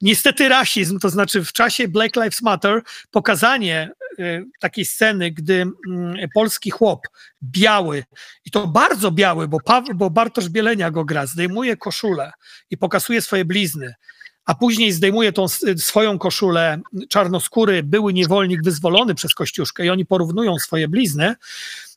Niestety 0.00 0.48
rasizm, 0.48 0.98
to 0.98 1.10
znaczy 1.10 1.44
w 1.44 1.52
czasie 1.52 1.88
Black 1.88 2.16
Lives 2.16 2.42
Matter 2.42 2.82
pokazanie 3.10 3.90
y, 4.18 4.44
takiej 4.60 4.84
sceny, 4.84 5.30
gdy 5.30 5.66
mm, 5.88 6.16
polski 6.34 6.70
chłop, 6.70 7.00
biały, 7.42 8.04
i 8.44 8.50
to 8.50 8.66
bardzo 8.66 9.10
biały, 9.10 9.48
bo, 9.48 9.60
Paweł, 9.60 9.94
bo 9.94 10.10
Bartosz 10.10 10.48
Bielenia 10.48 10.90
go 10.90 11.04
gra, 11.04 11.26
zdejmuje 11.26 11.76
koszulę 11.76 12.32
i 12.70 12.76
pokazuje 12.76 13.22
swoje 13.22 13.44
blizny, 13.44 13.94
a 14.44 14.54
później 14.54 14.92
zdejmuje 14.92 15.32
tą 15.32 15.48
swoją 15.76 16.18
koszulę 16.18 16.80
czarnoskóry, 17.08 17.82
były 17.82 18.12
niewolnik 18.12 18.62
wyzwolony 18.62 19.14
przez 19.14 19.34
Kościuszkę 19.34 19.86
i 19.86 19.90
oni 19.90 20.06
porównują 20.06 20.58
swoje 20.58 20.88
blizny, 20.88 21.34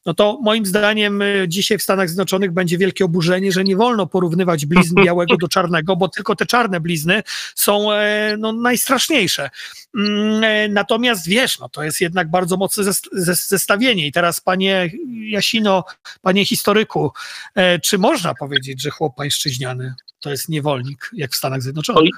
no 0.05 0.13
to 0.13 0.39
moim 0.41 0.65
zdaniem 0.65 1.21
y, 1.21 1.45
dzisiaj 1.47 1.77
w 1.77 1.83
Stanach 1.83 2.09
Zjednoczonych 2.09 2.51
będzie 2.51 2.77
wielkie 2.77 3.05
oburzenie, 3.05 3.51
że 3.51 3.63
nie 3.63 3.75
wolno 3.75 4.07
porównywać 4.07 4.65
blizn 4.65 4.95
białego 5.05 5.37
do 5.37 5.47
czarnego, 5.47 5.95
bo 5.95 6.07
tylko 6.07 6.35
te 6.35 6.45
czarne 6.45 6.79
blizny 6.79 7.23
są 7.55 7.91
e, 7.91 8.35
no, 8.39 8.53
najstraszniejsze. 8.53 9.49
Mm, 9.97 10.43
e, 10.43 10.69
natomiast 10.69 11.27
wiesz, 11.27 11.59
no 11.59 11.69
to 11.69 11.83
jest 11.83 12.01
jednak 12.01 12.29
bardzo 12.29 12.57
mocne 12.57 12.83
zestawienie. 13.31 14.07
I 14.07 14.11
teraz, 14.11 14.41
panie 14.41 14.91
Jasino, 15.29 15.83
panie 16.21 16.45
historyku, 16.45 17.11
e, 17.55 17.79
czy 17.79 17.97
można 17.97 18.33
powiedzieć, 18.35 18.81
że 18.81 18.89
chłop 18.89 19.15
pańszczyźniany 19.15 19.93
to 20.19 20.29
jest 20.29 20.49
niewolnik, 20.49 21.09
jak 21.13 21.31
w 21.31 21.35
Stanach 21.35 21.61
Zjednoczonych? 21.61 22.13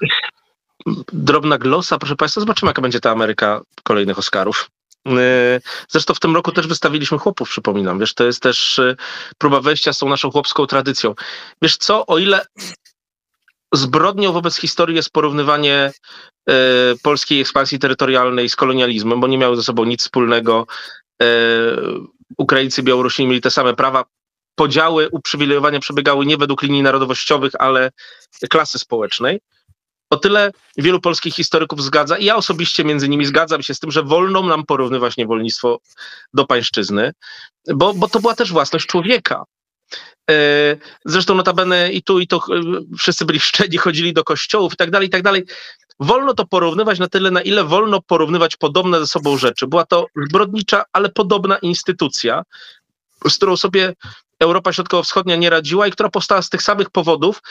Drobna 1.13 1.57
glosa, 1.57 1.97
proszę 1.97 2.15
Państwa, 2.15 2.41
zobaczymy, 2.41 2.69
jaka 2.69 2.81
będzie 2.81 2.99
ta 2.99 3.11
Ameryka 3.11 3.61
kolejnych 3.83 4.19
Oscarów. 4.19 4.69
E, 5.07 5.59
zresztą 5.89 6.13
w 6.13 6.19
tym 6.19 6.35
roku 6.35 6.51
też 6.51 6.67
wystawiliśmy 6.67 7.17
chłopów, 7.17 7.49
przypominam. 7.49 7.99
Wiesz, 7.99 8.13
to 8.13 8.23
jest 8.23 8.41
też 8.41 8.79
e, 8.79 8.95
próba 9.37 9.61
wejścia 9.61 9.93
z 9.93 9.97
tą 9.97 10.09
naszą 10.09 10.31
chłopską 10.31 10.65
tradycją. 10.65 11.15
Wiesz 11.61 11.77
co, 11.77 12.05
o 12.05 12.17
ile 12.17 12.45
zbrodnią 13.73 14.31
wobec 14.31 14.55
historii 14.55 14.95
jest 14.95 15.09
porównywanie 15.09 15.91
e, 16.49 16.53
polskiej 17.03 17.41
ekspansji 17.41 17.79
terytorialnej 17.79 18.49
z 18.49 18.55
kolonializmem, 18.55 19.19
bo 19.19 19.27
nie 19.27 19.37
miały 19.37 19.55
ze 19.55 19.63
sobą 19.63 19.85
nic 19.85 20.01
wspólnego. 20.01 20.67
Ukraińcy, 22.37 22.83
Białorusini 22.83 23.29
mieli 23.29 23.41
te 23.41 23.51
same 23.51 23.73
prawa. 23.73 24.05
Podziały, 24.55 25.09
uprzywilejowania 25.09 25.79
przebiegały 25.79 26.25
nie 26.25 26.37
według 26.37 26.61
linii 26.61 26.83
narodowościowych, 26.83 27.51
ale 27.59 27.91
klasy 28.49 28.79
społecznej 28.79 29.39
o 30.13 30.17
tyle 30.17 30.51
wielu 30.77 30.99
polskich 30.99 31.35
historyków 31.35 31.83
zgadza, 31.83 32.17
i 32.17 32.25
ja 32.25 32.35
osobiście 32.35 32.83
między 32.83 33.09
nimi 33.09 33.25
zgadzam 33.25 33.63
się 33.63 33.73
z 33.73 33.79
tym, 33.79 33.91
że 33.91 34.03
wolno 34.03 34.41
nam 34.43 34.65
porównywać 34.65 35.17
niewolnictwo 35.17 35.79
do 36.33 36.45
pańszczyzny, 36.45 37.11
bo, 37.75 37.93
bo 37.93 38.07
to 38.07 38.19
była 38.19 38.35
też 38.35 38.51
własność 38.51 38.85
człowieka. 38.85 39.43
E, 40.29 40.35
zresztą 41.05 41.35
notabene 41.35 41.91
i 41.91 42.03
tu, 42.03 42.19
i 42.19 42.27
to 42.27 42.37
e, 42.37 42.39
wszyscy 42.97 43.25
byli 43.25 43.39
szczeni, 43.39 43.77
chodzili 43.77 44.13
do 44.13 44.23
kościołów 44.23 44.73
i 44.73 44.75
tak 44.75 44.91
dalej, 44.91 45.07
i 45.07 45.11
tak 45.11 45.21
dalej. 45.21 45.43
Wolno 45.99 46.33
to 46.33 46.47
porównywać 46.47 46.99
na 46.99 47.07
tyle, 47.07 47.31
na 47.31 47.41
ile 47.41 47.63
wolno 47.63 48.01
porównywać 48.01 48.55
podobne 48.55 48.99
ze 48.99 49.07
sobą 49.07 49.37
rzeczy. 49.37 49.67
Była 49.67 49.85
to 49.85 50.05
zbrodnicza, 50.27 50.83
ale 50.93 51.09
podobna 51.09 51.57
instytucja, 51.57 52.43
z 53.29 53.35
którą 53.35 53.57
sobie 53.57 53.93
Europa 54.43 54.73
Środkowo-Wschodnia 54.73 55.35
nie 55.35 55.49
radziła 55.49 55.87
i 55.87 55.91
która 55.91 56.09
powstała 56.09 56.41
z 56.41 56.49
tych 56.49 56.61
samych 56.61 56.89
powodów, 56.89 57.41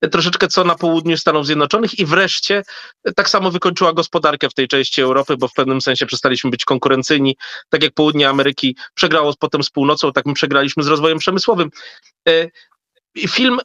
e, 0.00 0.08
troszeczkę 0.08 0.48
co 0.48 0.64
na 0.64 0.74
południu 0.74 1.16
Stanów 1.16 1.46
Zjednoczonych 1.46 1.98
i 1.98 2.06
wreszcie 2.06 2.62
e, 3.04 3.12
tak 3.12 3.28
samo 3.28 3.50
wykończyła 3.50 3.92
gospodarkę 3.92 4.48
w 4.50 4.54
tej 4.54 4.68
części 4.68 5.02
Europy, 5.02 5.36
bo 5.36 5.48
w 5.48 5.52
pewnym 5.52 5.80
sensie 5.80 6.06
przestaliśmy 6.06 6.50
być 6.50 6.64
konkurencyjni. 6.64 7.36
Tak 7.68 7.82
jak 7.82 7.94
południe 7.94 8.28
Ameryki 8.28 8.76
przegrało 8.94 9.34
potem 9.38 9.62
z 9.62 9.70
północą, 9.70 10.12
tak 10.12 10.26
my 10.26 10.34
przegraliśmy 10.34 10.82
z 10.82 10.86
rozwojem 10.86 11.18
przemysłowym. 11.18 11.70
E, 12.28 12.48
film 13.28 13.58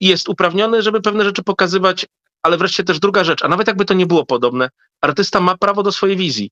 jest 0.00 0.28
uprawniony, 0.28 0.82
żeby 0.82 1.00
pewne 1.00 1.24
rzeczy 1.24 1.42
pokazywać, 1.42 2.06
ale 2.42 2.56
wreszcie 2.56 2.84
też 2.84 2.98
druga 2.98 3.24
rzecz, 3.24 3.44
a 3.44 3.48
nawet 3.48 3.66
jakby 3.66 3.84
to 3.84 3.94
nie 3.94 4.06
było 4.06 4.26
podobne, 4.26 4.68
artysta 5.00 5.40
ma 5.40 5.56
prawo 5.56 5.82
do 5.82 5.92
swojej 5.92 6.16
wizji. 6.16 6.50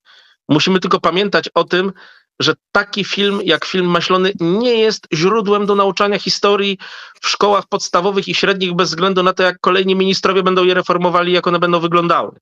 Musimy 0.49 0.81
tylko 0.81 1.01
pamiętać 1.01 1.49
o 1.55 1.65
tym, 1.65 1.93
że 2.41 2.55
taki 2.73 3.05
film 3.05 3.41
jak 3.45 3.65
film 3.65 3.87
Maślony 3.87 4.33
nie 4.41 4.75
jest 4.75 5.07
źródłem 5.15 5.67
do 5.67 5.75
nauczania 5.75 6.19
historii 6.19 6.79
w 7.21 7.29
szkołach 7.29 7.65
podstawowych 7.69 8.29
i 8.29 8.35
średnich 8.35 8.75
bez 8.75 8.89
względu 8.89 9.23
na 9.23 9.33
to, 9.33 9.43
jak 9.43 9.61
kolejni 9.61 9.97
ministrowie 9.97 10.43
będą 10.43 10.65
je 10.65 10.75
reformowali, 10.75 11.33
jak 11.33 11.47
one 11.47 11.59
będą 11.59 11.81
wyglądały. 11.81 12.39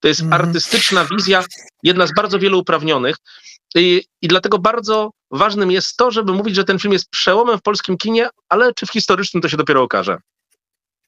To 0.00 0.08
jest 0.08 0.20
mm. 0.20 0.32
artystyczna 0.32 1.04
wizja, 1.04 1.44
jedna 1.82 2.06
z 2.06 2.14
bardzo 2.14 2.38
wielu 2.38 2.58
uprawnionych. 2.58 3.16
I, 3.74 4.04
I 4.22 4.28
dlatego 4.28 4.58
bardzo 4.58 5.10
ważnym 5.30 5.70
jest 5.70 5.96
to, 5.96 6.10
żeby 6.10 6.32
mówić, 6.32 6.54
że 6.54 6.64
ten 6.64 6.78
film 6.78 6.92
jest 6.92 7.10
przełomem 7.10 7.58
w 7.58 7.62
polskim 7.62 7.96
kinie, 7.96 8.28
ale 8.48 8.74
czy 8.74 8.86
w 8.86 8.90
historycznym 8.90 9.42
to 9.42 9.48
się 9.48 9.56
dopiero 9.56 9.82
okaże. 9.82 10.18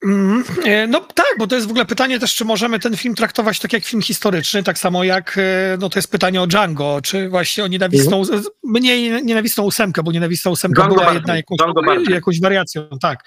Mm, 0.05 0.45
e, 0.65 0.87
no 0.87 1.01
tak, 1.01 1.27
bo 1.39 1.47
to 1.47 1.55
jest 1.55 1.67
w 1.67 1.71
ogóle 1.71 1.85
pytanie 1.85 2.21
też, 2.21 2.35
czy 2.35 2.45
możemy 2.45 2.79
ten 2.79 2.97
film 2.97 3.15
traktować 3.15 3.59
tak 3.59 3.73
jak 3.73 3.85
film 3.85 4.03
historyczny, 4.03 4.63
tak 4.63 4.79
samo 4.79 5.05
jak, 5.05 5.39
e, 5.39 5.77
no 5.81 5.89
to 5.89 5.99
jest 5.99 6.11
pytanie 6.11 6.43
o 6.43 6.47
Django, 6.47 7.01
czy 7.03 7.29
właśnie 7.29 7.65
o 7.65 7.67
nienawistną, 7.67 8.23
mm. 8.23 8.45
mniej 8.65 9.25
nienawistną 9.25 9.65
ósemkę, 9.65 10.03
bo 10.03 10.13
nienawistną 10.13 10.51
ósemka 10.51 10.83
Django 10.83 10.95
była 10.95 11.15
jedna 11.15 11.37
jakąś, 11.37 11.59
jakąś 12.09 12.41
wariacją, 12.41 12.89
tak. 13.01 13.25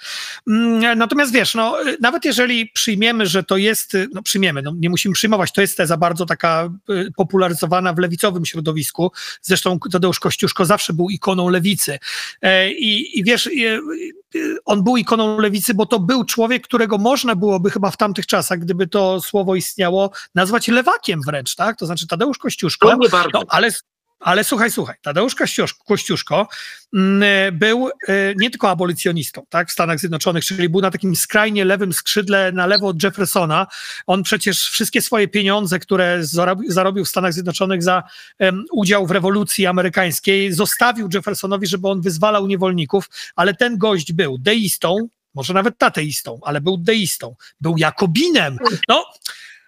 Mm, 0.48 0.98
natomiast 0.98 1.34
wiesz, 1.34 1.56
no 1.56 1.78
nawet 2.02 2.26
jeżeli 2.26 2.72
przyjmiemy, 2.74 3.26
że 3.26 3.44
to 3.44 3.58
jest, 3.58 3.98
no 4.14 4.22
przyjmiemy, 4.22 4.62
no 4.62 4.74
nie 4.76 4.90
musimy 4.90 5.14
przyjmować, 5.14 5.52
to 5.52 5.62
jest 5.62 5.78
teza 5.78 5.98
bardzo 5.98 6.26
taka 6.26 6.70
e, 6.90 7.12
popularyzowana 7.16 7.94
w 7.94 7.98
lewicowym 7.98 8.46
środowisku, 8.46 9.12
zresztą 9.42 9.80
Tadeusz 9.92 10.20
Kościuszko 10.20 10.66
zawsze 10.66 10.94
był 10.94 11.10
ikoną 11.10 11.50
lewicy 11.50 12.00
i, 12.70 13.20
i 13.20 13.24
wiesz, 13.24 13.50
on 14.66 14.84
był 14.84 14.98
ikoną 14.98 15.40
lewicy, 15.40 15.74
bo 15.74 15.86
to 15.86 16.00
był 16.00 16.24
człowiek, 16.24 16.67
którego 16.68 16.98
można 16.98 17.36
byłoby 17.36 17.72
chyba 17.72 17.92
w 17.92 17.98
tamtych 17.98 18.26
czasach, 18.26 18.60
gdyby 18.60 18.88
to 18.88 19.22
słowo 19.22 19.56
istniało, 19.56 20.12
nazwać 20.36 20.68
lewakiem 20.68 21.22
wręcz, 21.26 21.56
tak? 21.56 21.78
To 21.78 21.86
znaczy 21.86 22.08
Tadeusz 22.08 22.38
Kościuszko. 22.38 22.88
No, 22.90 22.98
nie 23.02 23.10
bardzo. 23.10 23.40
No, 23.40 23.46
ale 23.50 23.72
ale 24.20 24.44
słuchaj, 24.44 24.72
słuchaj, 24.72 24.96
Tadeusz 25.02 25.36
Kościuszko 25.86 26.48
mm, 26.94 27.58
był 27.58 27.90
e, 28.08 28.36
nie 28.36 28.50
tylko 28.50 28.70
abolicjonistą 28.70 29.46
tak, 29.50 29.70
w 29.70 29.72
Stanach 29.72 30.00
Zjednoczonych, 30.00 30.46
czyli 30.46 30.70
był 30.70 30.82
na 30.82 30.92
takim 30.92 31.16
skrajnie 31.16 31.66
lewym 31.66 31.94
skrzydle, 31.94 32.52
na 32.52 32.66
lewo 32.66 32.88
od 32.88 33.04
Jeffersona. 33.04 33.68
On 34.08 34.24
przecież 34.24 34.70
wszystkie 34.70 35.02
swoje 35.02 35.28
pieniądze, 35.28 35.80
które 35.80 36.20
zarobił 36.68 37.06
w 37.06 37.10
Stanach 37.10 37.34
Zjednoczonych 37.34 37.84
za 37.84 38.04
udział 38.72 39.08
w 39.08 39.12
rewolucji 39.12 39.66
amerykańskiej, 39.66 40.54
zostawił 40.54 41.10
Jeffersonowi, 41.14 41.68
żeby 41.68 41.88
on 41.88 42.02
wyzwalał 42.02 42.48
niewolników, 42.48 43.10
ale 43.36 43.54
ten 43.54 43.78
gość 43.78 44.14
był 44.14 44.38
deistą, 44.38 45.08
może 45.38 45.54
nawet 45.54 45.78
tateistą, 45.78 46.40
ale 46.44 46.62
był 46.62 46.78
deistą, 46.78 47.36
był 47.62 47.76
jakobinem. 47.78 48.58
No, 48.88 49.06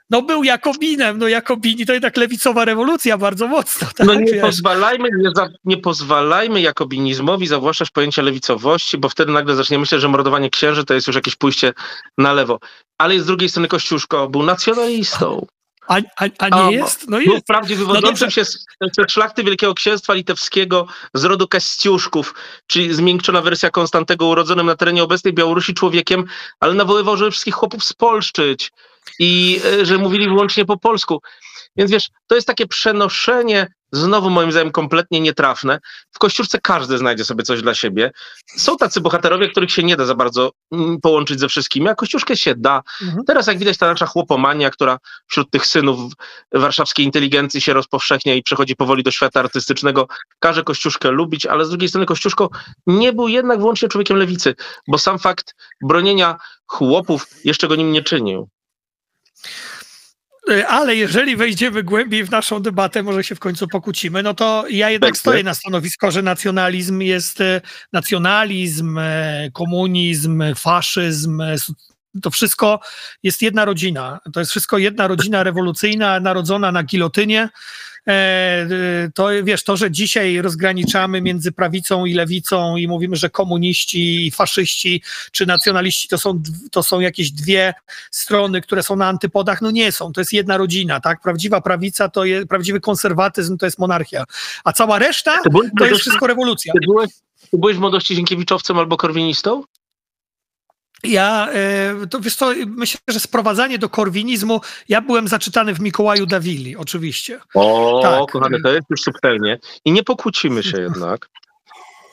no 0.09 0.21
był 0.21 0.43
Jakobinem, 0.43 1.17
no 1.17 1.27
Jakobini 1.27 1.85
to 1.85 1.93
jednak 1.93 2.17
lewicowa 2.17 2.65
rewolucja 2.65 3.17
bardzo 3.17 3.47
mocno. 3.47 3.87
Tak, 3.95 4.07
no 4.07 4.13
nie 4.13 4.41
pozwalajmy, 4.41 5.09
nie, 5.17 5.31
za, 5.35 5.49
nie, 5.65 5.77
pozwalajmy 5.77 6.61
jakobinizmowi 6.61 7.47
zawłaszczać 7.47 7.89
pojęcia 7.89 8.21
lewicowości, 8.21 8.97
bo 8.97 9.09
wtedy 9.09 9.31
nagle 9.31 9.55
zacznie 9.55 9.79
myśleć, 9.79 10.01
że 10.01 10.07
mordowanie 10.07 10.49
księży 10.49 10.85
to 10.85 10.93
jest 10.93 11.07
już 11.07 11.15
jakieś 11.15 11.35
pójście 11.35 11.73
na 12.17 12.33
lewo. 12.33 12.59
Ale 12.97 13.19
z 13.19 13.25
drugiej 13.25 13.49
strony 13.49 13.67
Kościuszko 13.67 14.29
był 14.29 14.43
nacjonalistą. 14.43 15.45
A, 15.89 15.97
a, 16.17 16.25
a 16.39 16.49
nie 16.49 16.77
jest? 16.77 17.07
No 17.07 17.19
jest. 17.19 17.43
Wprawdzie 17.43 17.75
no 17.75 17.79
wywodzącym 17.79 18.27
no 18.27 18.31
się 18.31 18.45
z, 18.45 18.65
z 18.81 19.11
szlachty 19.11 19.43
Wielkiego 19.43 19.73
Księstwa 19.73 20.13
Litewskiego 20.13 20.87
z 21.13 21.23
rodu 21.23 21.47
Kaściuszków, 21.47 22.33
czyli 22.67 22.93
zmiękczona 22.93 23.41
wersja 23.41 23.69
Konstantego 23.69 24.25
urodzonym 24.25 24.65
na 24.65 24.75
terenie 24.75 25.03
obecnej 25.03 25.33
Białorusi 25.33 25.73
człowiekiem, 25.73 26.25
ale 26.59 26.73
nawoływał, 26.73 27.17
żeby 27.17 27.31
wszystkich 27.31 27.55
chłopów 27.55 27.83
spolszczyć 27.83 28.71
i 29.19 29.61
e, 29.65 29.85
że 29.85 29.97
mówili 29.97 30.27
wyłącznie 30.27 30.65
po 30.65 30.77
polsku. 30.77 31.21
Więc 31.75 31.91
wiesz, 31.91 32.09
to 32.27 32.35
jest 32.35 32.47
takie 32.47 32.67
przenoszenie, 32.67 33.67
znowu 33.91 34.29
moim 34.29 34.51
zdaniem 34.51 34.71
kompletnie 34.71 35.21
nietrafne. 35.21 35.79
W 36.11 36.19
Kościuszce 36.19 36.59
każdy 36.61 36.97
znajdzie 36.97 37.25
sobie 37.25 37.43
coś 37.43 37.61
dla 37.61 37.73
siebie. 37.73 38.11
Są 38.57 38.77
tacy 38.77 39.01
bohaterowie, 39.01 39.49
których 39.49 39.71
się 39.71 39.83
nie 39.83 39.97
da 39.97 40.05
za 40.05 40.15
bardzo 40.15 40.51
mm, 40.71 41.01
połączyć 41.01 41.39
ze 41.39 41.47
wszystkimi, 41.47 41.87
a 41.87 41.95
Kościuszkę 41.95 42.37
się 42.37 42.55
da. 42.55 42.81
Mhm. 43.01 43.25
Teraz 43.25 43.47
jak 43.47 43.59
widać 43.59 43.77
ta 43.77 43.87
nasza 43.87 44.05
chłopomania, 44.05 44.69
która 44.69 44.97
wśród 45.27 45.51
tych 45.51 45.65
synów 45.65 46.13
warszawskiej 46.51 47.05
inteligencji 47.05 47.61
się 47.61 47.73
rozpowszechnia 47.73 48.35
i 48.35 48.43
przechodzi 48.43 48.75
powoli 48.75 49.03
do 49.03 49.11
świata 49.11 49.39
artystycznego, 49.39 50.07
każe 50.39 50.63
Kościuszkę 50.63 51.11
lubić, 51.11 51.45
ale 51.45 51.65
z 51.65 51.69
drugiej 51.69 51.89
strony 51.89 52.05
Kościuszko 52.05 52.49
nie 52.87 53.13
był 53.13 53.27
jednak 53.27 53.59
wyłącznie 53.59 53.89
człowiekiem 53.89 54.17
lewicy, 54.17 54.55
bo 54.87 54.97
sam 54.97 55.19
fakt 55.19 55.55
bronienia 55.81 56.37
chłopów 56.67 57.27
jeszcze 57.43 57.67
go 57.67 57.75
nim 57.75 57.91
nie 57.91 58.03
czynił. 58.03 58.49
E, 60.49 60.67
ale 60.67 60.95
jeżeli 60.95 61.35
wejdziemy 61.35 61.83
głębiej 61.83 62.23
w 62.23 62.31
naszą 62.31 62.61
debatę, 62.61 63.03
może 63.03 63.23
się 63.23 63.35
w 63.35 63.39
końcu 63.39 63.67
pokłócimy, 63.67 64.23
no 64.23 64.33
to 64.33 64.65
ja 64.69 64.89
jednak 64.89 65.17
stoję 65.17 65.43
na 65.43 65.53
stanowisko, 65.53 66.11
że 66.11 66.21
nacjonalizm 66.21 67.01
jest 67.01 67.41
e, 67.41 67.61
nacjonalizm, 67.93 68.97
e, 68.97 69.49
komunizm, 69.53 70.43
faszyzm, 70.55 71.41
to 72.21 72.29
wszystko 72.29 72.79
jest 73.23 73.41
jedna 73.41 73.65
rodzina. 73.65 74.19
To 74.33 74.39
jest 74.39 74.51
wszystko 74.51 74.77
jedna 74.77 75.07
rodzina 75.07 75.43
rewolucyjna, 75.43 76.19
narodzona 76.19 76.71
na 76.71 76.83
gilotynie. 76.83 77.49
E, 78.07 78.67
to 79.13 79.27
wiesz, 79.43 79.63
to, 79.63 79.77
że 79.77 79.91
dzisiaj 79.91 80.41
rozgraniczamy 80.41 81.21
między 81.21 81.51
prawicą 81.51 82.05
i 82.05 82.13
lewicą 82.13 82.75
i 82.75 82.87
mówimy, 82.87 83.15
że 83.15 83.29
komuniści 83.29 84.27
i 84.27 84.31
faszyści 84.31 85.03
czy 85.31 85.45
nacjonaliści 85.45 86.07
to 86.07 86.17
są, 86.17 86.41
to 86.71 86.83
są 86.83 86.99
jakieś 86.99 87.31
dwie 87.31 87.73
strony, 88.11 88.61
które 88.61 88.83
są 88.83 88.95
na 88.95 89.07
antypodach, 89.07 89.61
no 89.61 89.71
nie 89.71 89.91
są. 89.91 90.13
To 90.13 90.21
jest 90.21 90.33
jedna 90.33 90.57
rodzina, 90.57 90.99
tak? 90.99 91.21
Prawdziwa 91.21 91.61
prawica 91.61 92.09
to 92.09 92.25
jest, 92.25 92.47
prawdziwy 92.47 92.79
konserwatyzm 92.79 93.57
to 93.57 93.65
jest 93.65 93.79
monarchia, 93.79 94.23
a 94.63 94.73
cała 94.73 94.99
reszta 94.99 95.37
to 95.79 95.85
jest 95.85 96.01
wszystko 96.01 96.27
rewolucja. 96.27 96.73
Ty 96.73 96.79
byłeś, 96.85 97.09
ty 97.51 97.57
byłeś 97.57 97.77
w 97.77 97.79
młodości 97.79 98.15
Zinkiewiczowcem 98.15 98.77
albo 98.77 98.97
Korwinistą? 98.97 99.63
Ja, 101.03 101.47
e, 101.51 102.07
to 102.09 102.19
wiesz 102.19 102.35
co, 102.35 102.51
myślę, 102.67 102.99
że 103.07 103.19
sprowadzanie 103.19 103.79
do 103.79 103.89
korwinizmu, 103.89 104.61
ja 104.89 105.01
byłem 105.01 105.27
zaczytany 105.27 105.73
w 105.73 105.79
Mikołaju 105.79 106.25
Dawili, 106.25 106.75
oczywiście. 106.75 107.39
O, 107.53 107.99
tak. 108.03 108.31
kochany, 108.31 108.61
to 108.61 108.69
jest 108.69 108.89
już 108.89 109.01
subtelnie. 109.01 109.59
I 109.85 109.91
nie 109.91 110.03
pokłócimy 110.03 110.63
się 110.63 110.81
jednak, 110.81 111.29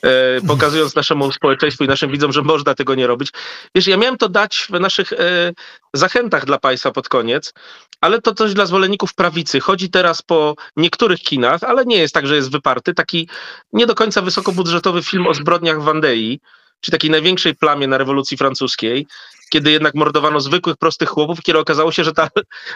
e, 0.02 0.40
pokazując 0.46 0.94
naszemu 0.94 1.32
społeczeństwu 1.32 1.84
i 1.84 1.88
naszym 1.88 2.10
widzom, 2.10 2.32
że 2.32 2.42
można 2.42 2.74
tego 2.74 2.94
nie 2.94 3.06
robić. 3.06 3.30
Wiesz, 3.74 3.86
ja 3.86 3.96
miałem 3.96 4.16
to 4.16 4.28
dać 4.28 4.66
w 4.70 4.80
naszych 4.80 5.12
e, 5.12 5.52
zachętach 5.94 6.44
dla 6.44 6.58
Państwa 6.58 6.90
pod 6.90 7.08
koniec, 7.08 7.52
ale 8.00 8.20
to 8.20 8.34
coś 8.34 8.54
dla 8.54 8.66
zwolenników 8.66 9.14
prawicy. 9.14 9.60
Chodzi 9.60 9.90
teraz 9.90 10.22
po 10.22 10.54
niektórych 10.76 11.20
kinach, 11.20 11.62
ale 11.62 11.84
nie 11.84 11.98
jest 11.98 12.14
tak, 12.14 12.26
że 12.26 12.36
jest 12.36 12.52
wyparty, 12.52 12.94
taki 12.94 13.28
nie 13.72 13.86
do 13.86 13.94
końca 13.94 14.22
wysokobudżetowy 14.22 15.02
film 15.02 15.26
o 15.26 15.34
zbrodniach 15.34 15.82
Wandei, 15.82 16.40
czy 16.86 16.92
takiej 16.92 17.10
największej 17.10 17.54
plamie 17.54 17.86
na 17.86 17.98
rewolucji 17.98 18.36
francuskiej, 18.36 19.06
kiedy 19.50 19.70
jednak 19.70 19.94
mordowano 19.94 20.40
zwykłych, 20.40 20.76
prostych 20.76 21.08
chłopów, 21.08 21.42
kiedy 21.42 21.58
okazało 21.58 21.92
się, 21.92 22.04
że 22.04 22.12
ta 22.12 22.28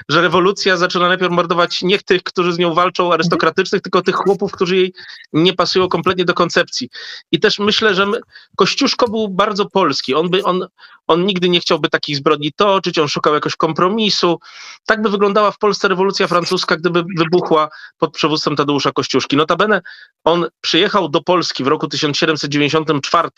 że 0.08 0.22
rewolucja 0.22 0.76
zaczyna 0.76 1.08
najpierw 1.08 1.32
mordować 1.32 1.82
nie 1.82 1.98
tych, 1.98 2.22
którzy 2.22 2.52
z 2.52 2.58
nią 2.58 2.74
walczą, 2.74 3.12
arystokratycznych, 3.12 3.82
tylko 3.82 4.02
tych 4.02 4.14
chłopów, 4.14 4.52
którzy 4.52 4.76
jej 4.76 4.92
nie 5.32 5.52
pasują 5.52 5.88
kompletnie 5.88 6.24
do 6.24 6.34
koncepcji. 6.34 6.88
I 7.32 7.40
też 7.40 7.58
myślę, 7.58 7.94
że 7.94 8.06
Kościuszko 8.56 9.08
był 9.08 9.28
bardzo 9.28 9.66
polski. 9.66 10.14
On, 10.14 10.30
by, 10.30 10.44
on, 10.44 10.66
on 11.06 11.26
nigdy 11.26 11.48
nie 11.48 11.60
chciałby 11.60 11.88
takich 11.88 12.16
zbrodni 12.16 12.52
toczyć, 12.52 12.98
on 12.98 13.08
szukał 13.08 13.34
jakoś 13.34 13.56
kompromisu. 13.56 14.38
Tak 14.86 15.02
by 15.02 15.10
wyglądała 15.10 15.50
w 15.50 15.58
Polsce 15.58 15.88
rewolucja 15.88 16.26
francuska, 16.26 16.76
gdyby 16.76 17.04
wybuchła 17.16 17.68
pod 17.98 18.12
przywództwem 18.12 18.56
Tadeusza 18.56 18.92
Kościuszki. 18.92 19.36
Notabene 19.36 19.80
on 20.24 20.46
przyjechał 20.60 21.08
do 21.08 21.22
Polski 21.22 21.64
w 21.64 21.66
roku 21.66 21.88
1794 21.88 23.28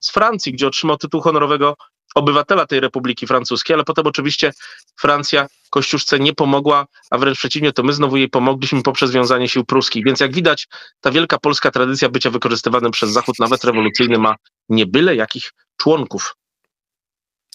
z 0.00 0.10
Francji, 0.10 0.52
gdzie 0.52 0.66
otrzymał 0.66 0.96
tytuł 0.96 1.20
honorowego 1.20 1.76
obywatela 2.14 2.66
tej 2.66 2.80
Republiki 2.80 3.26
Francuskiej, 3.26 3.74
ale 3.74 3.84
potem 3.84 4.06
oczywiście 4.06 4.52
Francja 5.00 5.46
Kościuszce 5.70 6.18
nie 6.18 6.34
pomogła, 6.34 6.86
a 7.10 7.18
wręcz 7.18 7.38
przeciwnie, 7.38 7.72
to 7.72 7.82
my 7.82 7.92
znowu 7.92 8.16
jej 8.16 8.28
pomogliśmy 8.28 8.82
poprzez 8.82 9.10
wiązanie 9.10 9.48
sił 9.48 9.64
pruskich. 9.64 10.04
Więc 10.04 10.20
jak 10.20 10.34
widać, 10.34 10.68
ta 11.00 11.10
wielka 11.10 11.38
polska 11.38 11.70
tradycja 11.70 12.08
bycia 12.08 12.30
wykorzystywanym 12.30 12.90
przez 12.90 13.10
Zachód, 13.10 13.38
nawet 13.38 13.64
rewolucyjny, 13.64 14.18
ma 14.18 14.36
nie 14.68 14.86
byle 14.86 15.16
jakich 15.16 15.52
członków. 15.76 16.34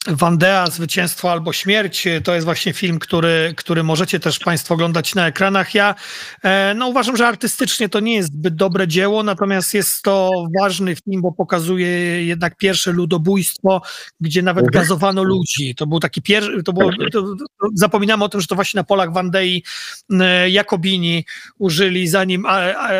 Wandea, 0.07 0.67
Zwycięstwo 0.67 1.31
albo 1.31 1.53
Śmierć, 1.53 2.07
to 2.23 2.33
jest 2.33 2.45
właśnie 2.45 2.73
film, 2.73 2.99
który, 2.99 3.53
który 3.57 3.83
możecie 3.83 4.19
też 4.19 4.39
Państwo 4.39 4.73
oglądać 4.73 5.15
na 5.15 5.27
ekranach. 5.27 5.75
Ja 5.75 5.95
e, 6.43 6.73
no, 6.77 6.87
uważam, 6.87 7.17
że 7.17 7.27
artystycznie 7.27 7.89
to 7.89 7.99
nie 7.99 8.15
jest 8.15 8.33
zbyt 8.33 8.55
dobre 8.55 8.87
dzieło, 8.87 9.23
natomiast 9.23 9.73
jest 9.73 10.01
to 10.01 10.31
ważny 10.59 10.95
film, 10.95 11.21
bo 11.21 11.31
pokazuje 11.31 11.87
jednak 12.25 12.57
pierwsze 12.57 12.91
ludobójstwo, 12.91 13.81
gdzie 14.19 14.41
nawet 14.41 14.65
mhm. 14.65 14.83
gazowano 14.83 15.23
ludzi. 15.23 15.75
To 15.75 15.87
był 15.87 15.99
taki 15.99 16.21
pierwszy, 16.21 16.63
to 16.63 16.73
było, 16.73 16.91
to, 17.11 17.21
to, 17.21 17.35
zapominamy 17.73 18.23
o 18.23 18.29
tym, 18.29 18.41
że 18.41 18.47
to 18.47 18.55
właśnie 18.55 18.77
na 18.77 18.83
polach 18.83 19.13
Wandei 19.13 19.63
Jakobini 20.49 21.25
użyli, 21.57 22.07
zanim 22.07 22.45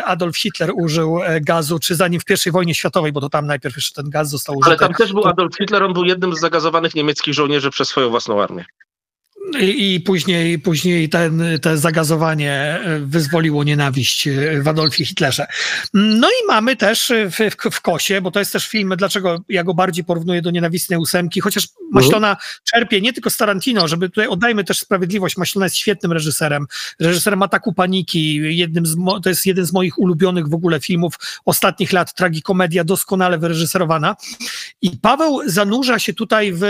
Adolf 0.05 0.37
Hitler 0.37 0.71
użył 0.75 1.23
e, 1.23 1.41
gazu, 1.41 1.79
czy 1.79 1.95
zanim 1.95 2.21
w 2.21 2.47
I 2.47 2.51
wojnie 2.51 2.75
światowej, 2.75 3.11
bo 3.11 3.21
to 3.21 3.29
tam 3.29 3.47
najpierw 3.47 3.75
jeszcze 3.75 4.01
ten 4.01 4.09
gaz 4.09 4.29
został 4.29 4.55
użyty. 4.55 4.69
Ale 4.69 4.79
tam 4.79 4.93
też 4.93 5.13
był 5.13 5.27
Adolf 5.27 5.57
Hitler, 5.57 5.83
on 5.83 5.93
był 5.93 6.05
jednym 6.05 6.35
z 6.35 6.39
zagazowanych 6.39 6.94
niemieckich 6.95 7.33
żołnierzy 7.33 7.69
przez 7.69 7.87
swoją 7.87 8.09
własną 8.09 8.41
armię. 8.41 8.65
I, 9.59 10.01
później, 10.05 10.59
później 10.59 11.09
ten, 11.09 11.43
te 11.61 11.77
zagazowanie 11.77 12.51
e, 12.51 12.99
wyzwoliło 12.99 13.63
nienawiść 13.63 14.27
e, 14.27 14.61
w 14.61 14.67
Adolfie 14.67 15.05
Hitlerze. 15.05 15.47
No 15.93 16.29
i 16.29 16.47
mamy 16.47 16.75
też 16.75 17.13
w, 17.29 17.55
w, 17.55 17.71
w, 17.71 17.81
Kosie, 17.81 18.21
bo 18.21 18.31
to 18.31 18.39
jest 18.39 18.53
też 18.53 18.67
film, 18.67 18.93
dlaczego 18.97 19.37
ja 19.49 19.63
go 19.63 19.73
bardziej 19.73 20.03
porównuję 20.03 20.41
do 20.41 20.51
Nienawistnej 20.51 20.99
Ósemki, 20.99 21.41
chociaż 21.41 21.67
Maślona 21.91 22.37
czerpie 22.63 23.01
nie 23.01 23.13
tylko 23.13 23.29
z 23.29 23.37
Tarantino, 23.37 23.87
żeby 23.87 24.09
tutaj 24.09 24.27
oddajmy 24.27 24.63
też 24.63 24.79
sprawiedliwość, 24.79 25.37
Maślona 25.37 25.65
jest 25.65 25.75
świetnym 25.75 26.11
reżyserem, 26.11 26.67
reżyserem 26.99 27.43
Ataku 27.43 27.73
Paniki, 27.73 28.57
jednym 28.57 28.85
z, 28.85 28.95
to 29.23 29.29
jest 29.29 29.45
jeden 29.45 29.65
z 29.65 29.73
moich 29.73 29.99
ulubionych 29.99 30.47
w 30.47 30.53
ogóle 30.53 30.79
filmów 30.79 31.13
ostatnich 31.45 31.93
lat, 31.93 32.13
tragikomedia 32.13 32.83
doskonale 32.83 33.37
wyreżyserowana 33.37 34.15
i 34.81 34.97
Paweł 34.97 35.41
zanurza 35.45 35.99
się 35.99 36.13
tutaj 36.13 36.53
w 36.53 36.61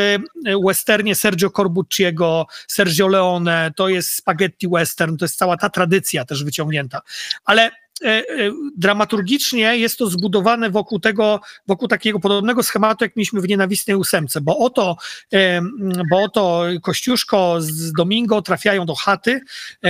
westernie 0.68 1.16
Sergio 1.16 1.49
Corbucciego, 1.49 2.47
Sergio 2.68 3.07
Leone, 3.07 3.72
to 3.76 3.89
jest 3.89 4.11
spaghetti 4.11 4.68
western, 4.68 5.18
to 5.18 5.26
jest 5.26 5.38
cała 5.38 5.57
ta 5.57 5.70
tradycja 5.70 6.26
też 6.26 6.43
wyciągnięta. 6.43 7.01
Ale 7.45 7.72
E, 7.72 7.72
e, 7.72 7.84
dramaturgicznie 8.77 9.77
jest 9.77 9.97
to 9.97 10.07
zbudowane 10.07 10.69
wokół 10.69 10.99
tego, 10.99 11.39
wokół 11.67 11.87
takiego 11.87 12.19
podobnego 12.19 12.63
schematu, 12.63 13.05
jak 13.05 13.15
mieliśmy 13.15 13.41
w 13.41 13.47
Nienawistnej 13.47 13.97
Ósemce, 13.97 14.41
bo 14.41 14.57
oto, 14.57 14.97
e, 15.33 15.61
bo 16.09 16.23
oto 16.23 16.63
Kościuszko 16.81 17.55
z 17.59 17.91
Domingo 17.91 18.41
trafiają 18.41 18.85
do 18.85 18.95
chaty, 18.95 19.41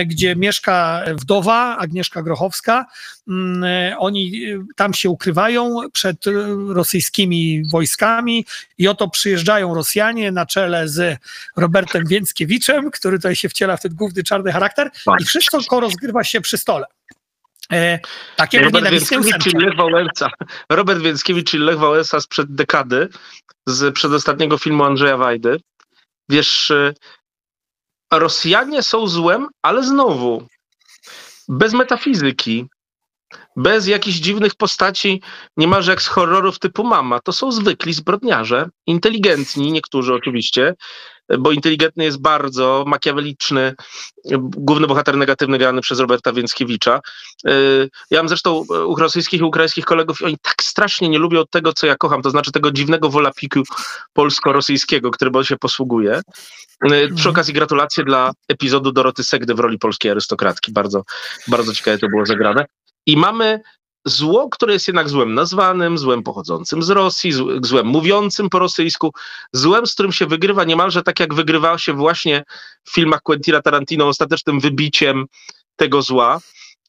gdzie 0.06 0.36
mieszka 0.36 1.04
wdowa 1.16 1.78
Agnieszka 1.78 2.24
Grochowska. 2.24 2.86
Mm, 3.28 3.64
oni 3.98 4.46
tam 4.76 4.94
się 4.94 5.10
ukrywają 5.10 5.80
przed 5.94 6.26
rosyjskimi 6.68 7.64
wojskami 7.72 8.46
i 8.78 8.88
oto 8.88 9.10
przyjeżdżają 9.10 9.74
Rosjanie 9.74 10.32
na 10.32 10.46
czele 10.46 10.88
z 10.88 11.20
Robertem 11.58 12.08
Więckiewiczem, 12.08 12.92
który 12.92 13.18
tutaj 13.18 13.36
się 13.36 13.50
wciela 13.50 13.78
w 13.78 13.82
ten 13.82 13.96
główny 13.96 14.24
czarny 14.24 14.52
charakter 14.52 14.92
i 15.22 15.26
wszystko 15.26 15.80
rozgrywa 15.80 16.24
się 16.24 16.42
przy 16.42 16.58
stole. 16.58 16.86
E, 17.72 18.00
takie 18.36 18.62
Robert 18.62 18.90
Więckiewicz, 18.90 19.38
czyli 19.44 19.66
Lech 19.66 19.76
Wałęsa. 19.76 20.30
Robert 20.70 21.02
Więckiewicz, 21.02 21.50
czyli 21.50 21.64
Lech 21.64 21.80
Wałęsa 21.80 22.20
sprzed 22.22 22.56
dekady, 22.56 23.10
z 23.68 23.96
przedostatniego 23.96 24.58
filmu 24.58 24.84
Andrzeja 24.84 25.18
Wajdy. 25.18 25.60
Wiesz, 26.30 26.72
e, 26.72 26.94
Rosjanie 28.14 28.84
są 28.84 29.08
złem, 29.08 29.48
ale 29.62 29.84
znowu 29.84 30.48
bez 31.50 31.74
metafizyki, 31.74 32.66
bez 33.56 33.88
jakichś 33.88 34.18
dziwnych 34.18 34.56
postaci, 34.56 35.22
niemalże 35.58 35.92
jak 35.92 36.02
z 36.02 36.08
horrorów 36.08 36.60
typu 36.60 36.84
Mama. 36.84 37.20
To 37.20 37.34
są 37.34 37.52
zwykli 37.52 37.94
zbrodniarze, 37.94 38.70
inteligentni, 38.88 39.72
niektórzy 39.72 40.14
oczywiście, 40.14 40.74
bo 41.40 41.52
inteligentny 41.52 42.04
jest 42.04 42.22
bardzo 42.22 42.84
makiaweliczny, 42.88 43.76
główny 44.40 44.88
bohater 44.88 45.18
negatywny 45.18 45.58
grany 45.58 45.82
przez 45.82 46.00
Roberta 46.00 46.34
Więckiewicza. 46.34 47.00
Y, 47.48 47.90
ja 48.12 48.20
mam 48.20 48.28
zresztą 48.28 48.66
u 48.88 48.96
rosyjskich 48.96 49.42
i 49.42 49.44
ukraińskich 49.44 49.86
kolegów 49.86 50.22
i 50.22 50.26
oni 50.26 50.38
tak 50.42 50.64
strasznie 50.64 51.10
nie 51.10 51.20
lubią 51.20 51.44
tego, 51.50 51.74
co 51.74 51.88
ja 51.88 51.96
kocham, 51.96 52.22
to 52.22 52.30
znaczy 52.30 52.52
tego 52.52 52.72
dziwnego 52.72 53.10
wolapiku 53.10 53.64
polsko-rosyjskiego, 54.14 55.12
którym 55.12 55.36
on 55.36 55.44
się 55.44 55.58
posługuje. 55.58 56.22
Y, 56.92 57.10
przy 57.16 57.30
okazji 57.30 57.54
gratulacje 57.54 58.04
dla 58.04 58.32
epizodu 58.48 58.92
Doroty 58.92 59.24
Segdy 59.24 59.54
w 59.54 59.60
roli 59.60 59.80
polskiej 59.80 60.12
arystokratki. 60.12 60.72
Bardzo, 60.72 61.04
bardzo 61.48 61.74
ciekawe 61.74 61.98
to 61.98 62.08
było 62.08 62.26
zagrane. 62.26 62.66
I 63.06 63.18
mamy 63.18 63.60
zło, 64.06 64.50
które 64.50 64.74
jest 64.74 64.88
jednak 64.88 65.10
złem 65.10 65.34
nazwanym, 65.34 65.98
złem 65.98 66.24
pochodzącym 66.24 66.84
z 66.84 66.90
Rosji, 66.90 67.32
złem 67.62 67.88
mówiącym 67.88 68.50
po 68.50 68.60
rosyjsku, 68.60 69.12
złem, 69.52 69.88
z 69.88 69.94
którym 69.94 70.12
się 70.12 70.26
wygrywa 70.26 70.64
niemalże 70.64 71.04
tak, 71.04 71.20
jak 71.20 71.34
wygrywało 71.34 71.78
się 71.78 71.94
właśnie 71.94 72.44
w 72.84 72.94
filmach 72.94 73.22
Quentina 73.22 73.62
Tarantino 73.62 74.08
ostatecznym 74.08 74.60
wybiciem 74.60 75.26
tego 75.76 76.02
zła. 76.02 76.40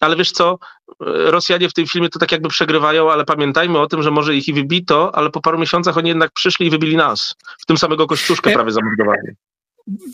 Ale 0.00 0.16
wiesz 0.16 0.32
co, 0.32 0.58
Rosjanie 1.00 1.68
w 1.68 1.72
tym 1.72 1.86
filmie 1.86 2.08
to 2.08 2.18
tak 2.18 2.32
jakby 2.32 2.48
przegrywają, 2.48 3.12
ale 3.12 3.24
pamiętajmy 3.24 3.78
o 3.78 3.86
tym, 3.86 4.02
że 4.02 4.10
może 4.10 4.34
ich 4.34 4.48
i 4.48 4.52
wybito, 4.52 5.14
ale 5.14 5.30
po 5.30 5.40
paru 5.40 5.58
miesiącach 5.58 5.98
oni 5.98 6.08
jednak 6.08 6.32
przyszli 6.32 6.66
i 6.66 6.70
wybili 6.70 6.96
nas. 6.96 7.34
W 7.58 7.66
tym 7.66 7.78
samego 7.78 8.06
Kościuszkę 8.06 8.52
prawie 8.52 8.70
zamordowali. 8.70 9.28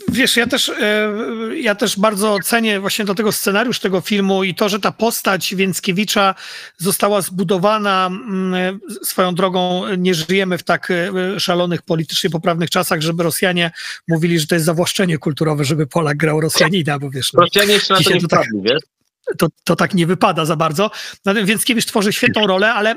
Wiesz, 0.09 0.37
ja 0.37 0.47
też, 0.47 0.69
e, 0.69 1.13
ja 1.57 1.75
też 1.75 1.99
bardzo 1.99 2.39
cenię 2.45 2.81
właśnie 2.81 3.05
do 3.05 3.15
tego 3.15 3.33
scenariusz 3.33 3.79
tego 3.79 4.01
filmu 4.01 4.45
i 4.45 4.55
to, 4.55 4.69
że 4.69 4.81
ta 4.81 4.93
postać 4.93 5.55
Więckiewicza 5.55 6.35
została 6.79 7.21
zbudowana 7.21 8.07
mm, 8.07 8.81
swoją 9.03 9.35
drogą. 9.35 9.85
Nie 9.99 10.15
żyjemy 10.15 10.59
w 10.59 10.63
tak 10.63 10.89
e, 10.91 11.41
szalonych, 11.41 11.83
politycznie 11.83 12.31
poprawnych 12.31 12.71
czasach, 12.71 13.01
żeby 13.01 13.23
Rosjanie 13.23 13.71
mówili, 14.09 14.39
że 14.39 14.47
to 14.47 14.55
jest 14.55 14.67
zawłaszczenie 14.67 15.19
kulturowe, 15.19 15.65
żeby 15.65 15.87
Polak 15.87 16.17
grał 16.17 16.41
Rosjanina, 16.41 16.99
bo 16.99 17.11
wiesz... 17.11 17.33
No, 17.33 17.43
Rosjanie 17.43 17.73
jeszcze 17.73 17.95
na 17.95 18.01
to 18.01 18.11
nie 18.11 18.21
to 18.21 18.29
tak, 18.29 18.47
wiesz? 18.63 18.83
To, 19.39 19.47
to 19.65 19.77
tak 19.77 19.95
nie 19.95 20.07
wypada 20.07 20.45
za 20.45 20.57
bardzo. 20.57 20.91
Więckiewicz 21.45 21.87
tworzy 21.87 22.13
świetną 22.13 22.47
rolę, 22.47 22.73
ale 22.73 22.97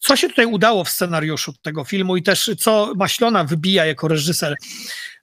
co 0.00 0.16
się 0.16 0.28
tutaj 0.28 0.46
udało 0.46 0.84
w 0.84 0.88
scenariuszu 0.88 1.52
tego 1.62 1.84
filmu 1.84 2.16
i 2.16 2.22
też 2.22 2.50
co 2.58 2.92
Maślona 2.96 3.44
wybija 3.44 3.86
jako 3.86 4.08
reżyser, 4.08 4.54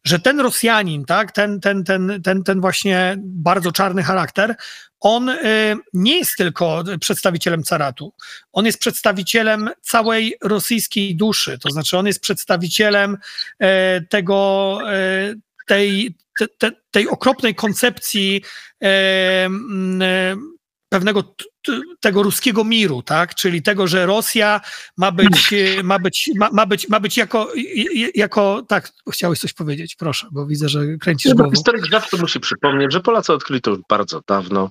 że 0.04 0.20
ten 0.20 0.40
Rosjanin, 0.40 1.06
tak, 1.06 1.32
ten, 1.32 1.60
ten, 1.60 1.84
ten, 1.84 2.22
ten, 2.24 2.44
ten 2.44 2.62
właśnie 2.62 3.16
bardzo 3.20 3.72
czarny 3.72 4.04
charakter, 4.04 4.56
on 5.00 5.30
y, 5.30 5.76
nie 5.94 6.18
jest 6.18 6.38
tylko 6.38 6.84
przedstawicielem 7.00 7.64
caratu, 7.64 8.14
on 8.52 8.66
jest 8.66 8.80
przedstawicielem 8.80 9.70
całej 9.82 10.36
rosyjskiej 10.42 11.16
duszy, 11.16 11.58
to 11.58 11.70
znaczy 11.70 11.98
on 11.98 12.08
jest 12.08 12.20
przedstawicielem 12.20 13.18
y, 13.64 13.68
tego, 14.10 14.80
y, 14.94 15.40
tej, 15.68 16.16
te, 16.40 16.48
te, 16.48 16.72
tej 16.92 17.08
okropnej 17.08 17.56
koncepcji 17.56 18.42
pewnego 20.94 21.24
tego 22.00 22.24
ruskiego 22.24 22.64
miru, 22.64 23.02
tak? 23.02 23.36
Czyli 23.36 23.62
tego, 23.62 23.88
że 23.88 24.06
Rosja 24.06 24.62
ma 24.98 25.12
być, 25.12 25.54
ma 25.84 26.00
być, 26.00 26.32
ma, 26.36 26.50
ma 26.52 26.66
być, 26.66 26.90
ma 26.90 27.00
być 27.00 27.18
jako, 27.18 27.52
jako, 28.16 28.62
tak, 28.68 28.92
chciałeś 29.12 29.40
coś 29.40 29.54
powiedzieć, 29.54 29.96
proszę, 29.96 30.28
bo 30.32 30.46
widzę, 30.46 30.70
że 30.70 30.98
kręcisz 31.02 31.30
no, 31.30 31.36
głową. 31.36 31.52
Historyk 31.52 31.90
zawsze 31.92 32.18
musi 32.18 32.40
przypomnieć, 32.40 32.94
że 32.94 33.00
Polacy 33.00 33.34
odkryli 33.34 33.62
to 33.62 33.72
już 33.72 33.80
bardzo 33.90 34.22
dawno. 34.28 34.70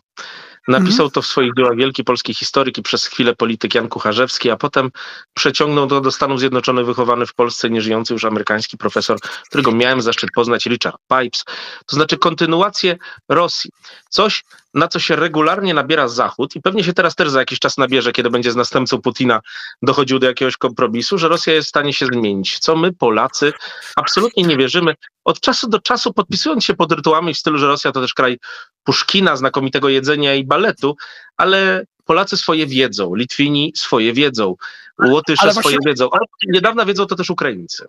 Napisał 0.69 1.11
to 1.11 1.23
w 1.23 1.27
swoich 1.27 1.53
dziełach 1.57 1.77
wielki 1.77 2.05
polski 2.05 2.35
historyk 2.35 2.79
i 2.79 2.83
przez 2.83 3.07
chwilę 3.07 3.35
polityk 3.35 3.75
Jan 3.75 3.89
Kucharzewski, 3.89 4.51
a 4.51 4.57
potem 4.57 4.91
przeciągnął 5.35 5.87
to 5.87 6.01
do 6.01 6.11
Stanów 6.11 6.41
Zjednoczonych 6.41 6.87
wychowany 6.87 7.27
w 7.27 7.35
Polsce 7.35 7.71
nieżyjący 7.71 8.13
już 8.13 8.25
amerykański 8.25 8.77
profesor, 8.77 9.21
którego 9.49 9.73
miałem 9.73 10.03
zaszczyt 10.03 10.31
poznać, 10.35 10.67
Richard 10.67 10.97
Pipes. 11.09 11.45
To 11.87 11.97
znaczy 11.97 12.19
kontynuację 12.19 12.97
Rosji. 13.29 13.71
Coś, 14.09 14.45
na 14.75 14.89
co 14.89 14.99
się 14.99 15.17
regularnie 15.17 15.75
nabiera 15.75 16.09
Zachód 16.09 16.57
i 16.57 16.61
pewnie 16.61 16.85
się 16.85 16.93
teraz 16.93 17.15
też 17.15 17.31
za 17.31 17.39
jakiś 17.39 17.59
czas 17.59 17.79
nabierze, 17.79 18.13
kiedy 18.13 18.31
będzie 18.31 18.53
z 18.53 18.57
następcą 18.57 19.01
Putina 19.01 19.41
dochodził 19.83 20.19
do 20.19 20.27
jakiegoś 20.27 20.57
kompromisu, 20.57 21.19
że 21.19 21.29
Rosja 21.29 21.53
jest 21.53 21.67
w 21.67 21.69
stanie 21.69 21.93
się 21.93 22.07
zmienić. 22.07 22.59
Co 22.59 22.77
my, 22.77 22.93
Polacy, 22.93 23.53
absolutnie 23.97 24.43
nie 24.43 24.57
wierzymy. 24.57 24.95
Od 25.25 25.41
czasu 25.41 25.69
do 25.69 25.79
czasu 25.79 26.13
podpisując 26.13 26.65
się 26.65 26.75
pod 26.75 26.93
rytuałami 26.93 27.35
w 27.35 27.39
stylu, 27.39 27.59
że 27.59 27.67
Rosja 27.67 27.93
to 27.93 28.01
też 28.01 28.15
kraj 28.15 28.39
Puszkina, 28.85 29.37
znakomitego 29.37 29.89
jedzenia 29.89 30.35
i 30.35 30.45
baletu, 30.45 30.97
ale 31.37 31.85
Polacy 32.05 32.37
swoje 32.37 32.67
wiedzą, 32.67 33.15
Litwini 33.15 33.73
swoje 33.77 34.13
wiedzą, 34.13 34.55
Łotysze 34.99 35.55
swoje 35.55 35.79
wiedzą, 35.87 36.09
a 36.13 36.19
niedawna 36.49 36.85
wiedzą 36.85 37.07
to 37.07 37.17
też 37.17 37.31
Ukraińcy. 37.31 37.87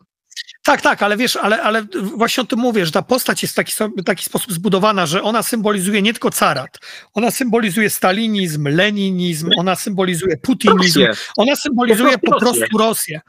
Tak, 0.63 0.81
tak, 0.81 1.03
ale 1.03 1.17
wiesz, 1.17 1.35
ale, 1.35 1.61
ale 1.61 1.85
właśnie 2.15 2.43
o 2.43 2.45
tym 2.45 2.59
mówię, 2.59 2.85
że 2.85 2.91
ta 2.91 3.01
postać 3.01 3.41
jest 3.41 3.53
w 3.53 3.55
taki, 3.55 3.73
taki 4.05 4.23
sposób 4.23 4.53
zbudowana, 4.53 5.05
że 5.05 5.23
ona 5.23 5.43
symbolizuje 5.43 6.01
nie 6.01 6.13
tylko 6.13 6.29
carat, 6.31 6.79
ona 7.13 7.31
symbolizuje 7.31 7.89
stalinizm, 7.89 8.67
leninizm, 8.67 9.49
ona 9.57 9.75
symbolizuje 9.75 10.37
putinizm, 10.37 11.01
ona 11.37 11.55
symbolizuje 11.55 12.17
po 12.17 12.39
prostu 12.39 12.77
Rosję, 12.77 13.21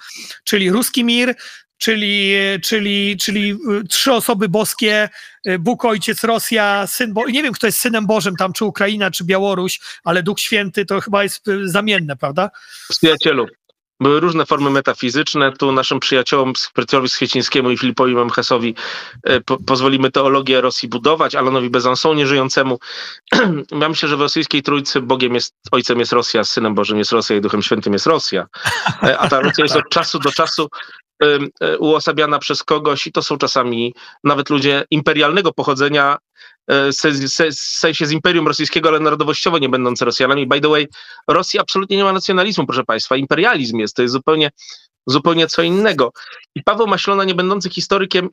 czyli 0.44 0.70
ruski 0.70 1.04
mir, 1.04 1.34
czyli, 1.78 2.34
czyli, 2.62 3.16
czyli 3.16 3.52
y, 3.52 3.84
trzy 3.88 4.12
osoby 4.12 4.48
boskie, 4.48 5.08
y, 5.48 5.58
Bóg, 5.58 5.84
Ojciec, 5.84 6.24
Rosja, 6.24 6.86
Syn, 6.86 7.12
Bo 7.12 7.26
nie 7.26 7.42
wiem 7.42 7.52
kto 7.52 7.66
jest 7.66 7.78
Synem 7.78 8.06
Bożym 8.06 8.36
tam, 8.36 8.52
czy 8.52 8.64
Ukraina, 8.64 9.10
czy 9.10 9.24
Białoruś, 9.24 9.80
ale 10.04 10.22
Duch 10.22 10.40
Święty 10.40 10.86
to 10.86 11.00
chyba 11.00 11.22
jest 11.22 11.48
y, 11.48 11.68
zamienne, 11.68 12.16
prawda? 12.16 12.50
Przyjacielu, 12.90 13.46
były 14.00 14.20
różne 14.20 14.46
formy 14.46 14.70
metafizyczne. 14.70 15.52
Tu 15.52 15.72
naszym 15.72 16.00
przyjaciołom, 16.00 16.52
Piotrowi 16.74 17.08
Schwiecińskiemu 17.08 17.70
i 17.70 17.78
Filipowi 17.78 18.14
Memchesowi 18.14 18.74
po, 19.46 19.58
pozwolimy 19.58 20.10
teologię 20.10 20.60
Rosji 20.60 20.88
budować, 20.88 21.34
Alanowi 21.34 21.70
Bezanson 21.70 22.16
nieżyjącemu. 22.16 22.78
ja 23.80 23.88
myślę, 23.88 24.08
że 24.08 24.16
w 24.16 24.20
rosyjskiej 24.20 24.62
trójcy 24.62 25.00
Bogiem 25.00 25.34
jest, 25.34 25.54
Ojcem 25.72 25.98
jest 25.98 26.12
Rosja, 26.12 26.44
Synem 26.44 26.74
Bożym 26.74 26.98
jest 26.98 27.12
Rosja 27.12 27.36
i 27.36 27.40
Duchem 27.40 27.62
Świętym 27.62 27.92
jest 27.92 28.06
Rosja. 28.06 28.46
E, 29.02 29.18
a 29.18 29.28
ta 29.28 29.40
Rosja 29.40 29.64
jest 29.64 29.76
od 29.76 29.88
czasu 29.90 30.18
do 30.18 30.32
czasu 30.32 30.68
E, 31.22 31.78
uosabiana 31.78 32.38
przez 32.38 32.62
kogoś 32.62 33.06
i 33.06 33.12
to 33.12 33.22
są 33.22 33.38
czasami 33.38 33.94
nawet 34.24 34.50
ludzie 34.50 34.84
imperialnego 34.90 35.52
pochodzenia, 35.52 36.16
e, 36.66 36.92
w 36.92 37.54
sensie 37.54 38.06
z 38.06 38.12
Imperium 38.12 38.48
Rosyjskiego, 38.48 38.88
ale 38.88 39.00
narodowościowo 39.00 39.58
nie 39.58 39.68
będące 39.68 40.04
Rosjanami. 40.04 40.46
By 40.46 40.60
the 40.60 40.68
way, 40.68 40.88
Rosja 41.28 41.60
absolutnie 41.60 41.96
nie 41.96 42.04
ma 42.04 42.12
nacjonalizmu, 42.12 42.66
proszę 42.66 42.84
Państwa. 42.84 43.16
Imperializm 43.16 43.78
jest, 43.78 43.96
to 43.96 44.02
jest 44.02 44.12
zupełnie, 44.12 44.50
zupełnie 45.06 45.46
co 45.46 45.62
innego. 45.62 46.12
I 46.54 46.62
Paweł 46.62 46.86
Maślona, 46.86 47.24
nie 47.24 47.34
będący 47.34 47.70
historykiem, 47.70 48.28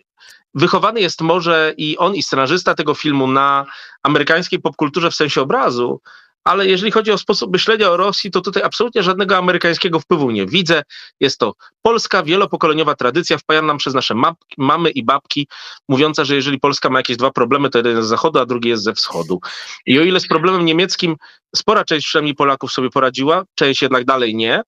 wychowany 0.53 1.01
jest 1.01 1.21
może 1.21 1.73
i 1.77 1.97
on, 1.97 2.15
i 2.15 2.23
scenarzysta 2.23 2.75
tego 2.75 2.93
filmu 2.93 3.27
na 3.27 3.65
amerykańskiej 4.03 4.59
popkulturze 4.59 5.11
w 5.11 5.15
sensie 5.15 5.41
obrazu, 5.41 6.01
ale 6.44 6.68
jeżeli 6.68 6.92
chodzi 6.92 7.12
o 7.12 7.18
sposób 7.18 7.54
myślenia 7.54 7.89
o 7.89 7.98
Rosji, 7.98 8.32
to 8.32 8.42
tutaj 8.42 8.64
absolutnie 8.64 9.04
żadnego 9.04 9.38
amerykańskiego 9.38 10.00
wpływu 10.00 10.32
nie 10.32 10.46
widzę. 10.46 10.84
Jest 11.20 11.39
to 11.39 11.54
polska, 11.82 12.24
wielopokoleniowa 12.24 12.96
tradycja 12.96 13.38
wpajana 13.38 13.68
nam 13.68 13.78
przez 13.78 13.94
nasze 13.94 14.16
mamy 14.58 14.89
i 14.89 15.04
babki, 15.04 15.48
mówiąca, 15.89 16.26
że 16.26 16.36
jeżeli 16.36 16.60
Polska 16.60 16.89
ma 16.89 17.00
jakieś 17.00 17.18
dwa 17.18 17.32
problemy, 17.32 17.70
to 17.70 17.80
jeden 17.80 17.96
jest 17.96 18.08
z 18.08 18.10
zachodu, 18.10 18.39
a 18.39 18.46
drugi 18.46 18.70
jest 18.70 18.84
ze 18.84 18.94
wschodu. 18.94 19.39
I 19.86 20.00
o 20.00 20.02
ile 20.02 20.20
z 20.20 20.28
problemem 20.28 20.66
niemieckim 20.66 21.16
spora 21.56 21.84
część 21.84 22.08
przynajmniej 22.08 22.36
Polaków 22.36 22.72
sobie 22.72 22.89
poradziła, 22.89 23.44
część 23.56 23.82
jednak 23.82 24.06
dalej 24.06 24.36
nie, 24.36 24.62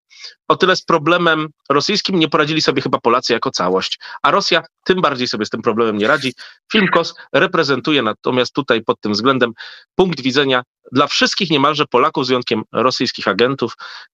o 0.47 0.55
tyle 0.55 0.76
z 0.76 0.84
problemem 0.84 1.47
rosyjskim 1.70 2.20
nie 2.20 2.30
poradzili 2.30 2.61
sobie 2.61 2.82
chyba 2.82 2.99
Polacy 2.99 3.34
jako 3.34 3.51
całość, 3.51 3.99
a 4.22 4.32
Rosja 4.32 4.64
tym 4.86 5.01
bardziej 5.01 5.28
sobie 5.28 5.45
z 5.45 5.49
tym 5.49 5.61
problemem 5.61 5.97
nie 5.97 6.07
radzi. 6.07 6.34
Film 6.72 6.88
KOS 6.88 7.16
reprezentuje 7.34 8.01
natomiast 8.01 8.53
tutaj 8.53 8.84
pod 8.84 9.01
tym 9.01 9.11
względem 9.11 9.53
punkt 9.95 10.22
widzenia 10.22 10.64
dla 10.91 11.07
wszystkich 11.07 11.49
niemalże 11.49 11.86
Polaków, 11.86 12.26
z 12.26 12.28
wyjątkiem 12.28 12.64
rosyjskich 12.72 13.28
agentów, 13.28 13.74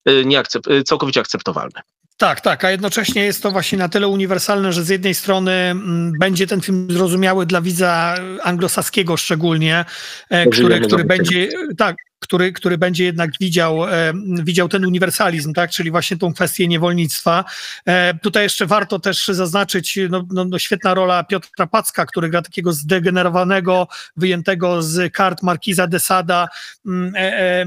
y, 0.10 0.24
y, 0.72 0.84
całkowicie 0.84 1.20
akceptowalny. 1.20 1.82
Tak, 2.20 2.42
tak, 2.42 2.66
a 2.66 2.72
jednocześnie 2.72 3.26
jest 3.26 3.44
to 3.44 3.52
właśnie 3.52 3.78
na 3.78 3.90
tyle 3.90 4.08
uniwersalne, 4.08 4.74
że 4.74 4.84
z 4.84 4.90
jednej 4.90 5.16
strony 5.16 5.52
m, 5.52 6.14
będzie 6.20 6.48
ten 6.48 6.62
film 6.62 6.88
zrozumiały 6.92 7.46
dla 7.46 7.62
widza 7.62 8.16
anglosaskiego 8.44 9.18
szczególnie, 9.18 9.86
e, 10.30 10.46
który, 10.46 10.80
który 10.80 11.04
będzie, 11.04 11.50
tak, 11.78 11.96
który, 12.20 12.54
który 12.54 12.78
będzie 12.78 13.04
jednak 13.04 13.32
widział, 13.40 13.86
e, 13.86 14.14
widział 14.44 14.70
ten 14.70 14.86
uniwersalizm, 14.86 15.54
tak, 15.54 15.72
czyli 15.72 15.92
właśnie 15.92 16.18
tą 16.18 16.34
kwestię 16.34 16.68
niewolnictwa. 16.68 17.46
E, 17.86 18.14
tutaj 18.14 18.44
jeszcze 18.44 18.66
warto 18.66 19.00
też 19.00 19.28
zaznaczyć, 19.28 20.00
no, 20.10 20.28
no, 20.32 20.46
no 20.46 20.60
świetna 20.60 20.94
rola 20.94 21.24
Piotra 21.24 21.68
Packa, 21.68 22.06
który 22.06 22.30
gra 22.30 22.42
takiego 22.42 22.74
zdegenerowanego, 22.74 23.88
wyjętego 24.18 24.82
z 24.82 25.14
kart 25.14 25.44
Markiza 25.44 25.88
de 25.88 26.00
Sada 26.00 26.48
mm, 26.86 27.16
e, 27.16 27.22
e, 27.24 27.66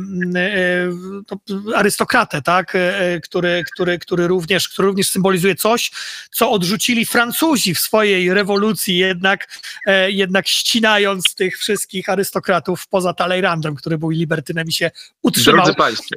arystokratę, 1.77 2.43
tak, 2.43 2.77
który, 3.23 3.65
który, 3.73 3.99
który, 3.99 4.27
również, 4.29 4.69
który 4.69 4.89
również 4.89 5.09
symbolizuje 5.09 5.55
coś, 5.55 5.91
co 6.31 6.51
odrzucili 6.51 7.07
Francuzi 7.07 7.75
w 7.75 7.79
swojej 7.79 8.35
rewolucji, 8.35 8.99
jednak, 8.99 9.61
jednak 10.09 10.49
ścinając 10.49 11.35
tych 11.35 11.59
wszystkich 11.59 12.09
arystokratów 12.09 12.87
poza 12.87 13.15
Talleyrandem, 13.15 13.75
który 13.75 13.99
był 13.99 14.11
libertynem 14.43 14.69
i 14.69 14.73
się 14.73 14.91
utrzymał. 15.23 15.65
Drodzy 15.65 15.75
Państwo, 15.75 16.17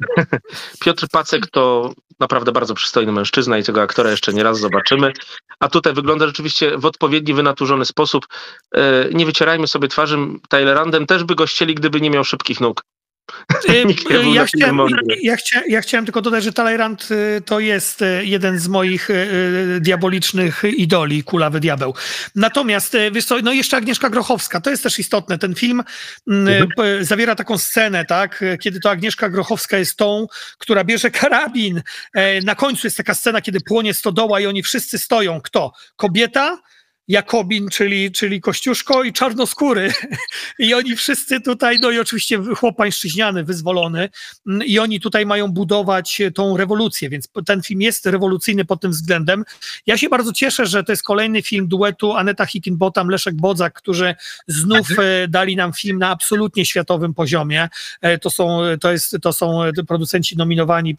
Piotr 0.84 1.06
Pacek 1.12 1.46
to 1.46 1.92
naprawdę 2.20 2.52
bardzo 2.52 2.74
przystojny 2.74 3.12
mężczyzna 3.12 3.58
i 3.58 3.64
tego 3.64 3.82
aktora 3.82 4.10
jeszcze 4.10 4.32
nie 4.32 4.42
raz 4.42 4.58
zobaczymy. 4.58 5.12
A 5.60 5.68
tutaj 5.68 5.92
wygląda 5.94 6.26
rzeczywiście 6.26 6.78
w 6.78 6.84
odpowiedni, 6.84 7.34
wynaturzony 7.34 7.84
sposób. 7.84 8.26
E, 8.74 9.08
nie 9.12 9.26
wycierajmy 9.26 9.66
sobie 9.66 9.88
twarzy. 9.88 10.18
Tylerandem 10.48 11.06
też 11.06 11.24
by 11.24 11.34
go 11.34 11.46
ścieli, 11.46 11.74
gdyby 11.74 12.00
nie 12.00 12.10
miał 12.10 12.24
szybkich 12.24 12.60
nóg. 12.60 12.82
Y, 13.70 13.84
ja, 14.34 14.46
chciałem, 14.46 14.78
ja, 15.22 15.36
chcia, 15.36 15.60
ja, 15.68 15.80
chciałem 15.80 16.04
tylko 16.06 16.22
dodać, 16.22 16.44
że 16.44 16.52
Talleyrand 16.52 17.08
y, 17.10 17.42
to 17.46 17.60
jest 17.60 18.02
y, 18.02 18.24
jeden 18.24 18.58
z 18.58 18.68
moich 18.68 19.08
diabolicznych 19.80 20.62
idoli, 20.76 21.24
Kulawy 21.24 21.60
Diabeł. 21.60 21.94
Natomiast, 22.34 22.96
wiesz 23.12 23.24
co, 23.24 23.38
no 23.42 23.52
jeszcze 23.52 23.76
Agnieszka 23.76 24.10
Grochowska, 24.10 24.60
to 24.60 24.70
jest 24.70 24.82
też 24.82 24.98
istotne. 24.98 25.38
Ten 25.38 25.54
film 25.54 25.82
mhm. 26.28 27.04
zawiera 27.04 27.34
taką 27.34 27.58
scenę, 27.58 28.04
tak, 28.04 28.44
kiedy 28.60 28.80
to 28.80 28.90
Agnieszka 28.90 29.28
Grochowska 29.28 29.78
jest 29.78 29.96
tą, 29.96 30.26
która 30.58 30.84
bierze 30.84 31.10
karabin. 31.10 31.82
E, 32.14 32.40
na 32.40 32.54
końcu 32.54 32.86
jest 32.86 32.96
taka 32.96 33.14
scena, 33.14 33.40
kiedy 33.40 33.60
płonie 33.60 33.94
stodoła 33.94 34.40
i 34.40 34.46
oni 34.46 34.62
wszyscy 34.62 34.98
stoją. 34.98 35.40
Kto? 35.40 35.72
Kobieta, 35.96 36.58
Jakobin, 37.08 37.68
czyli, 37.68 38.12
czyli 38.12 38.40
Kościuszko 38.40 39.02
i 39.02 39.12
Czarnoskóry. 39.12 39.92
I 40.58 40.74
oni 40.74 40.96
wszyscy 40.96 41.40
tutaj, 41.40 41.78
no 41.82 41.90
i 41.90 41.98
oczywiście 41.98 42.38
chłop 42.56 42.76
pańszczyźniany, 42.76 43.44
wyzwolony. 43.44 44.08
I 44.66 44.78
oni 44.78 45.00
tutaj 45.00 45.26
mają 45.26 45.48
budować 45.48 46.22
tą 46.34 46.56
rewolucję, 46.56 47.08
więc 47.08 47.28
ten 47.46 47.62
film 47.62 47.80
jest 47.80 48.06
rewolucyjny 48.06 48.64
pod 48.64 48.80
tym 48.80 48.90
względem. 48.90 49.44
Ja 49.86 49.98
się 49.98 50.08
bardzo 50.08 50.32
cieszę, 50.32 50.66
że 50.66 50.84
to 50.84 50.92
jest 50.92 51.02
kolejny 51.02 51.42
film 51.42 51.68
duetu 51.68 52.12
Aneta 52.12 52.46
Hickenbottom, 52.46 53.08
Leszek 53.08 53.34
Bodzak, 53.34 53.74
którzy 53.74 54.14
znów 54.46 54.90
mhm. 54.90 55.08
e, 55.24 55.28
dali 55.28 55.56
nam 55.56 55.72
film 55.72 55.98
na 55.98 56.10
absolutnie 56.10 56.66
światowym 56.66 57.14
poziomie. 57.14 57.68
E, 58.00 58.18
to 58.18 58.30
są, 58.30 58.60
to 58.80 58.92
jest, 58.92 59.16
to 59.22 59.32
są 59.32 59.60
producenci 59.88 60.36
nominowani 60.36 60.96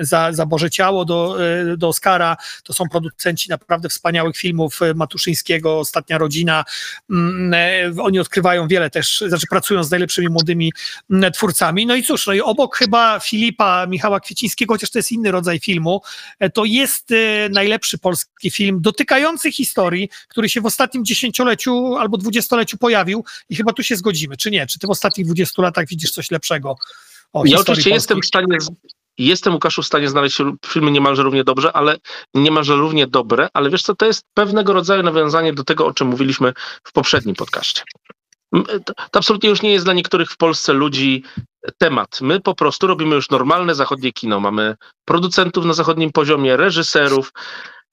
za, 0.00 0.32
za 0.32 0.46
Boże 0.46 0.70
Ciało 0.70 1.04
do, 1.04 1.36
e, 1.44 1.76
do 1.76 1.88
Oscara. 1.88 2.36
To 2.64 2.72
są 2.72 2.88
producenci 2.88 3.50
naprawdę 3.50 3.88
wspaniałych 3.88 4.36
filmów 4.36 4.80
Matuszy 4.94 5.31
Kaczyńskiego, 5.32 5.78
Ostatnia 5.78 6.18
Rodzina. 6.18 6.64
Mm, 7.10 7.54
e, 7.54 8.02
oni 8.02 8.18
odkrywają 8.18 8.68
wiele 8.68 8.90
też, 8.90 9.24
znaczy 9.28 9.46
pracują 9.50 9.84
z 9.84 9.90
najlepszymi 9.90 10.28
młodymi 10.28 10.72
mm, 11.10 11.32
twórcami. 11.32 11.86
No 11.86 11.94
i 11.94 12.02
cóż, 12.02 12.26
no 12.26 12.32
i 12.32 12.40
obok 12.40 12.76
chyba 12.76 13.20
Filipa, 13.20 13.86
Michała 13.86 14.20
Kwiecińskiego, 14.20 14.74
chociaż 14.74 14.90
to 14.90 14.98
jest 14.98 15.12
inny 15.12 15.30
rodzaj 15.30 15.60
filmu, 15.60 16.00
e, 16.38 16.50
to 16.50 16.64
jest 16.64 17.10
e, 17.10 17.48
najlepszy 17.48 17.98
polski 17.98 18.50
film 18.50 18.78
dotykający 18.80 19.52
historii, 19.52 20.08
który 20.28 20.48
się 20.48 20.60
w 20.60 20.66
ostatnim 20.66 21.04
dziesięcioleciu 21.04 21.96
albo 21.96 22.18
dwudziestoleciu 22.18 22.78
pojawił 22.78 23.24
i 23.48 23.56
chyba 23.56 23.72
tu 23.72 23.82
się 23.82 23.96
zgodzimy, 23.96 24.36
czy 24.36 24.50
nie? 24.50 24.66
Czy 24.66 24.78
ty 24.78 24.86
w 24.86 24.90
ostatnich 24.90 25.26
dwudziestu 25.26 25.62
latach 25.62 25.88
widzisz 25.88 26.10
coś 26.10 26.30
lepszego? 26.30 26.76
O, 27.32 27.42
ja 27.46 27.58
oczywiście 27.58 27.90
jestem 27.90 28.20
w 28.20 28.26
stanie 28.26 28.58
Jestem, 29.18 29.52
Łukaszu, 29.52 29.82
w 29.82 29.86
stanie 29.86 30.08
znaleźć 30.08 30.38
filmy 30.66 30.90
niemalże 30.90 31.22
równie 31.22 31.44
dobrze, 31.44 31.72
ale 31.72 31.96
niemalże 32.34 32.76
równie 32.76 33.06
dobre, 33.06 33.48
ale 33.54 33.70
wiesz 33.70 33.82
co, 33.82 33.94
to 33.94 34.06
jest 34.06 34.24
pewnego 34.34 34.72
rodzaju 34.72 35.02
nawiązanie 35.02 35.52
do 35.52 35.64
tego, 35.64 35.86
o 35.86 35.92
czym 35.92 36.08
mówiliśmy 36.08 36.52
w 36.84 36.92
poprzednim 36.92 37.36
podcaście. 37.36 37.82
To, 38.84 38.94
to 38.94 39.18
absolutnie 39.18 39.48
już 39.48 39.62
nie 39.62 39.72
jest 39.72 39.86
dla 39.86 39.94
niektórych 39.94 40.30
w 40.30 40.36
Polsce 40.36 40.72
ludzi 40.72 41.24
temat. 41.78 42.20
My 42.20 42.40
po 42.40 42.54
prostu 42.54 42.86
robimy 42.86 43.14
już 43.14 43.30
normalne 43.30 43.74
zachodnie 43.74 44.12
kino. 44.12 44.40
Mamy 44.40 44.76
producentów 45.04 45.64
na 45.64 45.72
zachodnim 45.72 46.12
poziomie, 46.12 46.56
reżyserów. 46.56 47.32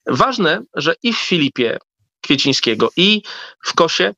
Ważne, 0.06 0.62
że 0.74 0.94
i 1.02 1.12
w 1.12 1.18
Filipie 1.18 1.78
Kwiecińskiego, 2.20 2.90
i 2.96 3.22
w 3.64 3.74
Kosie, 3.74 4.14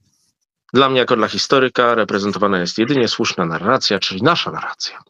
dla 0.73 0.89
mnie 0.89 0.99
jako 0.99 1.17
dla 1.17 1.29
historyka, 1.29 1.95
reprezentowana 1.95 2.61
jest 2.61 2.79
jedynie 2.79 3.09
słuszna 3.09 3.47
narracja, 3.47 3.99
czyli 3.99 4.23
nasza 4.23 4.51
narracja. 4.51 5.03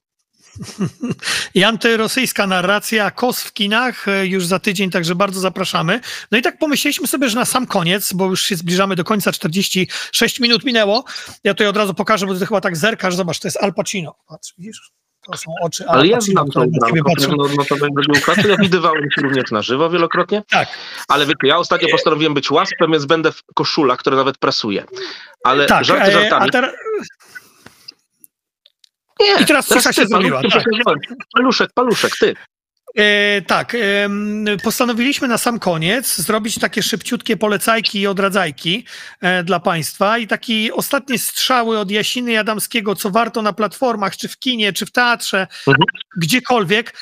I 1.55 1.65
antyrosyjska 1.65 2.47
narracja, 2.47 3.11
KOS 3.11 3.43
w 3.43 3.53
kinach 3.53 4.09
e, 4.09 4.27
już 4.27 4.47
za 4.47 4.59
tydzień, 4.59 4.91
także 4.91 5.15
bardzo 5.15 5.41
zapraszamy. 5.41 6.01
No 6.31 6.39
i 6.39 6.43
tak 6.43 6.59
pomyśleliśmy 6.59 7.07
sobie, 7.07 7.29
że 7.29 7.39
na 7.39 7.45
sam 7.45 7.67
koniec, 7.67 8.13
bo 8.13 8.27
już 8.27 8.43
się 8.43 8.57
zbliżamy 8.57 8.97
do 8.97 9.05
końca, 9.05 9.33
46 9.33 10.41
minut 10.41 10.65
minęło. 10.65 11.05
Ja 11.45 11.55
tutaj 11.55 11.67
od 11.67 11.77
razu 11.77 11.95
pokażę, 11.95 12.27
bo 12.27 12.35
ty 12.35 12.47
chyba 12.47 12.61
tak 12.61 12.77
zerkasz, 12.77 13.15
zobacz, 13.15 13.39
to 13.39 13.49
jest 13.49 13.57
Al 13.63 13.75
Pacino. 13.75 14.15
Patrz, 14.29 14.55
widzisz? 14.59 14.93
To 15.31 15.37
są 15.37 15.55
oczy 15.63 15.89
Al 15.89 15.99
Ale 15.99 16.07
ja 16.07 16.21
znam 16.21 16.51
tą 16.51 16.67
bramkę, 16.67 17.13
no, 17.29 17.37
no 17.37 17.65
to. 17.65 18.49
Ja 18.49 18.57
widywałem 18.57 19.11
się 19.11 19.23
również 19.23 19.51
na 19.51 19.63
żywo 19.63 19.91
wielokrotnie. 19.91 20.43
Tak. 20.51 20.69
Ale 21.09 21.27
wiecie, 21.27 21.47
ja 21.47 21.59
ostatnio 21.59 21.89
postanowiłem 21.91 22.35
być 22.35 22.51
łaspem, 22.51 22.93
więc 22.93 23.05
będę 23.05 23.33
w 23.33 23.43
koszulach, 23.55 23.99
które 23.99 24.17
nawet 24.17 24.39
prasuję. 24.39 24.85
Ale 25.45 25.67
tak, 25.67 25.85
żarty 25.85 26.09
e, 26.09 26.13
żartami. 26.13 26.49
A 26.49 26.53
teraz 26.53 26.71
nie, 29.23 29.43
I 29.43 29.47
teraz 29.47 29.69
cisza 29.69 29.93
się 29.93 30.07
zrobiła. 30.07 30.43
Tak. 30.43 30.65
Paluszek, 31.35 31.71
paluszek, 31.75 32.13
ty. 32.21 32.35
E, 32.95 33.43
tak, 33.43 33.75
e, 33.75 34.09
postanowiliśmy 34.63 35.29
na 35.29 35.39
sam 35.39 35.59
koniec 35.59 36.17
zrobić 36.17 36.59
takie 36.59 36.83
szybciutkie 36.83 37.37
polecajki 37.37 38.01
i 38.01 38.07
odradzajki 38.07 38.85
e, 39.21 39.45
dla 39.45 39.61
Państwa 39.61 40.19
i 40.19 40.27
taki 40.27 40.73
ostatnie 40.73 41.19
strzały 41.19 41.79
od 41.79 41.91
Jasiny 41.91 42.33
Jadamskiego, 42.33 42.97
co 42.97 43.11
warto 43.11 43.43
na 43.43 43.53
platformach, 43.53 44.17
czy 44.17 44.29
w 44.29 44.39
kinie, 44.39 44.73
czy 44.73 44.87
w 44.87 44.93
teatrze, 44.93 45.47
mhm. 45.67 45.85
gdziekolwiek. 46.17 46.95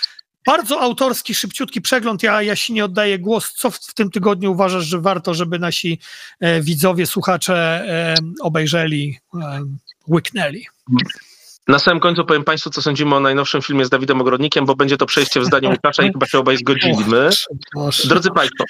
Bardzo 0.47 0.81
autorski, 0.81 1.35
szybciutki 1.35 1.81
przegląd. 1.81 2.23
Ja 2.23 2.43
Jasinie 2.43 2.85
oddaję 2.85 3.19
głos. 3.19 3.53
Co 3.53 3.71
w, 3.71 3.77
w 3.77 3.95
tym 3.95 4.11
tygodniu 4.11 4.53
uważasz, 4.53 4.85
że 4.85 5.01
warto, 5.01 5.35
żeby 5.35 5.59
nasi 5.59 5.99
e, 6.41 6.61
widzowie, 6.61 7.07
słuchacze 7.07 7.55
e, 7.57 8.15
obejrzeli, 8.41 9.19
e, 9.35 9.61
łyknęli? 10.09 10.67
Mhm. 10.91 11.30
Na 11.69 11.79
samym 11.79 12.01
końcu 12.01 12.25
powiem 12.25 12.45
Państwu, 12.45 12.71
co 12.71 12.83
sądzimy 12.83 13.15
o 13.15 13.21
najnowszym 13.21 13.63
filmie 13.63 13.85
z 13.85 13.91
Dawidem 13.91 14.21
Ogrodnikiem, 14.21 14.67
bo 14.67 14.77
będzie 14.77 14.97
to 14.97 15.07
przejście 15.07 15.41
w 15.41 15.45
zdaniu 15.45 15.71
Łukasza 15.71 16.03
i 16.03 16.13
chyba 16.13 16.27
się 16.27 16.39
obaj 16.39 16.57
zgodzimy. 16.57 17.31
Drodzy 18.05 18.31
Państwo, 18.31 18.65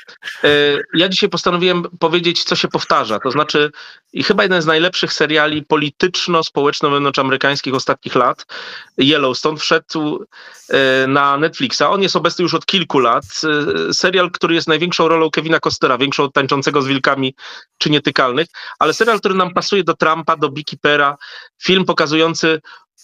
e, 0.44 0.48
ja 0.94 1.08
dzisiaj 1.08 1.28
postanowiłem 1.28 1.82
powiedzieć, 1.98 2.44
co 2.44 2.56
się 2.56 2.68
powtarza. 2.68 3.18
To 3.18 3.30
znaczy, 3.30 3.70
i 4.12 4.22
chyba 4.22 4.42
jeden 4.42 4.62
z 4.62 4.66
najlepszych 4.66 5.12
seriali 5.12 5.64
polityczno-społeczno-wewnątrzamerykańskich 5.64 7.74
ostatnich 7.74 8.14
lat, 8.14 8.46
Yellowstone, 8.98 9.56
wszedł 9.56 10.26
e, 10.68 11.06
na 11.06 11.36
Netflixa. 11.36 11.82
On 11.82 12.02
jest 12.02 12.16
obecny 12.16 12.42
już 12.42 12.54
od 12.54 12.66
kilku 12.66 12.98
lat. 12.98 13.24
E, 13.88 13.94
serial, 13.94 14.30
który 14.30 14.54
jest 14.54 14.68
największą 14.68 15.08
rolą 15.08 15.30
Kevina 15.30 15.60
Costera, 15.60 15.98
większą 15.98 16.24
od 16.24 16.32
tańczącego 16.32 16.82
z 16.82 16.86
wilkami 16.86 17.34
czy 17.78 17.90
nietykalnych, 17.90 18.46
ale 18.78 18.94
serial, 18.94 19.18
który 19.18 19.34
nam 19.34 19.54
pasuje 19.54 19.84
do 19.84 19.94
Trumpa, 19.94 20.36
do 20.36 20.50
Beekeepera, 20.50 21.16
film 21.62 21.84
pokazujący 21.84 22.60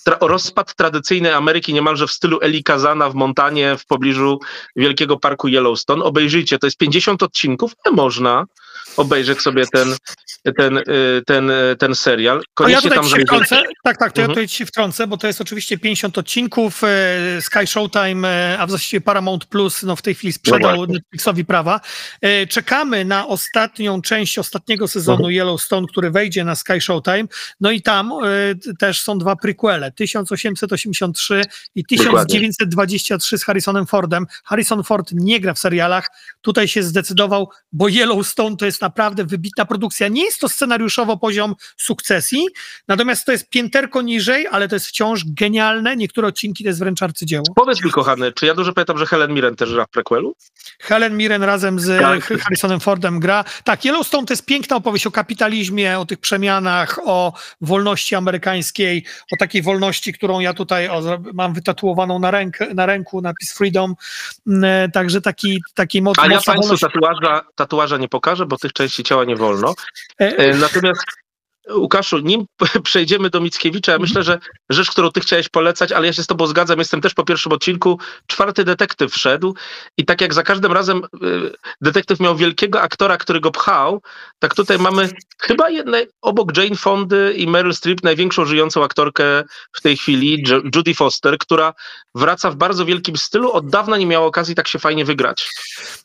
tra 0.06 0.18
rozpad 0.20 0.74
tradycyjnej 0.74 1.32
Ameryki 1.32 1.74
niemalże 1.74 2.06
w 2.06 2.10
stylu 2.10 2.38
Eli 2.42 2.64
Kazana 2.64 3.10
w 3.10 3.14
Montanie 3.14 3.76
w 3.78 3.86
pobliżu 3.86 4.40
Wielkiego 4.76 5.16
Parku 5.16 5.48
Yellowstone. 5.48 6.04
Obejrzyjcie, 6.04 6.58
to 6.58 6.66
jest 6.66 6.76
50 6.76 7.22
odcinków, 7.22 7.72
ale 7.84 7.94
można 7.94 8.44
obejrzeć 8.96 9.40
sobie 9.40 9.64
ten, 9.72 9.94
ten, 10.56 10.78
y, 10.78 10.82
ten, 11.26 11.52
ten 11.78 11.94
serial. 11.94 12.42
Koniecznie 12.54 12.90
ja 12.90 12.96
tam 12.96 13.04
wtrącę, 13.04 13.62
tak, 13.84 13.96
tak, 13.96 14.12
to 14.12 14.20
mhm. 14.20 14.22
ja 14.22 14.28
tutaj 14.28 14.48
ci 14.48 14.66
wtrącę, 14.66 15.06
bo 15.06 15.16
to 15.16 15.26
jest 15.26 15.40
oczywiście 15.40 15.78
50 15.78 16.18
odcinków, 16.18 16.82
y, 16.82 17.42
Sky 17.42 17.66
Showtime, 17.66 18.52
y, 18.54 18.58
a 18.58 18.66
w 18.66 18.70
zasadzie 18.70 19.00
Paramount 19.00 19.44
Plus 19.44 19.82
no 19.82 19.96
w 19.96 20.02
tej 20.02 20.14
chwili 20.14 20.32
sprzedał 20.32 20.76
no 20.76 20.86
Netflixowi 20.86 21.44
prawa. 21.44 21.80
Czekamy 22.48 23.04
na 23.04 23.26
ostatnią 23.26 24.02
część 24.02 24.38
ostatniego 24.38 24.88
sezonu 24.88 25.16
mhm. 25.16 25.34
Yellowstone, 25.34 25.86
który 25.86 26.10
wejdzie 26.10 26.44
na 26.44 26.54
Sky 26.54 26.80
Showtime, 26.80 27.24
no 27.60 27.70
i 27.70 27.82
tam 27.82 28.12
też 28.78 29.02
są 29.02 29.18
dwa 29.18 29.36
prequele, 29.36 29.92
1883 29.92 31.42
i 31.74 31.84
1923 31.84 33.38
z 33.38 33.44
Harrisonem 33.44 33.86
Fordem. 33.86 34.26
Harrison 34.44 34.84
Ford 34.84 35.12
nie 35.12 35.40
gra 35.40 35.54
w 35.54 35.58
serialach, 35.58 36.10
tutaj 36.40 36.68
się 36.68 36.82
zdecydował, 36.82 37.50
bo 37.72 37.88
Yellowstone 37.88 38.56
to 38.56 38.66
jest 38.66 38.82
naprawdę 38.86 39.24
wybitna 39.24 39.64
produkcja. 39.64 40.08
Nie 40.08 40.24
jest 40.24 40.40
to 40.40 40.48
scenariuszowo 40.48 41.16
poziom 41.16 41.54
sukcesji, 41.76 42.46
natomiast 42.88 43.26
to 43.26 43.32
jest 43.32 43.50
pięterko 43.50 44.02
niżej, 44.02 44.46
ale 44.46 44.68
to 44.68 44.76
jest 44.76 44.86
wciąż 44.86 45.24
genialne. 45.26 45.96
Niektóre 45.96 46.28
odcinki 46.28 46.64
to 46.64 46.70
jest 46.70 46.78
wręcz 46.78 47.02
arcydzieło. 47.02 47.44
Powiedz 47.56 47.84
mi, 47.84 47.90
kochany, 47.90 48.32
czy 48.32 48.46
ja 48.46 48.54
dobrze 48.54 48.72
pamiętam, 48.72 48.98
że 48.98 49.06
Helen 49.06 49.32
Mirren 49.32 49.56
też 49.56 49.72
gra 49.72 49.84
w 49.84 49.88
prequelu? 49.88 50.34
Helen 50.80 51.16
Mirren 51.16 51.42
razem 51.42 51.80
z 51.80 52.00
tak. 52.00 52.40
Harrisonem 52.40 52.80
Fordem 52.80 53.20
gra. 53.20 53.44
Tak, 53.64 53.84
Yellowstone 53.84 54.26
to 54.26 54.32
jest 54.32 54.46
piękna 54.46 54.76
opowieść 54.76 55.06
o 55.06 55.10
kapitalizmie, 55.10 55.98
o 55.98 56.06
tych 56.06 56.18
przemianach, 56.18 56.98
o 57.04 57.32
wolności 57.60 58.14
amerykańskiej, 58.14 59.04
o 59.32 59.36
takiej 59.36 59.62
wolności, 59.62 60.12
którą 60.12 60.40
ja 60.40 60.54
tutaj 60.54 60.88
o, 60.88 61.02
mam 61.34 61.54
wytatuowaną 61.54 62.18
na, 62.18 62.30
ręk, 62.30 62.56
na 62.74 62.86
ręku, 62.86 63.20
napis 63.20 63.52
Freedom. 63.52 63.94
Mm, 64.46 64.90
także 64.90 65.20
taki, 65.20 65.60
taki 65.74 66.02
moc, 66.02 66.18
A 66.18 66.26
ja 66.26 66.40
Państwu 66.46 66.78
tatuaża, 66.78 67.40
tatuaża 67.54 67.96
nie 67.96 68.08
pokażę, 68.08 68.46
bo 68.46 68.56
tych 68.56 68.72
części 68.76 69.04
ciała 69.04 69.24
nie 69.24 69.36
wolno. 69.36 69.74
E, 70.20 70.36
e, 70.36 70.54
natomiast 70.54 71.04
Łukaszu, 71.70 72.18
nim 72.18 72.46
przejdziemy 72.82 73.30
do 73.30 73.40
Mickiewicza, 73.40 73.92
ja 73.92 73.98
myślę, 73.98 74.22
że 74.22 74.38
rzecz, 74.70 74.90
którą 74.90 75.10
ty 75.10 75.20
chciałeś 75.20 75.48
polecać, 75.48 75.92
ale 75.92 76.06
ja 76.06 76.12
się 76.12 76.22
z 76.22 76.26
tobą 76.26 76.46
zgadzam, 76.46 76.78
jestem 76.78 77.00
też 77.00 77.14
po 77.14 77.24
pierwszym 77.24 77.52
odcinku, 77.52 78.00
czwarty 78.26 78.64
detektyw 78.64 79.12
wszedł 79.12 79.54
i 79.96 80.04
tak 80.04 80.20
jak 80.20 80.34
za 80.34 80.42
każdym 80.42 80.72
razem 80.72 80.98
y, 80.98 81.52
detektyw 81.80 82.20
miał 82.20 82.36
wielkiego 82.36 82.82
aktora, 82.82 83.16
który 83.16 83.40
go 83.40 83.50
pchał, 83.50 84.02
tak 84.38 84.54
tutaj 84.54 84.78
mamy 84.78 85.08
chyba 85.42 85.70
jedne, 85.70 86.06
obok 86.22 86.56
Jane 86.56 86.76
Fondy 86.76 87.34
i 87.36 87.46
Meryl 87.46 87.74
Streep 87.74 88.02
największą 88.02 88.44
żyjącą 88.44 88.84
aktorkę 88.84 89.24
w 89.72 89.80
tej 89.80 89.96
chwili, 89.96 90.44
Judy 90.74 90.94
Foster, 90.94 91.38
która 91.38 91.74
wraca 92.14 92.50
w 92.50 92.56
bardzo 92.56 92.84
wielkim 92.84 93.16
stylu, 93.16 93.52
od 93.52 93.70
dawna 93.70 93.96
nie 93.96 94.06
miała 94.06 94.26
okazji 94.26 94.54
tak 94.54 94.68
się 94.68 94.78
fajnie 94.78 95.04
wygrać. 95.04 95.50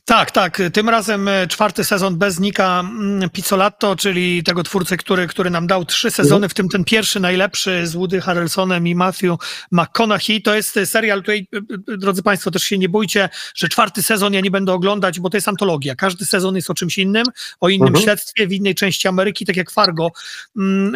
Tak, 0.06 0.32
tak, 0.32 0.62
tym 0.74 0.90
razem 0.90 1.28
e, 1.28 1.48
czwarty 1.48 1.84
sezon 1.84 2.18
bez 2.18 2.40
Nika 2.40 2.80
mm, 2.80 3.30
Pizzolatto, 3.30 3.96
czyli 3.96 4.44
tego 4.44 4.64
twórcy, 4.64 4.98
który, 4.98 5.28
który 5.28 5.51
nam 5.52 5.68
dał 5.68 5.86
trzy 5.86 6.12
sezony, 6.12 6.50
w 6.50 6.54
tym 6.54 6.70
ten 6.70 6.84
pierwszy 6.84 7.20
najlepszy 7.20 7.88
z 7.88 7.96
Woody 7.96 8.22
Harrelsonem 8.22 8.88
i 8.88 8.96
Matthew 8.96 9.36
McConaughey. 9.72 10.42
To 10.42 10.56
jest 10.56 10.80
serial, 10.86 11.20
tutaj, 11.20 11.48
e, 11.54 11.58
e, 11.94 11.98
drodzy 11.98 12.24
Państwo, 12.24 12.52
też 12.52 12.64
się 12.64 12.78
nie 12.78 12.90
bójcie, 12.90 13.30
że 13.56 13.70
czwarty 13.70 14.04
sezon 14.04 14.34
ja 14.34 14.42
nie 14.42 14.52
będę 14.52 14.74
oglądać, 14.74 15.20
bo 15.20 15.30
to 15.30 15.38
jest 15.38 15.48
antologia. 15.48 15.96
Każdy 15.96 16.26
sezon 16.26 16.56
jest 16.56 16.70
o 16.70 16.74
czymś 16.74 16.98
innym, 16.98 17.24
o 17.60 17.70
innym 17.70 17.88
mhm. 17.88 18.04
śledztwie 18.04 18.48
w 18.48 18.52
innej 18.52 18.76
części 18.76 19.08
Ameryki, 19.08 19.46
tak 19.46 19.56
jak 19.56 19.72
Fargo. 19.72 20.12
Mm, 20.58 20.94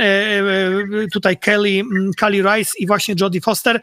tutaj 1.13 1.37
Kelly, 1.37 1.69
mm, 1.69 2.11
Kelly 2.17 2.41
Rice 2.41 2.71
i 2.79 2.87
właśnie 2.87 3.15
Jodie 3.19 3.41
Foster. 3.41 3.81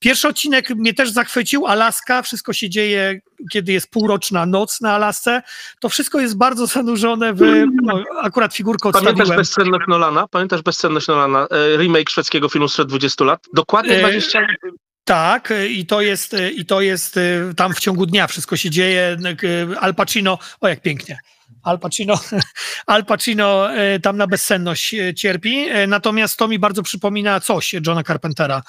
Pierwszy 0.00 0.28
odcinek 0.28 0.70
mnie 0.70 0.94
też 0.94 1.10
zachwycił, 1.10 1.66
Alaska, 1.66 2.22
wszystko 2.22 2.52
się 2.52 2.70
dzieje, 2.70 3.20
kiedy 3.52 3.72
jest 3.72 3.90
półroczna 3.90 4.46
noc 4.46 4.80
na 4.80 4.92
Alasce, 4.92 5.42
to 5.80 5.88
wszystko 5.88 6.20
jest 6.20 6.36
bardzo 6.36 6.66
zanurzone 6.66 7.34
w, 7.34 7.66
no, 7.82 8.04
akurat 8.22 8.54
figurkę 8.54 8.88
odstawiłem. 8.88 9.16
Pamiętasz 9.16 9.36
bezcenność 9.36 9.84
Nolana? 9.88 10.28
Pamiętasz 10.28 10.62
bezcenność 10.62 11.08
Nolana? 11.08 11.46
E, 11.50 11.76
remake 11.76 12.10
szwedzkiego 12.10 12.48
filmu 12.48 12.68
sprzed 12.68 12.88
20 12.88 13.24
lat? 13.24 13.40
Dokładnie 13.54 13.98
20 13.98 14.40
lat. 14.40 14.50
Tak, 15.04 15.52
i 15.68 15.86
to 15.86 16.00
jest, 16.00 16.36
i 16.54 16.66
to 16.66 16.80
jest 16.80 17.16
e, 17.16 17.54
tam 17.56 17.74
w 17.74 17.80
ciągu 17.80 18.06
dnia 18.06 18.26
wszystko 18.26 18.56
się 18.56 18.70
dzieje. 18.70 19.16
E, 19.74 19.80
Al 19.80 19.94
Pacino, 19.94 20.38
o 20.60 20.68
jak 20.68 20.82
pięknie. 20.82 21.18
Al 21.62 21.78
Pacino, 21.78 22.20
Al 22.86 23.04
Pacino 23.04 23.74
e, 23.74 24.00
tam 24.00 24.16
na 24.16 24.26
bezsenność 24.26 24.94
e, 24.94 25.14
cierpi, 25.14 25.68
e, 25.68 25.86
natomiast 25.86 26.38
to 26.38 26.48
mi 26.48 26.58
bardzo 26.58 26.82
przypomina 26.82 27.40
coś 27.40 27.72
Johna 27.86 28.02
Carpentera, 28.02 28.62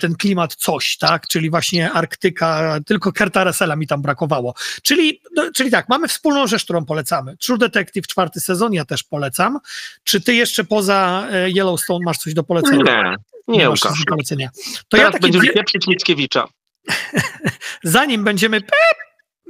ten 0.00 0.14
klimat 0.14 0.54
coś, 0.54 0.96
tak, 0.96 1.26
czyli 1.26 1.50
właśnie 1.50 1.92
Arktyka, 1.92 2.78
tylko 2.86 3.12
Kerta 3.12 3.44
Russella 3.44 3.76
mi 3.76 3.86
tam 3.86 4.02
brakowało. 4.02 4.54
Czyli, 4.82 5.20
no, 5.36 5.50
czyli 5.54 5.70
tak, 5.70 5.88
mamy 5.88 6.08
wspólną 6.08 6.46
rzecz, 6.46 6.64
którą 6.64 6.84
polecamy. 6.84 7.36
True 7.36 7.58
Detective 7.58 8.06
czwarty 8.06 8.40
sezon, 8.40 8.72
ja 8.72 8.84
też 8.84 9.02
polecam. 9.02 9.58
Czy 10.04 10.20
ty 10.20 10.34
jeszcze 10.34 10.64
poza 10.64 11.28
Yellowstone 11.46 12.04
masz 12.04 12.18
coś 12.18 12.34
do 12.34 12.44
polecenia? 12.44 12.82
Nie, 12.84 13.16
nie, 13.48 13.58
nie 13.58 13.68
masz 13.68 13.80
do 13.80 13.88
polecenia. 14.08 14.50
To 14.52 14.96
Teraz 14.96 15.06
ja 15.06 15.10
taki 15.10 15.22
będziemy 15.22 15.48
pieprzyć 15.48 15.86
Mickiewicza. 15.86 16.48
Zanim 17.82 18.24
będziemy 18.24 18.60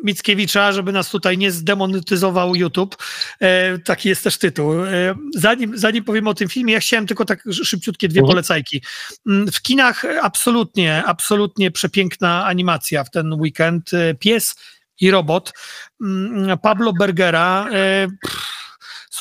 Mickiewicza, 0.03 0.73
żeby 0.73 0.93
nas 0.93 1.11
tutaj 1.11 1.39
nie 1.39 1.53
zdemonetyzował 1.53 2.55
YouTube. 2.55 2.97
E, 3.41 3.79
taki 3.79 4.09
jest 4.09 4.25
też 4.25 4.39
tytuł. 4.39 4.85
E, 4.85 5.15
zanim, 5.35 5.79
zanim 5.79 6.05
powiem 6.05 6.29
o 6.29 6.35
tym 6.35 6.49
filmie, 6.49 6.75
ja 6.75 6.81
chciałem 6.81 7.07
tylko 7.07 7.25
tak 7.25 7.45
szybciutkie 7.53 8.09
dwie 8.09 8.21
mhm. 8.21 8.31
polecajki. 8.31 8.83
Mm, 9.27 9.53
w 9.53 9.63
kinach 9.63 10.03
absolutnie, 10.23 11.05
absolutnie 11.07 11.71
przepiękna 11.71 12.47
animacja 12.47 13.05
w 13.05 13.11
ten 13.11 13.33
weekend. 13.33 13.95
E, 13.95 14.15
Pies 14.15 14.55
i 15.01 15.11
robot 15.11 15.53
mm, 16.01 16.59
Pablo 16.59 16.93
Bergera. 16.93 17.67
Pff, 18.23 18.62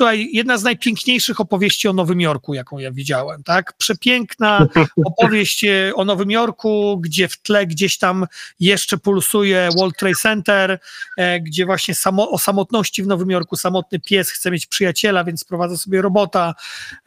Słuchaj, 0.02 0.30
jedna 0.34 0.58
z 0.58 0.64
najpiękniejszych 0.64 1.40
opowieści 1.40 1.88
o 1.88 1.94
Nowym 1.94 2.22
Jorku, 2.22 2.54
jaką 2.54 2.80
ja 2.80 2.92
widziałem, 2.92 3.44
tak? 3.44 3.74
Przepiękna 3.74 4.68
opowieść 5.06 5.64
e, 5.64 5.92
o 5.96 6.06
Nowym 6.06 6.32
Jorku, 6.32 6.98
gdzie 7.02 7.28
w 7.28 7.38
tle 7.38 7.68
gdzieś 7.68 7.98
tam 7.98 8.26
jeszcze 8.60 8.98
pulsuje 8.98 9.70
World 9.78 9.98
Trade 9.98 10.16
Center, 10.16 10.80
e, 11.18 11.40
gdzie 11.40 11.66
właśnie 11.66 11.96
samo, 11.96 12.30
o 12.30 12.38
samotności 12.38 13.04
w 13.04 13.08
Nowym 13.08 13.30
Jorku, 13.30 13.56
samotny 13.56 14.00
pies 14.00 14.32
chce 14.32 14.52
mieć 14.52 14.66
przyjaciela, 14.66 15.24
więc 15.24 15.42
sprowadza 15.42 15.78
sobie 15.78 16.02
robota, 16.02 16.56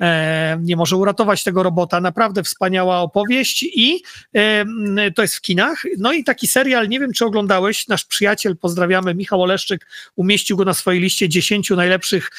e, 0.01 0.59
nie 0.61 0.76
może 0.76 0.97
uratować 0.97 1.45
tego 1.45 1.62
robota. 1.62 2.01
Naprawdę 2.01 2.42
wspaniała 2.42 3.01
opowieść 3.01 3.62
i 3.62 4.03
to 5.14 5.22
jest 5.22 5.34
w 5.34 5.40
kinach. 5.40 5.82
No 5.99 6.12
i 6.12 6.24
taki 6.24 6.47
serial, 6.47 6.88
nie 6.88 7.01
wiem 7.01 7.12
czy 7.12 7.24
oglądałeś, 7.24 7.88
nasz 7.88 8.05
przyjaciel, 8.05 8.57
pozdrawiamy, 8.57 9.14
Michał 9.14 9.42
Oleszczyk, 9.42 9.86
umieścił 10.16 10.57
go 10.57 10.64
na 10.64 10.74
swojej 10.74 11.01
liście 11.01 11.28
10 11.28 11.70
najlepszych 11.70 12.30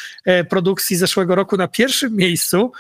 produkcji 0.46 0.96
zeszłego 0.96 1.36
roku 1.36 1.58
na 1.58 1.68
pierwszym 1.68 2.16
miejscu. 2.16 2.72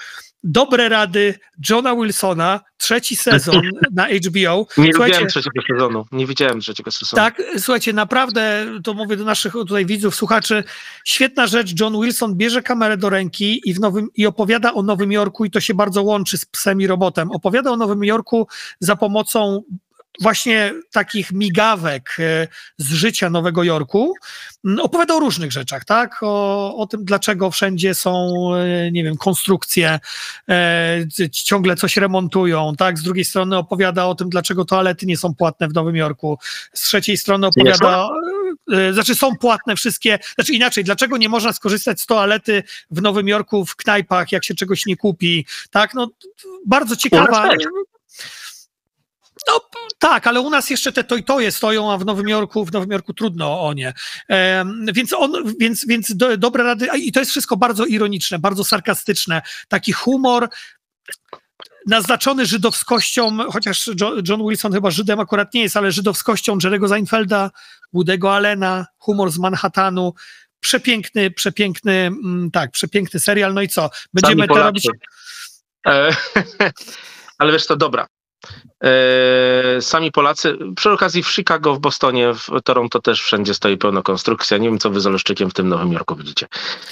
Dobre 0.48 0.90
rady 0.90 1.40
Johna 1.70 1.96
Wilsona, 1.96 2.60
trzeci 2.78 3.16
sezon 3.16 3.62
na 3.92 4.08
HBO. 4.08 4.68
Nie 4.78 4.94
słuchajcie, 4.94 5.06
widziałem 5.06 5.28
trzeciego 5.28 5.62
sezonu. 5.74 6.06
Nie 6.12 6.28
widziałem 6.28 6.60
trzeciego 6.60 6.92
sezonu. 6.92 7.24
Tak, 7.24 7.42
słuchajcie, 7.58 7.94
naprawdę, 7.94 8.66
to 8.84 8.94
mówię 8.94 9.18
do 9.18 9.24
naszych 9.24 9.54
tutaj 9.54 9.86
widzów, 9.86 10.16
słuchaczy, 10.16 10.64
świetna 11.06 11.48
rzecz. 11.48 11.80
John 11.80 12.02
Wilson 12.02 12.36
bierze 12.36 12.62
kamerę 12.62 12.98
do 12.98 13.10
ręki 13.10 13.62
i, 13.66 13.74
w 13.74 13.80
nowym, 13.80 14.08
i 14.16 14.26
opowiada 14.26 14.74
o 14.74 14.84
Nowym 14.84 15.12
Jorku 15.12 15.46
i 15.46 15.52
to 15.52 15.60
się 15.60 15.74
bardzo 15.74 16.04
łączy 16.04 16.38
z 16.38 16.46
psem 16.46 16.82
i 16.82 16.88
robotem. 16.88 17.32
Opowiada 17.32 17.72
o 17.72 17.78
Nowym 17.78 18.04
Jorku 18.04 18.48
za 18.80 18.96
pomocą 18.96 19.64
właśnie 20.22 20.74
takich 20.92 21.32
migawek 21.32 22.18
e, 22.20 22.48
z 22.78 22.94
życia 22.94 23.30
Nowego 23.30 23.64
Jorku. 23.64 24.14
Mm, 24.66 24.80
opowiada 24.80 25.14
o 25.14 25.20
różnych 25.20 25.52
rzeczach, 25.52 25.86
tak? 25.86 26.18
O, 26.22 26.76
o 26.78 26.88
tym, 26.88 27.06
dlaczego 27.06 27.52
wszędzie 27.52 27.96
są, 27.96 28.34
e, 28.56 28.92
nie 28.92 29.04
wiem, 29.04 29.18
konstrukcje, 29.18 30.00
e, 30.50 31.06
ciągle 31.32 31.76
coś 31.76 31.98
remontują, 31.98 32.74
tak? 32.78 33.00
Z 33.00 33.04
drugiej 33.04 33.26
strony 33.26 33.58
opowiada 33.58 34.06
o 34.06 34.16
tym, 34.16 34.30
dlaczego 34.30 34.66
toalety 34.66 35.06
nie 35.06 35.18
są 35.18 35.36
płatne 35.36 35.68
w 35.68 35.74
Nowym 35.74 35.96
Jorku. 35.96 36.38
Z 36.74 36.82
trzeciej 36.82 37.18
strony 37.18 37.48
opowiada, 37.48 38.10
e, 38.74 38.94
znaczy 38.94 39.16
są 39.16 39.36
płatne 39.36 39.76
wszystkie, 39.76 40.20
znaczy 40.36 40.54
inaczej, 40.54 40.84
dlaczego 40.84 41.18
nie 41.18 41.30
można 41.30 41.54
skorzystać 41.54 42.02
z 42.02 42.06
toalety 42.06 42.64
w 42.92 43.02
Nowym 43.02 43.28
Jorku 43.28 43.66
w 43.66 43.76
knajpach, 43.76 44.32
jak 44.32 44.46
się 44.46 44.56
czegoś 44.56 44.86
nie 44.86 44.98
kupi, 44.98 45.46
tak? 45.72 45.94
No, 45.94 46.10
bardzo 46.66 46.96
ciekawa. 46.96 47.50
No 49.48 49.60
tak, 50.10 50.28
ale 50.28 50.40
u 50.40 50.50
nas 50.50 50.70
jeszcze 50.70 50.92
te 50.92 51.04
to 51.04 51.40
i 51.40 51.52
stoją, 51.52 51.92
a 51.92 51.98
w 51.98 52.06
Nowym 52.06 52.28
Jorku, 52.28 52.66
w 52.66 52.72
Nowym 52.72 52.92
Jorku 52.92 53.14
trudno 53.14 53.62
o 53.62 53.74
nie. 53.74 53.94
E, 54.30 54.66
więc 54.94 55.14
on, 55.14 55.56
więc, 55.60 55.88
więc 55.88 56.16
do, 56.16 56.38
dobre 56.38 56.64
rady, 56.64 56.88
i 56.98 57.12
to 57.12 57.20
jest 57.20 57.32
wszystko 57.32 57.58
bardzo 57.58 57.86
ironiczne, 57.86 58.40
bardzo 58.40 58.64
sarkastyczne. 58.64 59.42
Taki 59.68 59.92
humor 59.92 60.50
naznaczony 61.88 62.46
żydowskością, 62.46 63.38
chociaż 63.52 63.90
John 64.28 64.48
Wilson 64.48 64.74
chyba 64.74 64.92
Żydem 64.92 65.20
akurat 65.20 65.54
nie 65.54 65.62
jest, 65.62 65.78
ale 65.78 65.92
żydowskością 65.92 66.58
Jerego 66.64 66.88
Seinfelda, 66.88 67.52
Woody'ego 67.94 68.30
Allena, 68.30 68.86
humor 68.98 69.32
z 69.32 69.38
Manhattanu. 69.38 70.14
Przepiękny, 70.60 71.32
przepiękny, 71.32 71.94
mm, 71.94 72.52
tak, 72.52 72.72
przepiękny 72.72 73.20
serial. 73.20 73.54
No 73.54 73.62
i 73.62 73.68
co? 73.68 73.90
Będziemy 74.14 74.48
to 74.48 74.56
robić. 74.56 74.88
E, 75.88 76.16
ale 77.40 77.52
wiesz 77.52 77.68
to 77.68 77.76
dobra. 77.76 78.15
E, 78.84 79.82
sami 79.82 80.12
Polacy, 80.12 80.58
przy 80.76 80.92
okazji 80.92 81.24
w 81.24 81.32
Chicago, 81.32 81.76
w 81.76 81.80
Bostonie, 81.80 82.34
w 82.34 82.50
Toronto 82.64 83.02
też 83.02 83.24
wszędzie 83.24 83.54
stoi 83.54 83.78
pełna 83.78 84.02
konstrukcja. 84.02 84.58
Nie 84.58 84.70
wiem, 84.70 84.80
co 84.80 84.90
wy 84.90 85.00
z 85.00 85.08
Oleszczykiem 85.08 85.50
w 85.50 85.54
tym 85.54 85.70
Nowym 85.70 85.92
Jorku 85.92 86.16
widzicie. 86.16 86.48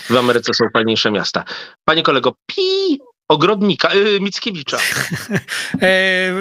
W 0.09 0.17
Ameryce 0.17 0.53
są 0.53 0.65
fajniejsze 0.73 1.11
miasta. 1.11 1.43
Panie 1.85 2.03
kolego, 2.03 2.33
pi 2.45 2.99
ogrodnika, 3.33 3.93
yy, 3.93 4.19
Mickiewicza. 4.19 4.77
e, 5.81 6.33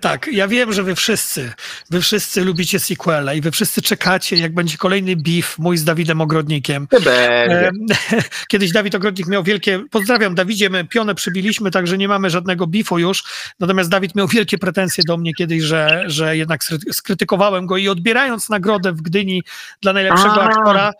tak, 0.00 0.28
ja 0.32 0.48
wiem, 0.48 0.72
że 0.72 0.82
wy 0.82 0.94
wszyscy, 0.94 1.52
wy 1.90 2.00
wszyscy 2.00 2.44
lubicie 2.44 2.80
sequela 2.80 3.34
i 3.34 3.40
wy 3.40 3.50
wszyscy 3.50 3.82
czekacie, 3.82 4.36
jak 4.36 4.54
będzie 4.54 4.76
kolejny 4.76 5.16
beef 5.16 5.58
mój 5.58 5.78
z 5.78 5.84
Dawidem 5.84 6.20
Ogrodnikiem. 6.20 6.88
E, 7.06 7.70
kiedyś 8.50 8.72
Dawid 8.72 8.94
Ogrodnik 8.94 9.26
miał 9.26 9.42
wielkie, 9.42 9.84
pozdrawiam 9.90 10.34
Dawidzie, 10.34 10.70
my 10.70 10.84
pionę 10.84 11.14
przybiliśmy, 11.14 11.70
także 11.70 11.98
nie 11.98 12.08
mamy 12.08 12.30
żadnego 12.30 12.66
beefu 12.66 12.98
już, 12.98 13.24
natomiast 13.60 13.90
Dawid 13.90 14.14
miał 14.14 14.28
wielkie 14.28 14.58
pretensje 14.58 15.04
do 15.06 15.16
mnie 15.16 15.34
kiedyś, 15.34 15.62
że, 15.62 16.04
że 16.06 16.36
jednak 16.36 16.60
skrytykowałem 16.92 17.66
go 17.66 17.76
i 17.76 17.88
odbierając 17.88 18.48
nagrodę 18.48 18.92
w 18.92 19.02
Gdyni 19.02 19.42
dla 19.82 19.92
najlepszego 19.92 20.42
A. 20.42 20.48
aktora, 20.48 20.92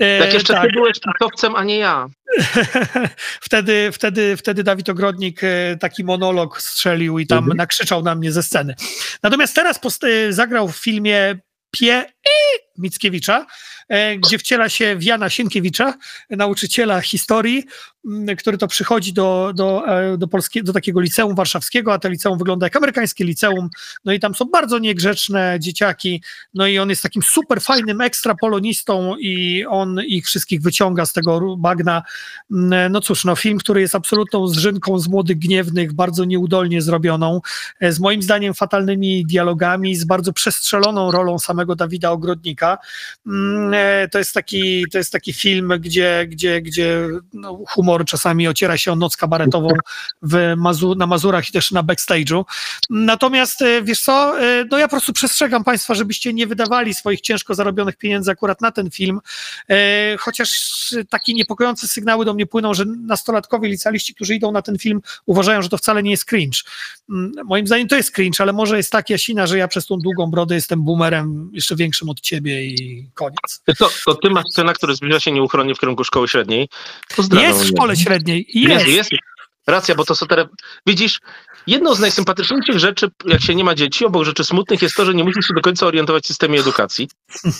Jak 0.00 0.34
jeszcze 0.34 0.52
tak. 0.52 0.66
ty 0.66 0.72
byłeś 0.72 1.00
pisowcem, 1.00 1.56
a 1.56 1.64
nie 1.64 1.78
ja. 1.78 2.06
wtedy, 3.40 3.90
wtedy, 3.92 4.36
wtedy 4.36 4.62
Dawid 4.62 4.88
Ogrodnik 4.88 5.40
taki 5.80 6.04
monolog 6.04 6.62
strzelił 6.62 7.18
i 7.18 7.26
tam 7.26 7.38
mhm. 7.38 7.56
nakrzyczał 7.56 8.02
na 8.02 8.14
mnie 8.14 8.32
ze 8.32 8.42
sceny. 8.42 8.74
Natomiast 9.22 9.54
teraz 9.54 9.78
zagrał 10.32 10.68
w 10.68 10.76
filmie 10.76 11.38
Pie 11.70 12.12
Mickiewicza, 12.78 13.40
e, 13.40 13.46
gdzie 14.18 14.38
wciela 14.38 14.68
się 14.68 14.96
w 14.96 15.02
Jana 15.02 15.30
Sienkiewicza, 15.30 15.94
nauczyciela 16.30 17.00
historii, 17.00 17.64
który 18.38 18.58
to 18.58 18.68
przychodzi 18.68 19.12
do, 19.12 19.52
do, 19.54 19.84
e, 19.88 20.18
do, 20.18 20.28
polskie, 20.28 20.62
do 20.62 20.72
takiego 20.72 21.00
liceum 21.00 21.34
warszawskiego, 21.34 21.92
a 21.92 21.98
to 21.98 22.08
liceum 22.08 22.38
wygląda 22.38 22.66
jak 22.66 22.76
amerykańskie 22.76 23.24
liceum, 23.24 23.68
no 24.04 24.12
i 24.12 24.20
tam 24.20 24.34
są 24.34 24.44
bardzo 24.44 24.78
niegrzeczne 24.78 25.56
dzieciaki, 25.60 26.22
no 26.54 26.66
i 26.66 26.78
on 26.78 26.90
jest 26.90 27.02
takim 27.02 27.22
super 27.22 27.60
fajnym 27.60 28.00
ekstrapolonistą 28.00 29.16
i 29.16 29.64
on 29.68 30.00
ich 30.06 30.26
wszystkich 30.26 30.62
wyciąga 30.62 31.06
z 31.06 31.12
tego 31.12 31.56
bagna. 31.56 32.02
No 32.90 33.00
cóż, 33.00 33.24
no 33.24 33.36
film, 33.36 33.58
który 33.58 33.80
jest 33.80 33.94
absolutną 33.94 34.48
zrzynką 34.48 34.98
z 34.98 35.08
młodych 35.08 35.38
gniewnych, 35.38 35.92
bardzo 35.92 36.24
nieudolnie 36.24 36.82
zrobioną, 36.82 37.40
e, 37.80 37.92
z 37.92 38.00
moim 38.00 38.22
zdaniem 38.22 38.54
fatalnymi 38.54 39.26
dialogami, 39.26 39.96
z 39.96 40.04
bardzo 40.04 40.32
przestrzeloną 40.32 41.10
rolą 41.10 41.38
samego 41.38 41.76
Dawida 41.76 42.10
Ogrodnika. 42.10 42.78
E, 43.76 44.08
to 44.08 44.18
jest 44.18 44.34
taki, 44.34 44.84
to 44.92 44.98
jest 44.98 45.12
taki 45.12 45.32
film, 45.32 45.72
gdzie, 45.80 46.26
gdzie, 46.28 46.62
gdzie 46.62 47.08
no, 47.32 47.60
humor 47.68 48.04
czasami 48.04 48.48
ociera 48.48 48.76
się 48.76 48.92
o 48.92 48.96
noc 48.96 49.16
kabaretową 49.16 49.68
w 50.22 50.54
Mazu 50.56 50.94
na 50.94 51.06
Mazurach 51.06 51.48
i 51.48 51.52
też 51.52 51.70
na 51.70 51.82
backstage'u. 51.82 52.44
Natomiast 52.90 53.62
e, 53.62 53.82
wiesz 53.82 54.00
co, 54.00 54.40
e, 54.40 54.64
no 54.70 54.78
ja 54.78 54.88
po 54.88 54.90
prostu 54.90 55.12
przestrzegam 55.12 55.64
Państwa, 55.64 55.94
żebyście 55.94 56.32
nie 56.32 56.46
wydawali 56.46 56.94
swoich 56.94 57.20
ciężko 57.20 57.54
zarobionych 57.54 57.96
pieniędzy 57.96 58.30
akurat 58.30 58.60
na 58.60 58.72
ten 58.72 58.90
film, 58.90 59.20
chociaż 60.18 60.50
takie 61.08 61.34
niepokojące 61.34 61.88
sygnały 61.88 62.24
do 62.24 62.34
mnie 62.34 62.46
płyną, 62.46 62.74
że 62.74 62.84
nastolatkowie 62.84 63.68
licealiści, 63.68 64.14
którzy 64.14 64.34
idą 64.34 64.52
na 64.52 64.62
ten 64.62 64.78
film, 64.78 65.00
uważają, 65.26 65.62
że 65.62 65.68
to 65.68 65.78
wcale 65.78 66.02
nie 66.02 66.10
jest 66.10 66.24
cringe. 66.24 66.58
Mm, 67.10 67.32
moim 67.44 67.66
zdaniem 67.66 67.88
to 67.88 67.96
jest 67.96 68.10
cringe, 68.10 68.40
ale 68.40 68.52
może 68.52 68.76
jest 68.76 68.92
tak 68.92 69.10
Jasina, 69.10 69.46
że 69.46 69.58
ja 69.58 69.68
przez 69.68 69.86
tą 69.86 69.98
długą 69.98 70.30
brodę 70.30 70.54
jestem 70.54 70.84
boomerem 70.84 71.50
jeszcze 71.52 71.76
większym 71.76 72.08
od 72.08 72.20
ciebie 72.20 72.66
i 72.66 73.06
koniec. 73.14 73.62
To, 73.78 73.90
to 74.04 74.14
ty 74.14 74.30
masz 74.30 74.44
syna, 74.54 74.72
który 74.72 74.94
zbliża 74.94 75.20
się 75.20 75.32
nieuchronnie 75.32 75.74
w 75.74 75.78
kierunku 75.78 76.04
szkoły 76.04 76.28
średniej. 76.28 76.68
Pozdrawiam. 77.16 77.48
Jest 77.48 77.64
w 77.64 77.68
szkole 77.68 77.96
średniej. 77.96 78.46
Jest. 78.54 78.86
jest. 78.86 79.10
Racja, 79.66 79.94
bo 79.94 80.04
to 80.04 80.14
są 80.14 80.26
te. 80.26 80.48
Widzisz, 80.86 81.20
jedną 81.66 81.94
z 81.94 82.00
najsympatyczniejszych 82.00 82.78
rzeczy, 82.78 83.08
jak 83.24 83.40
się 83.40 83.54
nie 83.54 83.64
ma 83.64 83.74
dzieci, 83.74 84.04
obok 84.04 84.24
rzeczy 84.24 84.44
smutnych, 84.44 84.82
jest 84.82 84.94
to, 84.94 85.04
że 85.04 85.14
nie 85.14 85.24
musisz 85.24 85.46
się 85.46 85.54
do 85.54 85.60
końca 85.60 85.86
orientować 85.86 86.24
w 86.24 86.26
systemie 86.26 86.60
edukacji. 86.60 87.08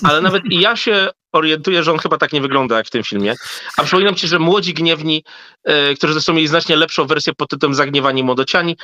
Ale 0.02 0.20
nawet 0.20 0.44
i 0.44 0.60
ja 0.60 0.76
się 0.76 1.08
orientuję, 1.32 1.82
że 1.82 1.92
on 1.92 1.98
chyba 1.98 2.18
tak 2.18 2.32
nie 2.32 2.40
wygląda 2.40 2.76
jak 2.76 2.86
w 2.86 2.90
tym 2.90 3.02
filmie. 3.02 3.34
A 3.76 3.82
przypominam 3.82 4.14
ci, 4.14 4.28
że 4.28 4.38
młodzi 4.38 4.74
gniewni, 4.74 5.24
e, 5.64 5.94
którzy 5.94 6.12
zresztą 6.12 6.32
mieli 6.32 6.48
znacznie 6.48 6.76
lepszą 6.76 7.06
wersję 7.06 7.32
pod 7.34 7.50
tytułem 7.50 7.74
Zagniewani 7.74 8.22
Młodociani, 8.22 8.76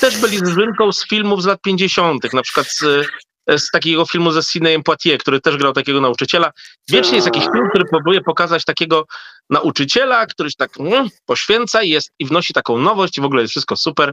też 0.00 0.16
byli 0.16 0.38
z 0.38 0.58
rynką 0.58 0.92
z 0.92 1.08
filmów 1.08 1.42
z 1.42 1.46
lat 1.46 1.60
50., 1.60 2.32
na 2.32 2.42
przykład 2.42 2.66
z 2.70 3.06
z 3.48 3.70
takiego 3.70 4.06
filmu 4.06 4.32
ze 4.32 4.42
Sidneyem 4.42 4.82
Poitier, 4.82 5.18
który 5.18 5.40
też 5.40 5.56
grał 5.56 5.72
takiego 5.72 6.00
nauczyciela. 6.00 6.50
Wiecznie 6.88 7.14
jest 7.14 7.26
jakiś 7.26 7.44
film, 7.44 7.68
który 7.70 7.84
próbuje 7.84 8.20
pokazać 8.20 8.64
takiego 8.64 9.06
nauczyciela, 9.50 10.26
który 10.26 10.50
się 10.50 10.56
tak 10.58 10.80
mm, 10.80 11.08
poświęca 11.26 11.82
i, 11.82 11.88
jest, 11.88 12.10
i 12.18 12.26
wnosi 12.26 12.52
taką 12.52 12.78
nowość 12.78 13.18
i 13.18 13.20
w 13.20 13.24
ogóle 13.24 13.42
jest 13.42 13.50
wszystko 13.50 13.76
super. 13.76 14.12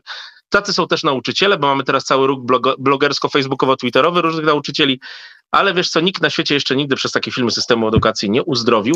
Tacy 0.52 0.74
są 0.74 0.88
też 0.88 1.04
nauczyciele, 1.04 1.58
bo 1.58 1.68
mamy 1.68 1.84
teraz 1.84 2.04
cały 2.04 2.28
ruch 2.28 2.40
blogersko-facebookowo-twitterowy 2.80 4.22
różnych 4.22 4.46
nauczycieli, 4.46 5.00
ale 5.52 5.74
wiesz 5.74 5.90
co, 5.90 6.00
nikt 6.00 6.22
na 6.22 6.30
świecie 6.30 6.54
jeszcze 6.54 6.76
nigdy 6.76 6.96
przez 6.96 7.12
takie 7.12 7.32
filmy 7.32 7.52
systemu 7.52 7.88
edukacji 7.88 8.30
nie 8.30 8.44
uzdrowił. 8.44 8.96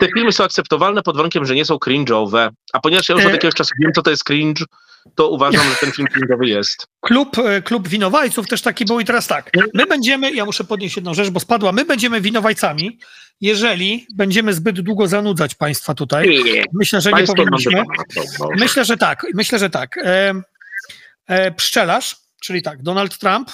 Te 0.00 0.08
filmy 0.14 0.32
są 0.32 0.44
akceptowalne 0.44 1.02
pod 1.02 1.16
warunkiem, 1.16 1.44
że 1.46 1.54
nie 1.54 1.64
są 1.64 1.76
cringe'owe, 1.76 2.48
a 2.72 2.80
ponieważ 2.80 3.08
ja 3.08 3.14
już 3.14 3.24
od 3.24 3.30
e, 3.30 3.32
jakiegoś 3.34 3.54
czasu 3.54 3.70
wiem, 3.80 3.92
co 3.92 4.02
to 4.02 4.10
jest 4.10 4.24
cringe, 4.24 4.64
to 5.14 5.28
uważam, 5.28 5.62
że 5.70 5.76
ten 5.80 5.92
film 5.92 6.08
cringe'owy 6.08 6.44
jest. 6.44 6.86
Klub, 7.00 7.38
e, 7.38 7.62
klub 7.62 7.88
winowajców 7.88 8.48
też 8.48 8.62
taki 8.62 8.84
był 8.84 9.00
i 9.00 9.04
teraz 9.04 9.26
tak, 9.26 9.50
my 9.74 9.86
będziemy, 9.86 10.32
ja 10.32 10.44
muszę 10.44 10.64
podnieść 10.64 10.96
jedną 10.96 11.14
rzecz, 11.14 11.30
bo 11.30 11.40
spadła, 11.40 11.72
my 11.72 11.84
będziemy 11.84 12.20
winowajcami, 12.20 12.98
jeżeli 13.40 14.06
będziemy 14.14 14.52
zbyt 14.54 14.80
długo 14.80 15.08
zanudzać 15.08 15.54
państwa 15.54 15.94
tutaj. 15.94 16.42
Myślę, 16.72 17.00
że 17.00 17.12
nie 17.12 17.26
powinniśmy. 17.26 17.82
Myślę, 18.56 18.84
że 18.84 18.96
tak, 18.96 19.26
myślę, 19.34 19.58
że 19.58 19.70
tak. 19.70 19.96
E, 21.30 21.50
pszczelarz, 21.50 22.16
czyli 22.40 22.62
tak, 22.62 22.82
Donald 22.82 23.18
Trump 23.18 23.50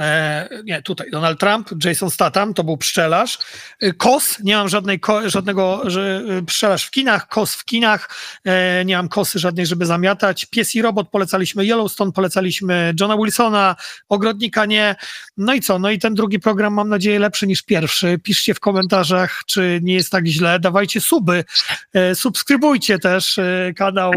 E, 0.00 0.48
nie, 0.64 0.82
tutaj 0.82 1.10
Donald 1.10 1.40
Trump, 1.40 1.84
Jason 1.84 2.10
Statham, 2.10 2.54
to 2.54 2.64
był 2.64 2.76
pszczelarz. 2.76 3.38
E, 3.80 3.92
kos, 3.92 4.40
nie 4.40 4.56
mam 4.56 4.68
żadnej, 4.68 5.00
ko, 5.00 5.30
żadnego 5.30 5.82
że, 5.84 6.22
pszczelarz 6.46 6.86
w 6.86 6.90
kinach, 6.90 7.28
kos 7.28 7.54
w 7.54 7.64
kinach, 7.64 8.10
e, 8.44 8.84
nie 8.84 8.96
mam 8.96 9.08
kosy 9.08 9.38
żadnej, 9.38 9.66
żeby 9.66 9.86
zamiatać. 9.86 10.44
Pies 10.44 10.74
i 10.74 10.82
robot 10.82 11.08
polecaliśmy, 11.08 11.64
Yellowstone 11.64 12.12
polecaliśmy, 12.12 12.94
Johna 13.00 13.16
Wilsona, 13.16 13.76
Ogrodnika 14.08 14.66
nie. 14.66 14.96
No 15.36 15.54
i 15.54 15.60
co? 15.60 15.78
No 15.78 15.90
i 15.90 15.98
ten 15.98 16.14
drugi 16.14 16.40
program 16.40 16.74
mam 16.74 16.88
nadzieję 16.88 17.18
lepszy 17.18 17.46
niż 17.46 17.62
pierwszy. 17.62 18.18
Piszcie 18.22 18.54
w 18.54 18.60
komentarzach, 18.60 19.42
czy 19.46 19.80
nie 19.82 19.94
jest 19.94 20.12
tak 20.12 20.26
źle. 20.26 20.60
Dawajcie 20.60 21.00
suby, 21.00 21.44
e, 21.92 22.14
subskrybujcie 22.14 22.98
też 22.98 23.40
kanał. 23.76 24.12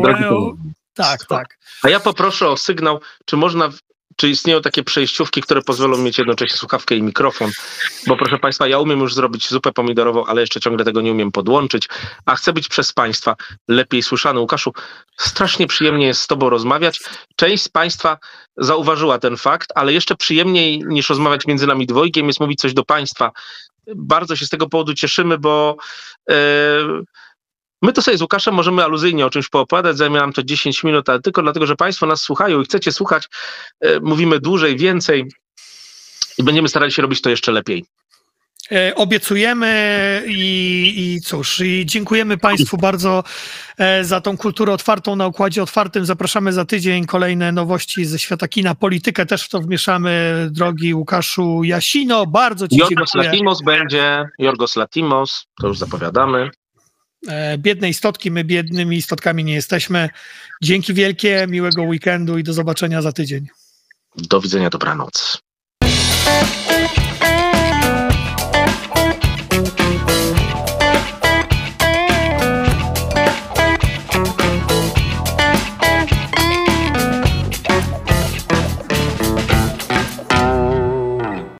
Tak, 1.00 1.26
tak. 1.26 1.58
A 1.84 1.89
ja 1.89 2.00
poproszę 2.00 2.47
o 2.47 2.58
sygnał, 2.58 3.02
czy 3.26 3.38
można 3.38 3.70
czy 4.16 4.30
istnieją 4.30 4.62
takie 4.62 4.84
przejściówki, 4.84 5.41
które 5.41 5.62
pozwolą 5.62 5.97
mieć 5.97 6.18
jednocześnie 6.18 6.58
słuchawkę 6.58 6.95
i 6.95 7.04
mikrofon? 7.04 7.52
Bo 8.08 8.18
proszę 8.18 8.39
Państwa, 8.39 8.68
ja 8.68 8.80
umiem 8.80 9.00
już 9.00 9.14
zrobić 9.14 9.50
zupę 9.50 9.72
pomidorową, 9.72 10.26
ale 10.26 10.41
jeszcze 10.41 10.60
ciągle 10.60 10.86
tego 10.86 11.02
nie 11.02 11.12
umiem 11.12 11.32
podłączyć, 11.32 11.89
a 12.26 12.36
chcę 12.36 12.54
być 12.54 12.68
przez 12.68 12.93
Państwa 12.93 13.36
lepiej 13.68 14.04
słyszany. 14.04 14.39
Łukaszu, 14.39 14.74
strasznie 15.18 15.68
przyjemnie 15.68 16.08
jest 16.08 16.22
z 16.22 16.28
Tobą 16.28 16.50
rozmawiać. 16.50 17.02
Część 17.36 17.64
z 17.64 17.70
Państwa 17.70 18.18
zauważyła 18.58 19.20
ten 19.20 19.38
fakt, 19.38 19.70
ale 19.76 19.93
jeszcze 19.93 20.16
przyjemniej 20.16 20.84
niż 20.88 21.10
rozmawiać 21.10 21.47
między 21.47 21.68
nami 21.68 21.88
dwojgiem 21.88 22.28
jest 22.28 22.39
mówić 22.39 22.60
coś 22.60 22.74
do 22.74 22.86
Państwa. 22.86 23.32
Bardzo 23.95 24.36
się 24.36 24.45
z 24.45 24.50
tego 24.50 24.70
powodu 24.70 24.93
cieszymy, 24.93 25.38
bo. 25.38 25.78
Yy, 26.30 26.36
My 27.82 27.93
to 27.93 28.01
sobie 28.01 28.17
z 28.17 28.21
Łukaszem 28.21 28.53
możemy 28.53 28.84
aluzyjnie 28.84 29.25
o 29.25 29.30
czymś 29.30 29.49
poopadać, 29.49 29.97
zajmie 29.97 30.19
nam 30.19 30.34
to 30.34 30.43
10 30.43 30.84
minut, 30.84 31.09
ale 31.09 31.21
tylko 31.21 31.41
dlatego, 31.41 31.65
że 31.65 31.75
Państwo 31.75 32.05
nas 32.05 32.21
słuchają 32.21 32.61
i 32.61 32.65
chcecie 32.65 32.91
słuchać, 32.91 33.27
e, 33.82 33.99
mówimy 33.99 34.39
dłużej, 34.39 34.77
więcej 34.77 35.25
i 36.38 36.43
będziemy 36.43 36.69
starali 36.69 36.91
się 36.91 37.01
robić 37.01 37.21
to 37.21 37.30
jeszcze 37.30 37.51
lepiej. 37.51 37.86
E, 38.71 38.95
obiecujemy 38.95 40.23
i, 40.27 40.93
i 40.97 41.21
cóż, 41.21 41.59
i 41.59 41.86
dziękujemy 41.86 42.38
Państwu 42.38 42.77
bardzo 42.77 43.23
e, 43.77 44.03
za 44.03 44.21
tą 44.21 44.38
kulturę 44.38 44.73
otwartą 44.73 45.15
na 45.15 45.27
układzie 45.27 45.63
otwartym. 45.63 46.05
Zapraszamy 46.05 46.53
za 46.53 46.65
tydzień 46.65 47.05
kolejne 47.05 47.51
nowości 47.51 48.05
ze 48.05 48.19
świata 48.19 48.47
kina. 48.47 48.75
Politykę 48.75 49.25
też 49.25 49.43
w 49.43 49.49
to 49.49 49.61
wmieszamy, 49.61 50.47
drogi 50.51 50.93
Łukaszu 50.93 51.63
Jasino. 51.63 52.25
Bardzo 52.25 52.67
Ci 52.67 52.77
Jorgos 52.77 53.11
dziękuję. 53.13 53.32
Latimos 53.32 53.61
będzie, 53.61 54.25
Jorgos 54.39 54.75
Latimos, 54.75 55.45
to 55.61 55.67
już 55.67 55.77
zapowiadamy. 55.77 56.49
E, 57.28 57.57
biedne 57.57 57.89
istotki, 57.89 58.32
my 58.32 58.43
biednymi 58.43 58.97
istotkami 58.97 59.43
nie 59.43 59.53
jesteśmy. 59.53 60.09
Dzięki 60.63 60.93
wielkie, 60.93 61.47
miłego 61.49 61.84
weekendu 61.84 62.38
i 62.38 62.43
do 62.43 62.53
zobaczenia 62.53 63.01
za 63.01 63.11
tydzień. 63.11 63.47
Do 64.15 64.41
widzenia, 64.41 64.70
dobranoc. 64.70 65.41